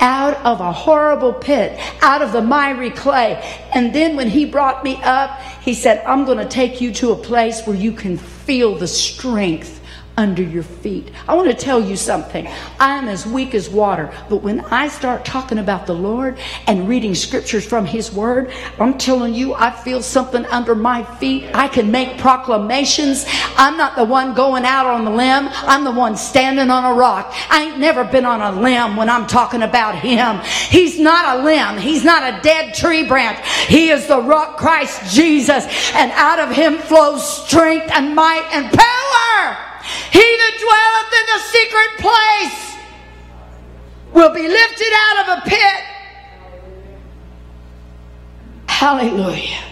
out 0.00 0.36
of 0.44 0.60
a 0.60 0.72
horrible 0.72 1.32
pit, 1.32 1.78
out 2.02 2.22
of 2.22 2.32
the 2.32 2.42
miry 2.42 2.90
clay. 2.90 3.34
And 3.74 3.94
then 3.94 4.16
when 4.16 4.28
he 4.28 4.44
brought 4.44 4.82
me 4.82 5.00
up, 5.02 5.40
he 5.62 5.74
said, 5.74 6.04
I'm 6.06 6.24
going 6.24 6.38
to 6.38 6.48
take 6.48 6.80
you 6.80 6.92
to 6.94 7.12
a 7.12 7.16
place 7.16 7.66
where 7.66 7.76
you 7.76 7.92
can 7.92 8.16
feel 8.16 8.74
the 8.74 8.88
strength 8.88 9.79
under 10.20 10.42
your 10.42 10.62
feet. 10.62 11.10
I 11.26 11.34
want 11.34 11.48
to 11.48 11.54
tell 11.54 11.82
you 11.82 11.96
something. 11.96 12.46
I 12.78 12.98
am 12.98 13.08
as 13.08 13.26
weak 13.26 13.54
as 13.54 13.70
water, 13.70 14.12
but 14.28 14.42
when 14.42 14.60
I 14.66 14.86
start 14.88 15.24
talking 15.24 15.56
about 15.56 15.86
the 15.86 15.94
Lord 15.94 16.38
and 16.66 16.86
reading 16.86 17.14
scriptures 17.14 17.64
from 17.64 17.86
His 17.86 18.12
Word, 18.12 18.52
I'm 18.78 18.98
telling 18.98 19.32
you, 19.32 19.54
I 19.54 19.70
feel 19.70 20.02
something 20.02 20.44
under 20.46 20.74
my 20.74 21.04
feet. 21.16 21.48
I 21.54 21.68
can 21.68 21.90
make 21.90 22.18
proclamations. 22.18 23.24
I'm 23.56 23.78
not 23.78 23.96
the 23.96 24.04
one 24.04 24.34
going 24.34 24.66
out 24.66 24.84
on 24.84 25.06
the 25.06 25.10
limb, 25.10 25.48
I'm 25.50 25.84
the 25.84 25.90
one 25.90 26.18
standing 26.18 26.68
on 26.68 26.84
a 26.84 26.94
rock. 26.94 27.32
I 27.48 27.62
ain't 27.62 27.78
never 27.78 28.04
been 28.04 28.26
on 28.26 28.42
a 28.42 28.60
limb 28.60 28.96
when 28.96 29.08
I'm 29.08 29.26
talking 29.26 29.62
about 29.62 29.94
Him. 29.94 30.40
He's 30.68 31.00
not 31.00 31.38
a 31.38 31.42
limb, 31.42 31.78
He's 31.78 32.04
not 32.04 32.22
a 32.34 32.42
dead 32.42 32.74
tree 32.74 33.04
branch. 33.04 33.38
He 33.68 33.88
is 33.88 34.06
the 34.06 34.20
rock, 34.20 34.58
Christ 34.58 35.14
Jesus, 35.14 35.64
and 35.94 36.12
out 36.12 36.40
of 36.40 36.54
Him 36.54 36.76
flows 36.76 37.26
strength 37.46 37.90
and 37.90 38.14
might 38.14 38.46
and 38.52 38.70
power. 38.70 39.69
He 40.12 40.18
that 40.18 40.54
dwelleth 40.60 41.12
in 41.20 41.26
the 41.32 41.40
secret 41.56 41.90
place 41.98 42.76
will 44.12 44.34
be 44.34 44.48
lifted 44.48 44.92
out 44.94 45.16
of 45.22 45.38
a 45.38 45.48
pit. 45.48 45.84
Hallelujah. 48.68 49.64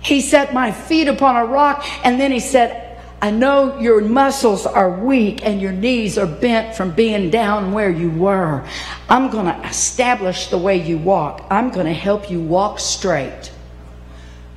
He 0.00 0.20
set 0.20 0.52
my 0.54 0.72
feet 0.72 1.08
upon 1.08 1.36
a 1.36 1.44
rock, 1.44 1.84
and 2.04 2.18
then 2.18 2.32
he 2.32 2.40
said, 2.40 2.90
I 3.22 3.30
know 3.30 3.78
your 3.78 4.00
muscles 4.00 4.64
are 4.64 4.90
weak 4.90 5.44
and 5.44 5.60
your 5.60 5.72
knees 5.72 6.16
are 6.16 6.26
bent 6.26 6.74
from 6.74 6.92
being 6.92 7.28
down 7.28 7.72
where 7.72 7.90
you 7.90 8.10
were. 8.10 8.66
I'm 9.10 9.28
going 9.28 9.44
to 9.44 9.68
establish 9.68 10.46
the 10.46 10.56
way 10.56 10.82
you 10.82 10.96
walk. 10.96 11.44
I'm 11.50 11.70
going 11.70 11.84
to 11.84 11.92
help 11.92 12.30
you 12.30 12.40
walk 12.40 12.80
straight. 12.80 13.52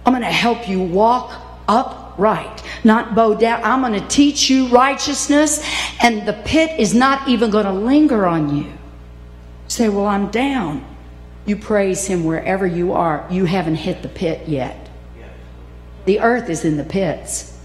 I'm 0.06 0.14
going 0.14 0.24
to 0.24 0.32
help 0.32 0.70
you 0.70 0.82
walk 0.82 1.34
up 1.68 2.03
right, 2.18 2.62
not 2.84 3.16
bow 3.16 3.34
down. 3.34 3.64
I'm 3.64 3.82
going 3.82 4.00
to 4.00 4.08
teach 4.08 4.50
you 4.50 4.68
righteousness, 4.68 5.64
and 6.02 6.28
the 6.28 6.34
pit 6.34 6.80
is 6.80 6.94
not 6.94 7.28
even 7.28 7.50
going 7.50 7.66
to 7.66 7.72
linger 7.72 8.26
on 8.26 8.56
you. 8.56 8.72
Say, 9.68 9.90
Well, 9.90 10.06
I'm 10.06 10.30
down. 10.32 10.86
You 11.46 11.58
praise 11.58 12.06
Him 12.06 12.24
wherever 12.24 12.66
you 12.66 12.94
are. 12.94 13.28
You 13.30 13.46
haven't 13.46 13.76
hit 13.76 14.02
the 14.02 14.10
pit 14.10 14.48
yet. 14.48 14.90
The 16.06 16.20
earth 16.20 16.50
is 16.50 16.66
in 16.66 16.78
the 16.78 16.84
pits. 16.84 17.58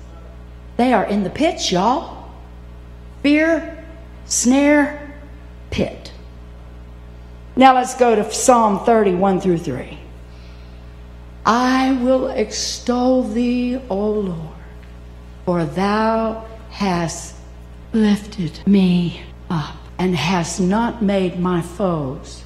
They 0.77 0.93
are 0.93 1.05
in 1.05 1.25
the 1.25 1.31
pits, 1.31 1.73
y'all. 1.73 2.31
Fear, 3.23 3.85
snare, 4.27 5.13
pit. 5.71 6.13
Now 7.57 7.75
let's 7.75 7.97
go 7.97 8.15
to 8.15 8.33
Psalm 8.33 8.85
31 8.85 9.41
through 9.41 9.59
3. 9.59 9.98
I 11.49 11.93
will 11.93 12.29
extol 12.29 13.23
thee, 13.23 13.81
O 13.89 14.11
Lord, 14.11 14.55
for 15.47 15.65
thou 15.65 16.47
hast 16.69 17.37
lifted 17.95 18.61
me 18.67 19.23
up 19.49 19.75
and 19.99 20.15
hast 20.15 20.61
not 20.61 21.01
made 21.03 21.41
my 21.41 21.63
foes 21.63 22.45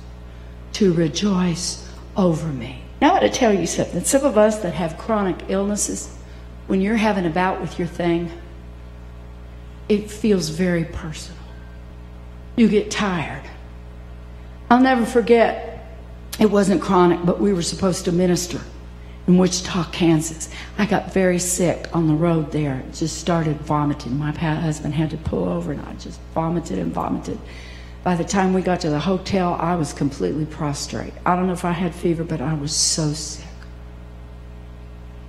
to 0.74 0.92
rejoice 0.92 1.90
over 2.16 2.46
me. 2.46 2.80
Now, 3.00 3.08
I 3.08 3.12
want 3.18 3.32
to 3.32 3.36
tell 3.36 3.52
you 3.52 3.66
something. 3.66 4.04
Some 4.04 4.24
of 4.24 4.38
us 4.38 4.60
that 4.60 4.72
have 4.74 4.96
chronic 4.96 5.46
illnesses, 5.48 6.16
when 6.68 6.80
you're 6.80 6.94
having 6.94 7.26
a 7.26 7.30
bout 7.30 7.60
with 7.60 7.80
your 7.80 7.88
thing, 7.88 8.30
it 9.88 10.12
feels 10.12 10.48
very 10.48 10.84
personal. 10.84 11.42
You 12.54 12.68
get 12.68 12.92
tired. 12.92 13.42
I'll 14.70 14.80
never 14.80 15.04
forget, 15.04 15.88
it 16.38 16.52
wasn't 16.52 16.80
chronic, 16.80 17.18
but 17.24 17.40
we 17.40 17.52
were 17.52 17.62
supposed 17.62 18.04
to 18.04 18.12
minister 18.12 18.60
in 19.26 19.38
Wichita, 19.38 19.90
Kansas. 19.92 20.48
I 20.78 20.86
got 20.86 21.12
very 21.12 21.38
sick 21.38 21.88
on 21.94 22.08
the 22.08 22.14
road 22.14 22.50
there. 22.50 22.82
Just 22.92 23.18
started 23.18 23.56
vomiting. 23.60 24.18
My 24.18 24.32
husband 24.32 24.94
had 24.94 25.10
to 25.10 25.16
pull 25.16 25.48
over, 25.48 25.72
and 25.72 25.80
I 25.82 25.92
just 25.94 26.20
vomited 26.34 26.78
and 26.78 26.92
vomited. 26.92 27.38
By 28.02 28.16
the 28.16 28.24
time 28.24 28.52
we 28.52 28.62
got 28.62 28.80
to 28.80 28.90
the 28.90 28.98
hotel, 28.98 29.56
I 29.60 29.76
was 29.76 29.92
completely 29.92 30.44
prostrate. 30.44 31.14
I 31.24 31.36
don't 31.36 31.46
know 31.46 31.52
if 31.52 31.64
I 31.64 31.70
had 31.70 31.94
fever, 31.94 32.24
but 32.24 32.40
I 32.40 32.54
was 32.54 32.74
so 32.74 33.12
sick. 33.12 33.46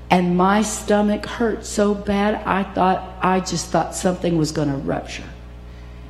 And 0.09 0.37
my 0.37 0.61
stomach 0.63 1.25
hurt 1.25 1.65
so 1.65 1.93
bad, 1.93 2.35
I 2.45 2.63
thought, 2.63 3.17
I 3.21 3.39
just 3.39 3.67
thought 3.67 3.95
something 3.95 4.37
was 4.37 4.51
going 4.51 4.69
to 4.69 4.77
rupture. 4.77 5.23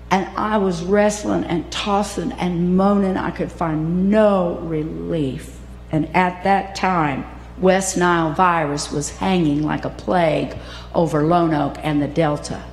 And 0.10 0.28
I 0.38 0.58
was 0.58 0.84
wrestling 0.84 1.44
and 1.46 1.70
tossing 1.72 2.32
and 2.34 2.78
moaning. 2.78 3.18
I 3.18 3.32
could 3.32 3.52
find 3.52 4.10
no 4.10 4.60
relief. 4.60 5.58
And 5.92 6.14
at 6.16 6.44
that 6.44 6.76
time, 6.76 7.26
West 7.58 7.98
Nile 7.98 8.34
virus 8.34 8.92
was 8.92 9.10
hanging 9.18 9.64
like 9.64 9.86
a 9.86 9.90
plague 9.90 10.58
over 10.94 11.24
Lone 11.24 11.54
Oak 11.54 11.78
and 11.84 12.02
the 12.02 12.08
Delta. 12.08 12.64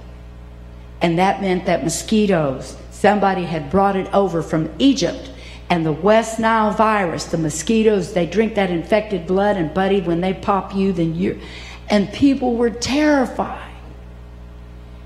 And 1.02 1.18
that 1.18 1.40
meant 1.40 1.66
that 1.66 1.84
mosquitoes, 1.84 2.76
somebody 2.90 3.44
had 3.44 3.70
brought 3.70 3.96
it 3.96 4.12
over 4.12 4.42
from 4.42 4.70
Egypt. 4.78 5.30
And 5.68 5.86
the 5.86 5.92
West 5.92 6.38
Nile 6.40 6.72
virus, 6.72 7.26
the 7.26 7.38
mosquitoes, 7.38 8.12
they 8.12 8.26
drink 8.26 8.56
that 8.56 8.70
infected 8.70 9.26
blood, 9.26 9.56
and 9.56 9.72
buddy, 9.72 10.00
when 10.00 10.20
they 10.20 10.34
pop 10.34 10.74
you, 10.74 10.92
then 10.92 11.14
you're. 11.14 11.36
And 11.88 12.12
people 12.12 12.56
were 12.56 12.70
terrified. 12.70 13.69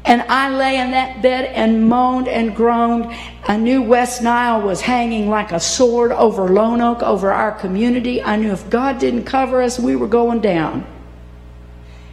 And 0.05 0.23
I 0.23 0.51
lay 0.51 0.79
in 0.79 0.91
that 0.91 1.23
bed 1.23 1.47
and 1.47 1.89
moaned 1.89 2.29
and 2.29 2.55
groaned. 2.55 3.15
I 3.45 3.57
knew 3.57 3.83
West 3.83 4.23
Nile 4.23 4.61
was 4.61 4.83
hanging 4.83 5.31
like 5.31 5.51
a 5.51 5.61
sword 5.61 6.13
over 6.13 6.49
Lone 6.49 6.83
Oak, 6.83 7.03
over 7.03 7.33
our 7.33 7.53
community. 7.53 8.23
I 8.23 8.37
knew 8.37 8.53
if 8.53 8.69
God 8.69 8.99
didn't 8.99 9.25
cover 9.25 9.63
us, 9.63 9.79
we 9.79 9.97
were 9.97 10.07
going 10.07 10.41
down. 10.41 10.87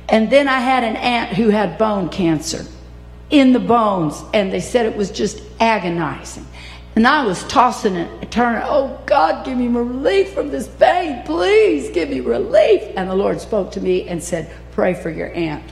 And 0.08 0.30
then 0.30 0.48
I 0.48 0.60
had 0.60 0.84
an 0.84 0.96
aunt 0.96 1.36
who 1.36 1.50
had 1.50 1.78
bone 1.78 2.10
cancer 2.10 2.66
in 3.30 3.54
the 3.54 3.60
bones, 3.60 4.22
and 4.34 4.52
they 4.52 4.60
said 4.60 4.86
it 4.86 4.96
was 4.96 5.12
just 5.12 5.42
agonizing. 5.60 6.46
And 6.96 7.08
I 7.08 7.26
was 7.26 7.44
tossing 7.46 7.96
and 7.96 8.32
turning, 8.32 8.62
oh 8.66 9.00
God, 9.06 9.46
give 9.46 9.58
me 9.58 9.68
relief 9.68 10.34
from 10.34 10.50
this 10.50 10.68
pain. 10.68 11.24
Please 11.26 11.89
give 11.89 12.10
me 12.10 12.20
relief. 12.20 12.84
And 12.98 13.10
the 13.10 13.16
Lord 13.16 13.39
spoke 13.39 13.72
to 13.72 13.82
me 13.82 14.08
and 14.10 14.22
said, 14.22 14.52
Pray 14.72 14.94
for 14.94 15.10
your 15.10 15.34
aunt. 15.34 15.64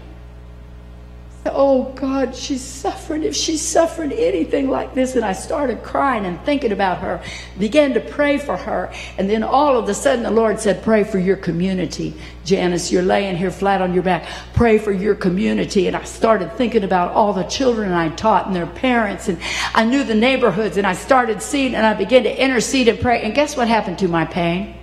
Oh 1.46 1.94
God, 1.96 2.36
she's 2.36 2.62
suffering. 2.62 3.24
If 3.24 3.34
she's 3.34 3.62
suffering 3.62 4.12
anything 4.12 4.70
like 4.70 4.94
this, 4.94 5.16
and 5.16 5.24
I 5.24 5.32
started 5.32 5.84
crying 5.84 6.26
and 6.26 6.38
thinking 6.42 6.74
about 6.74 6.98
her, 6.98 7.24
began 7.58 7.94
to 7.94 8.02
pray 8.02 8.38
for 8.38 8.58
her, 8.58 8.92
and 9.18 9.30
then 9.30 9.42
all 9.42 9.78
of 9.78 9.88
a 9.88 9.94
sudden 9.94 10.24
the 10.24 10.32
Lord 10.32 10.60
said, 10.60 10.84
Pray 10.84 11.06
for 11.06 11.18
your 11.18 11.38
community. 11.38 12.14
Janice, 12.44 12.92
you're 12.92 13.04
laying 13.04 13.38
here 13.38 13.52
flat 13.52 13.82
on 13.82 13.94
your 13.94 14.04
back. 14.04 14.28
Pray 14.54 14.78
for 14.78 14.92
your 14.92 15.16
community. 15.16 15.88
And 15.88 15.96
I 15.96 16.04
started 16.04 16.52
thinking 16.54 16.84
about 16.84 17.14
all 17.14 17.32
the 17.32 17.44
children 17.44 17.94
I 17.94 18.10
taught 18.10 18.48
and 18.48 18.56
their 18.56 18.68
parents, 18.68 19.30
and 19.30 19.40
I 19.74 19.86
knew 19.86 20.04
the 20.04 20.16
neighborhoods, 20.16 20.76
and 20.76 20.86
I 20.86 20.94
started 20.94 21.42
seeing, 21.42 21.74
and 21.74 21.86
I 21.86 21.94
began 21.94 22.24
to 22.24 22.44
intercede 22.44 22.90
and 22.90 23.00
pray. 23.00 23.22
And 23.22 23.34
guess 23.34 23.56
what 23.56 23.70
happened 23.70 24.00
to 24.00 24.10
my 24.10 24.26
pain? 24.26 24.76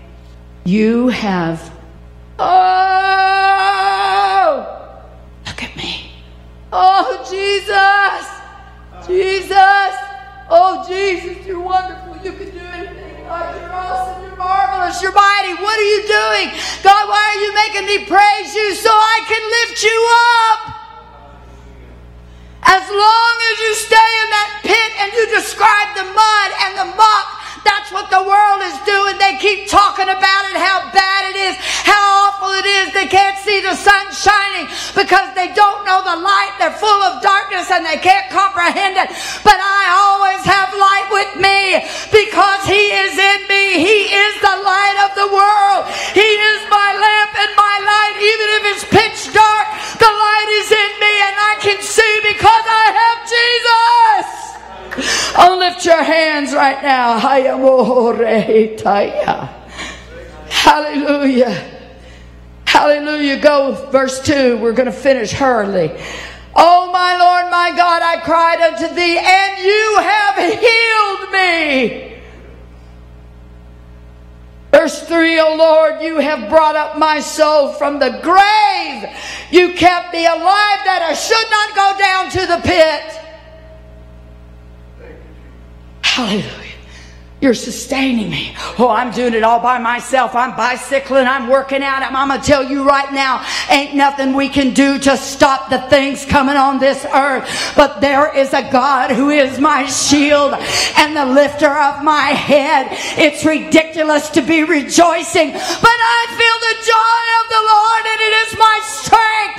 You 0.65 1.09
have, 1.09 1.71
oh, 2.39 2.47
look 5.47 5.63
at 5.63 5.77
me. 5.77 6.13
Oh, 6.77 7.25
Jesus! 7.25 8.25
Jesus! 9.09 9.97
Oh, 10.53 10.85
Jesus, 10.85 11.41
you're 11.47 11.59
wonderful. 11.59 12.21
You 12.21 12.37
can 12.37 12.51
do 12.53 12.61
anything. 12.61 13.25
God, 13.25 13.57
you're 13.57 13.73
awesome. 13.73 14.23
You're 14.29 14.37
marvelous. 14.37 15.01
You're 15.01 15.17
mighty. 15.17 15.57
What 15.57 15.73
are 15.73 15.89
you 15.89 16.03
doing? 16.05 16.47
God, 16.85 17.09
why 17.09 17.25
are 17.33 17.41
you 17.41 17.51
making 17.57 17.87
me 17.89 18.05
praise 18.05 18.53
you 18.53 18.77
so 18.77 18.93
I 18.93 19.25
can 19.25 19.41
lift 19.41 19.81
you 19.81 19.99
up? 20.37 20.61
As 22.69 22.85
long 22.93 23.35
as 23.41 23.57
you 23.57 23.73
stay 23.81 24.11
in 24.21 24.29
that 24.37 24.51
pit 24.61 24.91
and 25.01 25.09
you 25.17 25.25
describe 25.33 25.97
the 25.97 26.05
mud 26.13 26.51
and 26.61 26.73
the 26.77 26.89
muck 26.93 27.46
that's 27.67 27.91
what 27.91 28.07
the 28.15 28.23
world 28.23 28.63
is 28.63 28.79
doing. 28.87 29.19
They 29.19 29.35
keep 29.43 29.67
talking 29.67 30.07
about 30.07 30.43
it, 30.47 30.55
how 30.55 30.87
bad 30.95 31.35
it 31.35 31.37
is, 31.51 31.59
how 31.83 32.31
awful 32.31 32.55
it 32.55 32.65
is. 32.65 32.95
They 32.95 33.11
can't 33.11 33.35
see 33.43 33.59
the 33.61 33.75
sun 33.75 34.07
shining 34.15 34.71
because 34.95 35.35
they 35.35 35.51
don't 35.51 35.83
know 35.83 35.99
the 36.07 36.15
light. 36.23 36.55
They're 36.63 36.79
full 36.79 37.03
of 37.11 37.19
darkness 37.21 37.67
and 37.75 37.83
they 37.83 37.99
can't 37.99 38.31
comprehend 38.31 38.95
it. 38.95 39.11
But 39.43 39.59
I 39.59 39.83
always 39.91 40.47
have 40.47 40.71
light 40.79 41.11
with 41.11 41.33
me 41.43 41.83
because 42.15 42.63
He 42.71 42.95
is 42.95 43.19
in 43.19 43.41
me. 43.51 43.83
He 43.83 44.15
is 44.15 44.35
the 44.39 44.57
light 44.63 44.99
of 45.03 45.11
the 45.19 45.29
world. 45.35 45.91
He 46.15 46.23
is 46.23 46.61
my 46.71 46.91
lamp 46.95 47.33
and 47.35 47.53
my 47.59 47.77
light. 47.83 48.15
Even 48.23 48.49
if 48.57 48.63
it's 48.79 48.87
pitch 48.87 49.35
dark, 49.35 49.67
the 49.99 50.07
light 50.07 50.51
is 50.63 50.71
in 50.71 50.93
me 51.03 51.13
and 51.19 51.35
I 51.35 51.55
can 51.59 51.81
see 51.83 52.15
because 52.23 52.67
I 52.71 52.87
have 52.95 53.19
Jesus. 53.27 54.56
Oh, 55.39 55.57
lift 55.59 55.85
your 55.85 56.03
hands 56.03 56.55
right 56.55 56.83
now. 56.83 57.19
Hallelujah. 60.49 61.73
Hallelujah. 62.65 63.39
Go, 63.41 63.75
verse 63.91 64.21
2. 64.23 64.59
We're 64.59 64.73
going 64.73 64.87
to 64.87 64.93
finish 64.93 65.33
hurriedly. 65.33 65.93
Oh, 66.55 66.91
my 66.91 67.17
Lord, 67.17 67.51
my 67.51 67.71
God, 67.77 68.03
I 68.03 68.21
cried 68.23 68.61
unto 68.61 68.89
thee, 68.95 69.19
and 69.19 69.59
you 69.63 69.99
have 70.01 70.37
healed 70.59 71.31
me. 71.33 72.15
Verse 74.73 75.03
3, 75.03 75.41
O 75.41 75.55
Lord, 75.57 76.01
you 76.03 76.19
have 76.19 76.49
brought 76.49 76.77
up 76.77 76.97
my 76.99 77.21
soul 77.21 77.73
from 77.73 77.99
the 77.99 78.19
grave. 78.23 79.05
You 79.51 79.73
kept 79.75 80.13
me 80.13 80.25
alive 80.27 80.85
that 80.85 81.03
I 81.03 81.15
should 81.15 81.51
not 81.51 81.75
go 81.75 81.95
down 81.99 82.31
to 82.31 82.47
the 82.47 82.61
pit. 82.67 83.23
Hallelujah. 86.17 86.73
You're 87.43 87.53
sustaining 87.53 88.31
me. 88.31 88.57
Oh, 88.79 88.89
I'm 88.89 89.13
doing 89.13 89.35
it 89.35 89.43
all 89.43 89.61
by 89.61 89.79
myself. 89.79 90.35
I'm 90.35 90.57
bicycling. 90.57 91.27
I'm 91.27 91.49
working 91.51 91.83
out. 91.83 92.01
I'm, 92.01 92.17
I'm 92.17 92.29
going 92.29 92.41
to 92.41 92.47
tell 92.47 92.65
you 92.65 92.89
right 92.89 93.13
now, 93.13 93.45
ain't 93.69 93.95
nothing 93.95 94.33
we 94.33 94.49
can 94.49 94.73
do 94.73 94.99
to 95.01 95.19
stop 95.19 95.69
the 95.69 95.79
things 95.91 96.25
coming 96.25 96.57
on 96.57 96.79
this 96.79 97.05
earth. 97.05 97.75
But 97.77 98.01
there 98.01 98.35
is 98.35 98.55
a 98.55 98.63
God 98.73 99.11
who 99.11 99.29
is 99.29 99.61
my 99.61 99.85
shield 99.85 100.55
and 100.97 101.15
the 101.15 101.27
lifter 101.27 101.69
of 101.69 102.03
my 102.03 102.29
head. 102.33 102.87
It's 103.19 103.45
ridiculous 103.45 104.31
to 104.31 104.41
be 104.41 104.65
rejoicing, 104.65 105.53
but 105.53 105.61
I 105.61 106.27
feel 106.33 106.66
the 106.67 106.77
joy 106.83 107.23
of 107.41 107.47
the 107.47 107.63
Lord 107.63 108.03
and 108.11 108.21
it 108.27 108.35
is 108.43 108.51
my 108.59 108.79
strength. 108.83 109.59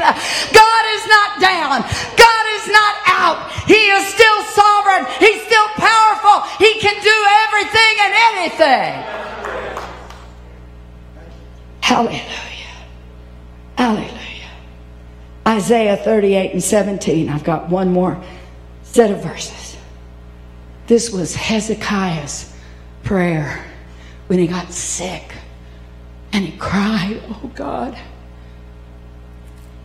God 0.52 0.84
is 0.96 1.04
not 1.08 1.30
down. 1.40 1.78
God 2.20 2.46
is 2.60 2.66
not 2.68 2.94
out. 3.08 3.38
He 3.64 3.82
is 3.96 4.04
still 4.12 4.40
sovereign. 4.52 5.08
He's 5.20 5.42
still 5.48 5.70
powerful. 5.80 6.44
He 6.60 6.80
can 6.80 6.98
do 7.02 7.18
everything 7.48 7.94
and 8.04 8.14
anything. 8.32 8.92
Hallelujah. 11.82 12.76
Hallelujah. 13.78 14.52
Isaiah 15.48 15.96
38 15.96 16.52
and 16.52 16.64
17. 16.64 17.30
I've 17.30 17.44
got 17.46 17.70
one 17.70 17.94
more 17.94 18.22
set 18.84 19.12
of 19.12 19.24
verses. 19.24 19.78
This 20.88 21.10
was 21.10 21.36
Hezekiah's 21.36 22.52
prayer 23.04 23.64
when 24.28 24.40
he 24.40 24.48
got 24.48 24.72
sick 24.72 25.37
and 26.34 26.46
he 26.46 26.58
cried, 26.58 27.22
Oh 27.30 27.52
God. 27.56 27.98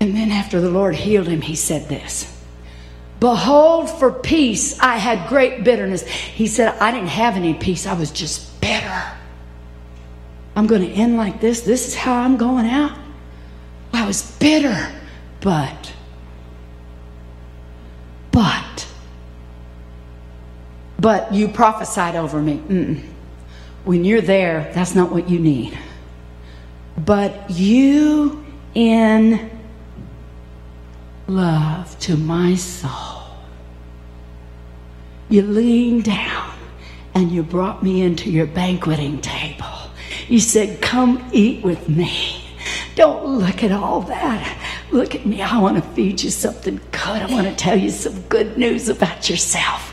And 0.00 0.16
then 0.16 0.32
after 0.32 0.60
the 0.60 0.70
Lord 0.70 0.96
healed 0.96 1.28
him, 1.28 1.42
he 1.42 1.54
said 1.54 1.88
this 1.88 2.28
Behold, 3.20 3.88
for 3.88 4.10
peace 4.10 4.80
I 4.80 4.96
had 4.96 5.28
great 5.28 5.62
bitterness. 5.62 6.02
He 6.04 6.48
said, 6.48 6.76
I 6.80 6.90
didn't 6.90 7.08
have 7.10 7.36
any 7.36 7.54
peace. 7.54 7.86
I 7.86 7.94
was 7.94 8.10
just 8.10 8.60
bitter. 8.60 9.12
I'm 10.56 10.66
going 10.66 10.82
to 10.82 10.88
end 10.88 11.16
like 11.16 11.40
this. 11.40 11.60
This 11.60 11.86
is 11.86 11.94
how 11.94 12.14
I'm 12.14 12.36
going 12.36 12.66
out. 12.66 12.98
I 13.92 14.06
was 14.06 14.22
bitter, 14.38 14.92
but, 15.40 15.92
but, 18.32 18.88
but 20.98 21.32
you 21.32 21.46
prophesied 21.46 22.16
over 22.16 22.42
me. 22.42 22.58
Mm-mm. 22.58 23.04
When 23.84 24.04
you're 24.04 24.20
there, 24.20 24.70
that's 24.74 24.96
not 24.96 25.12
what 25.12 25.28
you 25.28 25.38
need. 25.38 25.78
But 26.98 27.50
you 27.50 28.44
in 28.74 29.50
love 31.26 31.98
to 32.00 32.16
my 32.16 32.54
soul. 32.54 33.22
You 35.28 35.42
leaned 35.42 36.04
down 36.04 36.52
and 37.14 37.30
you 37.30 37.42
brought 37.42 37.82
me 37.82 38.02
into 38.02 38.30
your 38.30 38.46
banqueting 38.46 39.20
table. 39.20 39.66
You 40.28 40.40
said, 40.40 40.80
Come 40.80 41.28
eat 41.32 41.64
with 41.64 41.88
me. 41.88 42.44
Don't 42.94 43.24
look 43.38 43.64
at 43.64 43.72
all 43.72 44.02
that. 44.02 44.58
look 44.90 45.14
at 45.14 45.24
me. 45.24 45.40
I 45.40 45.58
want 45.58 45.82
to 45.82 45.90
feed 45.92 46.22
you 46.22 46.30
something 46.30 46.76
good. 46.90 47.22
I 47.22 47.26
want 47.30 47.46
to 47.46 47.54
tell 47.54 47.78
you 47.78 47.90
some 47.90 48.20
good 48.22 48.58
news 48.58 48.88
about 48.88 49.30
yourself. 49.30 49.91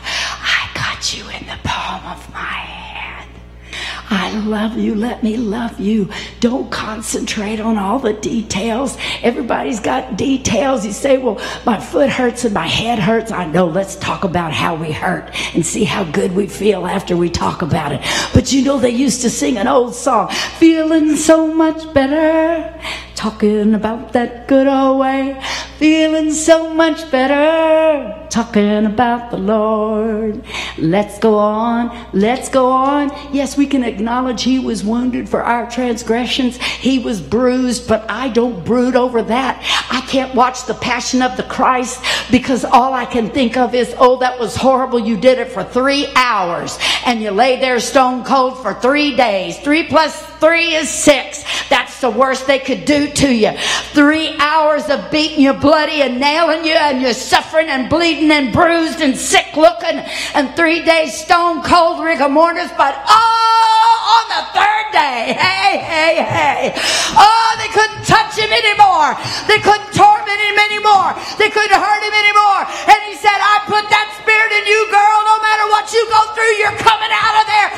I 4.20 4.38
love 4.40 4.76
you. 4.76 4.94
Let 4.94 5.22
me 5.22 5.38
love 5.38 5.80
you. 5.80 6.10
Don't 6.40 6.70
concentrate 6.70 7.58
on 7.58 7.78
all 7.78 7.98
the 7.98 8.12
details. 8.12 8.98
Everybody's 9.22 9.80
got 9.80 10.18
details. 10.18 10.84
You 10.84 10.92
say, 10.92 11.16
well, 11.16 11.40
my 11.64 11.80
foot 11.80 12.10
hurts 12.10 12.44
and 12.44 12.52
my 12.52 12.66
head 12.66 12.98
hurts. 12.98 13.32
I 13.32 13.46
know. 13.46 13.64
Let's 13.64 13.96
talk 13.96 14.24
about 14.24 14.52
how 14.52 14.74
we 14.74 14.92
hurt 14.92 15.30
and 15.54 15.64
see 15.64 15.84
how 15.84 16.04
good 16.04 16.34
we 16.34 16.46
feel 16.46 16.86
after 16.86 17.16
we 17.16 17.30
talk 17.30 17.62
about 17.62 17.92
it. 17.92 18.02
But 18.34 18.52
you 18.52 18.62
know, 18.62 18.78
they 18.78 18.90
used 18.90 19.22
to 19.22 19.30
sing 19.30 19.56
an 19.56 19.66
old 19.66 19.94
song, 19.94 20.28
feeling 20.58 21.16
so 21.16 21.46
much 21.46 21.90
better. 21.94 22.78
Talking 23.20 23.74
about 23.74 24.14
that 24.14 24.48
good 24.48 24.66
old 24.66 24.98
way, 24.98 25.38
feeling 25.76 26.32
so 26.32 26.72
much 26.72 27.10
better. 27.10 28.16
Talking 28.30 28.86
about 28.86 29.30
the 29.30 29.36
Lord. 29.36 30.42
Let's 30.78 31.18
go 31.18 31.36
on. 31.36 32.08
Let's 32.14 32.48
go 32.48 32.70
on. 32.70 33.10
Yes, 33.30 33.58
we 33.58 33.66
can 33.66 33.84
acknowledge 33.84 34.42
He 34.42 34.58
was 34.58 34.82
wounded 34.82 35.28
for 35.28 35.42
our 35.42 35.70
transgressions. 35.70 36.56
He 36.56 36.98
was 36.98 37.20
bruised, 37.20 37.86
but 37.86 38.10
I 38.10 38.30
don't 38.30 38.64
brood 38.64 38.96
over 38.96 39.20
that. 39.24 39.58
I 39.90 40.00
can't 40.06 40.34
watch 40.34 40.64
the 40.64 40.72
passion 40.72 41.20
of 41.20 41.36
the 41.36 41.42
Christ 41.42 42.02
because 42.30 42.64
all 42.64 42.94
I 42.94 43.04
can 43.04 43.28
think 43.28 43.58
of 43.58 43.74
is, 43.74 43.94
oh, 43.98 44.18
that 44.20 44.40
was 44.40 44.56
horrible. 44.56 44.98
You 44.98 45.18
did 45.18 45.38
it 45.38 45.52
for 45.52 45.62
three 45.62 46.06
hours 46.16 46.78
and 47.04 47.20
you 47.20 47.32
lay 47.32 47.60
there 47.60 47.80
stone 47.80 48.24
cold 48.24 48.62
for 48.62 48.72
three 48.72 49.14
days. 49.14 49.58
Three 49.58 49.86
plus 49.88 50.18
three 50.40 50.74
is 50.74 50.88
six. 50.88 51.44
That's 51.68 52.00
the 52.00 52.10
worst 52.10 52.46
they 52.46 52.58
could 52.58 52.86
do 52.86 53.09
to 53.16 53.34
you. 53.34 53.52
Three 53.92 54.36
hours 54.38 54.88
of 54.88 55.10
beating 55.10 55.40
you 55.40 55.52
bloody 55.52 56.02
and 56.02 56.20
nailing 56.20 56.64
you 56.64 56.74
and 56.74 57.02
you're 57.02 57.12
suffering 57.12 57.68
and 57.68 57.88
bleeding 57.88 58.30
and 58.30 58.52
bruised 58.52 59.00
and 59.00 59.16
sick 59.16 59.56
looking 59.56 60.00
and 60.34 60.54
three 60.56 60.84
days 60.84 61.18
stone 61.18 61.62
cold 61.62 62.04
rigor 62.04 62.28
mortis, 62.28 62.70
but 62.76 62.94
oh, 63.06 63.90
on 64.18 64.24
the 64.30 64.42
third 64.54 64.86
day, 64.92 65.34
hey, 65.34 65.78
hey, 65.78 66.22
hey, 66.22 66.72
oh, 67.14 67.50
they 67.58 67.70
couldn't 67.70 68.04
touch 68.06 68.34
him 68.38 68.50
anymore. 68.50 69.14
They 69.46 69.58
couldn't 69.62 69.92
torment 69.94 70.40
him 70.40 70.58
anymore. 70.58 71.14
They 71.38 71.50
couldn't 71.50 71.76
hurt 71.76 72.02
him 72.02 72.14
anymore. 72.14 72.62
And 72.90 73.00
he 73.06 73.14
said, 73.18 73.38
I 73.38 73.62
put 73.66 73.86
that 73.90 74.08
spirit 74.18 74.50
in 74.54 74.64
you, 74.66 74.80
girl. 74.90 75.18
No 75.26 75.36
matter 75.42 75.66
what 75.70 75.90
you 75.94 76.02
go 76.10 76.22
through, 76.34 76.54
you're 76.58 76.78
coming 76.82 77.10
out 77.10 77.36
of 77.38 77.46
there. 77.46 77.70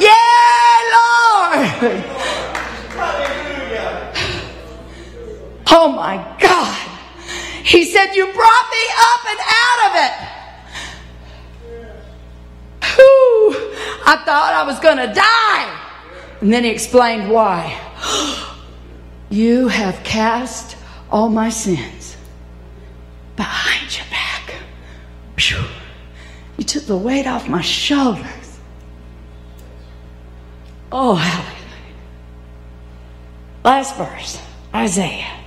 Yeah, 0.00 0.78
Lord. 0.94 2.58
Oh 5.70 5.92
my 5.92 6.16
God. 6.40 6.88
He 7.62 7.84
said, 7.84 8.14
You 8.14 8.26
brought 8.32 8.70
me 8.70 8.84
up 8.98 9.26
and 9.30 9.40
out 9.64 9.80
of 9.88 9.92
it. 10.04 10.12
Whew. 12.96 13.54
I 14.04 14.16
thought 14.24 14.52
I 14.54 14.64
was 14.66 14.80
going 14.80 14.96
to 14.96 15.12
die. 15.12 15.80
And 16.40 16.52
then 16.52 16.64
he 16.64 16.70
explained 16.70 17.30
why. 17.30 17.78
You 19.30 19.68
have 19.68 20.02
cast 20.04 20.78
all 21.10 21.28
my 21.28 21.50
sins 21.50 22.16
behind 23.36 23.94
your 23.94 24.06
back. 24.06 24.54
You 26.56 26.64
took 26.64 26.84
the 26.84 26.96
weight 26.96 27.26
off 27.26 27.46
my 27.46 27.60
shoulders. 27.60 28.58
Oh, 30.90 31.14
hallelujah. 31.14 31.57
Last 33.68 33.96
verse 33.96 34.40
Isaiah 34.74 35.40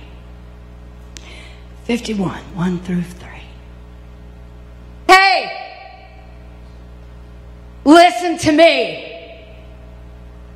51 1.86 2.38
1 2.54 2.78
through 2.82 3.02
3. 3.02 3.28
Hey! 5.08 5.90
Listen 7.84 8.38
to 8.38 8.52
me. 8.52 9.44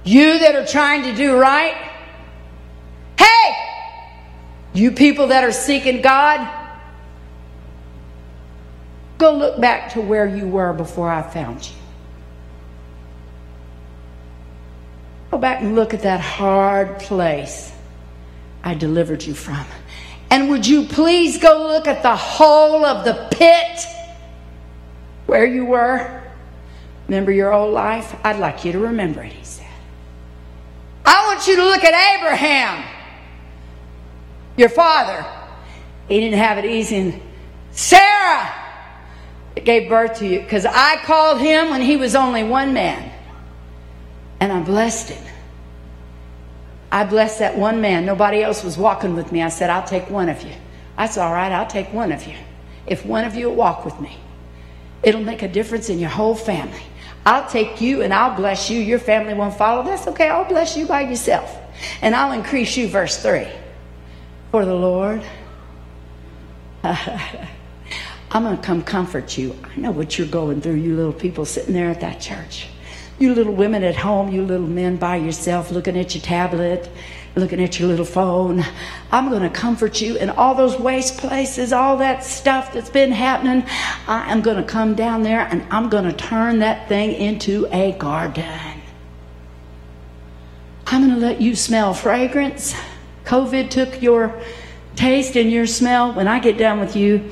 You 0.05 0.39
that 0.39 0.55
are 0.55 0.64
trying 0.64 1.03
to 1.03 1.17
do 1.17 1.37
right. 1.37 1.75
Hey! 3.19 3.57
You 4.73 4.93
people 4.93 5.27
that 5.27 5.43
are 5.43 5.51
seeking 5.51 6.03
God. 6.03 6.49
Go 9.19 9.37
look 9.37 9.61
back 9.61 9.93
to 9.95 10.01
where 10.01 10.29
you 10.29 10.47
were 10.47 10.73
before 10.73 11.11
I 11.11 11.23
found 11.23 11.69
you. 11.69 11.76
Go 15.37 15.41
back 15.43 15.61
and 15.61 15.74
look 15.74 15.93
at 15.93 16.01
that 16.01 16.20
hard 16.20 16.99
place 16.99 17.70
I 18.64 18.72
delivered 18.72 19.22
you 19.22 19.34
from. 19.34 19.66
And 20.30 20.49
would 20.49 20.66
you 20.66 20.87
please 20.87 21.37
go 21.37 21.66
look 21.66 21.87
at 21.87 22.03
the 22.03 22.16
hole 22.16 22.87
of 22.87 23.05
the 23.05 23.28
pit 23.30 23.84
where 25.26 25.45
you 25.45 25.66
were? 25.66 26.22
Remember 27.07 27.32
your 27.32 27.53
old 27.53 27.74
life? 27.74 28.16
I'd 28.24 28.39
like 28.39 28.64
you 28.64 28.72
to 28.72 28.78
remember 28.78 29.22
it, 29.22 29.32
he 29.34 29.45
said. 29.45 29.66
I 31.05 31.26
want 31.26 31.47
you 31.47 31.57
to 31.57 31.64
look 31.64 31.84
at 31.84 32.18
Abraham, 32.18 32.82
your 34.57 34.70
father. 34.70 35.22
He 36.09 36.18
didn't 36.18 36.39
have 36.39 36.57
it 36.57 36.64
easy. 36.64 36.97
And 36.97 37.22
Sarah 37.72 38.55
gave 39.55 39.91
birth 39.91 40.18
to 40.20 40.26
you 40.26 40.41
because 40.41 40.64
I 40.64 40.97
called 41.05 41.43
him 41.43 41.68
when 41.68 41.82
he 41.82 41.99
was 41.99 42.14
only 42.14 42.43
one 42.43 42.72
man. 42.72 43.12
And 44.41 44.51
I 44.51 44.62
blessed 44.62 45.11
him. 45.11 45.26
I 46.97 47.05
blessed 47.05 47.40
that 47.40 47.59
one 47.59 47.82
man. 47.82 48.07
Nobody 48.07 48.42
else 48.42 48.64
was 48.64 48.78
walking 48.78 49.14
with 49.16 49.30
me. 49.30 49.42
I 49.42 49.51
said, 49.51 49.68
I'll 49.68 49.86
take 49.86 50.09
one 50.09 50.30
of 50.30 50.40
you. 50.40 50.55
That's 50.97 51.18
all 51.18 51.30
right. 51.30 51.53
I'll 51.53 51.66
take 51.66 51.92
one 51.92 52.11
of 52.11 52.26
you. 52.26 52.34
If 52.86 53.05
one 53.05 53.26
of 53.26 53.34
you 53.34 53.51
will 53.51 53.55
walk 53.55 53.84
with 53.84 54.01
me, 54.01 54.16
it'll 55.03 55.22
make 55.22 55.42
a 55.42 55.49
difference 55.49 55.90
in 55.90 55.99
your 55.99 56.09
whole 56.09 56.34
family. 56.34 56.80
I'll 57.26 57.47
take 57.51 57.82
you 57.82 58.01
and 58.01 58.14
I'll 58.14 58.34
bless 58.34 58.70
you. 58.70 58.80
Your 58.80 58.99
family 58.99 59.34
won't 59.34 59.59
follow. 59.59 59.82
That's 59.82 60.07
okay. 60.07 60.30
I'll 60.30 60.49
bless 60.49 60.74
you 60.74 60.86
by 60.86 61.03
yourself. 61.03 61.55
And 62.01 62.14
I'll 62.14 62.32
increase 62.32 62.78
you, 62.78 62.88
verse 62.88 63.18
3. 63.22 63.47
For 64.51 64.64
the 64.64 64.74
Lord, 64.74 65.22
I'm 66.82 68.42
going 68.42 68.57
to 68.57 68.62
come 68.62 68.82
comfort 68.82 69.36
you. 69.36 69.55
I 69.70 69.80
know 69.80 69.90
what 69.90 70.16
you're 70.16 70.28
going 70.28 70.62
through, 70.62 70.76
you 70.76 70.97
little 70.97 71.12
people 71.12 71.44
sitting 71.44 71.74
there 71.74 71.90
at 71.90 72.01
that 72.01 72.22
church. 72.22 72.68
You 73.19 73.35
little 73.35 73.55
women 73.55 73.83
at 73.83 73.97
home, 73.97 74.31
you 74.31 74.43
little 74.43 74.67
men 74.67 74.97
by 74.97 75.17
yourself 75.17 75.71
looking 75.71 75.99
at 75.99 76.14
your 76.14 76.23
tablet, 76.23 76.91
looking 77.35 77.62
at 77.62 77.79
your 77.79 77.89
little 77.89 78.05
phone. 78.05 78.62
I'm 79.11 79.31
going 79.31 79.43
to 79.43 79.49
comfort 79.49 80.03
you 80.03 80.17
in 80.17 80.29
all 80.29 80.55
those 80.55 80.79
waste 80.79 81.17
places, 81.17 81.73
all 81.73 81.97
that 81.99 82.25
stuff 82.25 82.75
that's 82.75 82.91
been 82.91 83.12
happening. 83.12 83.64
I 84.07 84.31
am 84.31 84.43
going 84.43 84.59
to 84.59 84.62
come 84.62 84.95
down 84.95 85.23
there 85.23 85.41
and 85.41 85.64
I'm 85.71 85.89
going 85.89 86.05
to 86.05 86.12
turn 86.12 86.59
that 86.59 86.89
thing 86.89 87.12
into 87.12 87.67
a 87.73 87.93
garden. 87.93 88.83
I'm 90.87 91.07
going 91.07 91.19
to 91.19 91.27
let 91.27 91.41
you 91.41 91.57
smell 91.57 91.95
fragrance. 91.95 92.75
COVID 93.25 93.71
took 93.71 94.03
your 94.03 94.39
taste 94.95 95.37
and 95.37 95.51
your 95.51 95.67
smell. 95.67 96.12
When 96.12 96.29
I 96.29 96.39
get 96.39 96.59
done 96.59 96.81
with 96.81 96.97
you, 96.97 97.31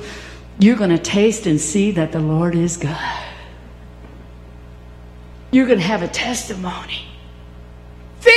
you're 0.59 0.77
going 0.77 0.89
to 0.89 0.97
taste 0.97 1.45
and 1.45 1.59
see 1.59 1.91
that 1.91 2.11
the 2.11 2.19
Lord 2.19 2.55
is 2.55 2.77
good. 2.77 2.97
You're 5.55 5.67
going 5.67 5.79
to 5.79 5.85
have 5.85 6.03
a 6.03 6.09
testimony. 6.09 7.05
Fear! 8.19 8.33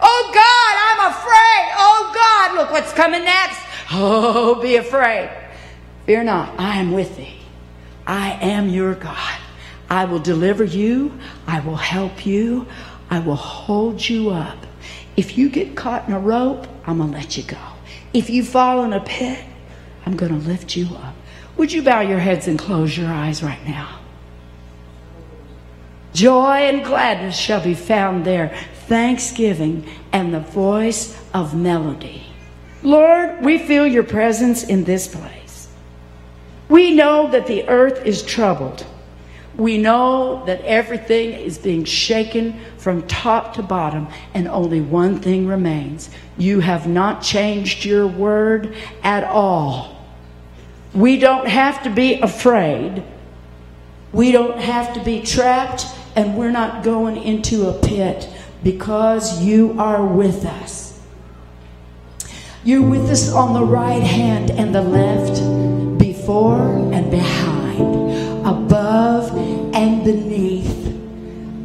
Oh 0.00 0.30
God, 0.32 0.74
I'm 0.86 1.10
afraid. 1.10 1.74
Oh 1.76 2.12
God, 2.14 2.54
look 2.56 2.70
what's 2.70 2.92
coming 2.92 3.24
next. 3.24 3.58
Oh, 3.90 4.62
be 4.62 4.76
afraid. 4.76 5.28
Fear 6.06 6.22
not, 6.22 6.54
I 6.56 6.78
am 6.78 6.92
with 6.92 7.16
thee. 7.16 7.34
I 8.06 8.34
am 8.34 8.68
your 8.68 8.94
God. 8.94 9.40
I 9.90 10.04
will 10.04 10.20
deliver 10.20 10.62
you. 10.62 11.18
I 11.48 11.58
will 11.58 11.74
help 11.74 12.24
you. 12.24 12.68
I 13.10 13.18
will 13.18 13.34
hold 13.34 14.08
you 14.08 14.30
up. 14.30 14.58
If 15.16 15.36
you 15.36 15.48
get 15.50 15.74
caught 15.74 16.06
in 16.06 16.14
a 16.14 16.20
rope, 16.20 16.68
I'm 16.86 16.98
going 16.98 17.10
to 17.10 17.18
let 17.18 17.36
you 17.36 17.42
go. 17.42 17.58
If 18.12 18.30
you 18.30 18.44
fall 18.44 18.84
in 18.84 18.92
a 18.92 19.00
pit, 19.00 19.44
I'm 20.06 20.16
going 20.16 20.30
to 20.30 20.48
lift 20.48 20.76
you 20.76 20.94
up. 20.94 21.16
Would 21.56 21.72
you 21.72 21.82
bow 21.82 22.02
your 22.02 22.20
heads 22.20 22.46
and 22.46 22.56
close 22.56 22.96
your 22.96 23.08
eyes 23.08 23.42
right 23.42 23.66
now? 23.66 23.98
Joy 26.14 26.68
and 26.68 26.84
gladness 26.84 27.36
shall 27.36 27.60
be 27.60 27.74
found 27.74 28.24
there, 28.24 28.56
thanksgiving 28.86 29.84
and 30.12 30.32
the 30.32 30.38
voice 30.40 31.20
of 31.34 31.56
melody. 31.56 32.22
Lord, 32.84 33.44
we 33.44 33.58
feel 33.58 33.84
your 33.84 34.04
presence 34.04 34.62
in 34.62 34.84
this 34.84 35.08
place. 35.08 35.68
We 36.68 36.94
know 36.94 37.28
that 37.32 37.48
the 37.48 37.68
earth 37.68 38.06
is 38.06 38.22
troubled. 38.22 38.86
We 39.56 39.76
know 39.76 40.44
that 40.46 40.60
everything 40.60 41.32
is 41.32 41.58
being 41.58 41.84
shaken 41.84 42.60
from 42.78 43.06
top 43.08 43.54
to 43.54 43.62
bottom, 43.62 44.06
and 44.34 44.46
only 44.46 44.80
one 44.80 45.20
thing 45.20 45.48
remains. 45.48 46.10
You 46.38 46.60
have 46.60 46.86
not 46.86 47.22
changed 47.22 47.84
your 47.84 48.06
word 48.06 48.76
at 49.02 49.24
all. 49.24 50.00
We 50.94 51.18
don't 51.18 51.48
have 51.48 51.82
to 51.82 51.90
be 51.90 52.20
afraid. 52.20 53.02
We 54.12 54.30
don't 54.30 54.58
have 54.60 54.94
to 54.94 55.02
be 55.02 55.22
trapped 55.22 55.86
and 56.16 56.36
we're 56.36 56.50
not 56.50 56.84
going 56.84 57.16
into 57.16 57.68
a 57.68 57.72
pit 57.80 58.28
because 58.62 59.42
you 59.42 59.74
are 59.78 60.04
with 60.04 60.44
us. 60.44 61.00
You're 62.64 62.88
with 62.88 63.10
us 63.10 63.32
on 63.32 63.52
the 63.52 63.64
right 63.64 64.02
hand 64.02 64.50
and 64.50 64.74
the 64.74 64.80
left, 64.80 65.98
before 65.98 66.62
and 66.92 67.10
behind, 67.10 68.46
above 68.46 69.36
and 69.74 70.02
beneath. 70.04 70.98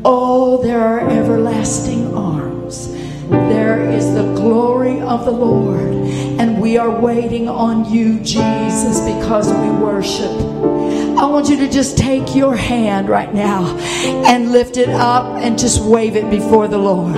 Oh, 0.04 0.62
there 0.62 0.82
are 0.82 1.10
everlasting 1.10 2.14
arms. 2.16 2.49
There 3.30 3.90
is 3.90 4.14
the 4.14 4.34
glory 4.34 5.02
of 5.02 5.26
the 5.26 5.32
Lord. 5.32 5.94
And 6.40 6.60
we 6.62 6.78
are 6.78 6.90
waiting 6.90 7.48
on 7.48 7.92
you, 7.92 8.20
Jesus, 8.22 9.00
because 9.02 9.48
we 9.52 9.70
worship. 9.84 10.32
I 11.20 11.26
want 11.26 11.50
you 11.50 11.58
to 11.58 11.70
just 11.70 11.98
take 11.98 12.34
your 12.36 12.56
hand 12.56 13.10
right 13.10 13.34
now 13.34 13.78
and 14.26 14.52
lift 14.52 14.78
it 14.78 14.90
up 14.90 15.26
and 15.42 15.60
just 15.60 15.82
wave 15.82 16.16
it 16.16 16.30
before 16.30 16.68
the 16.68 16.78
Lord. 16.78 17.16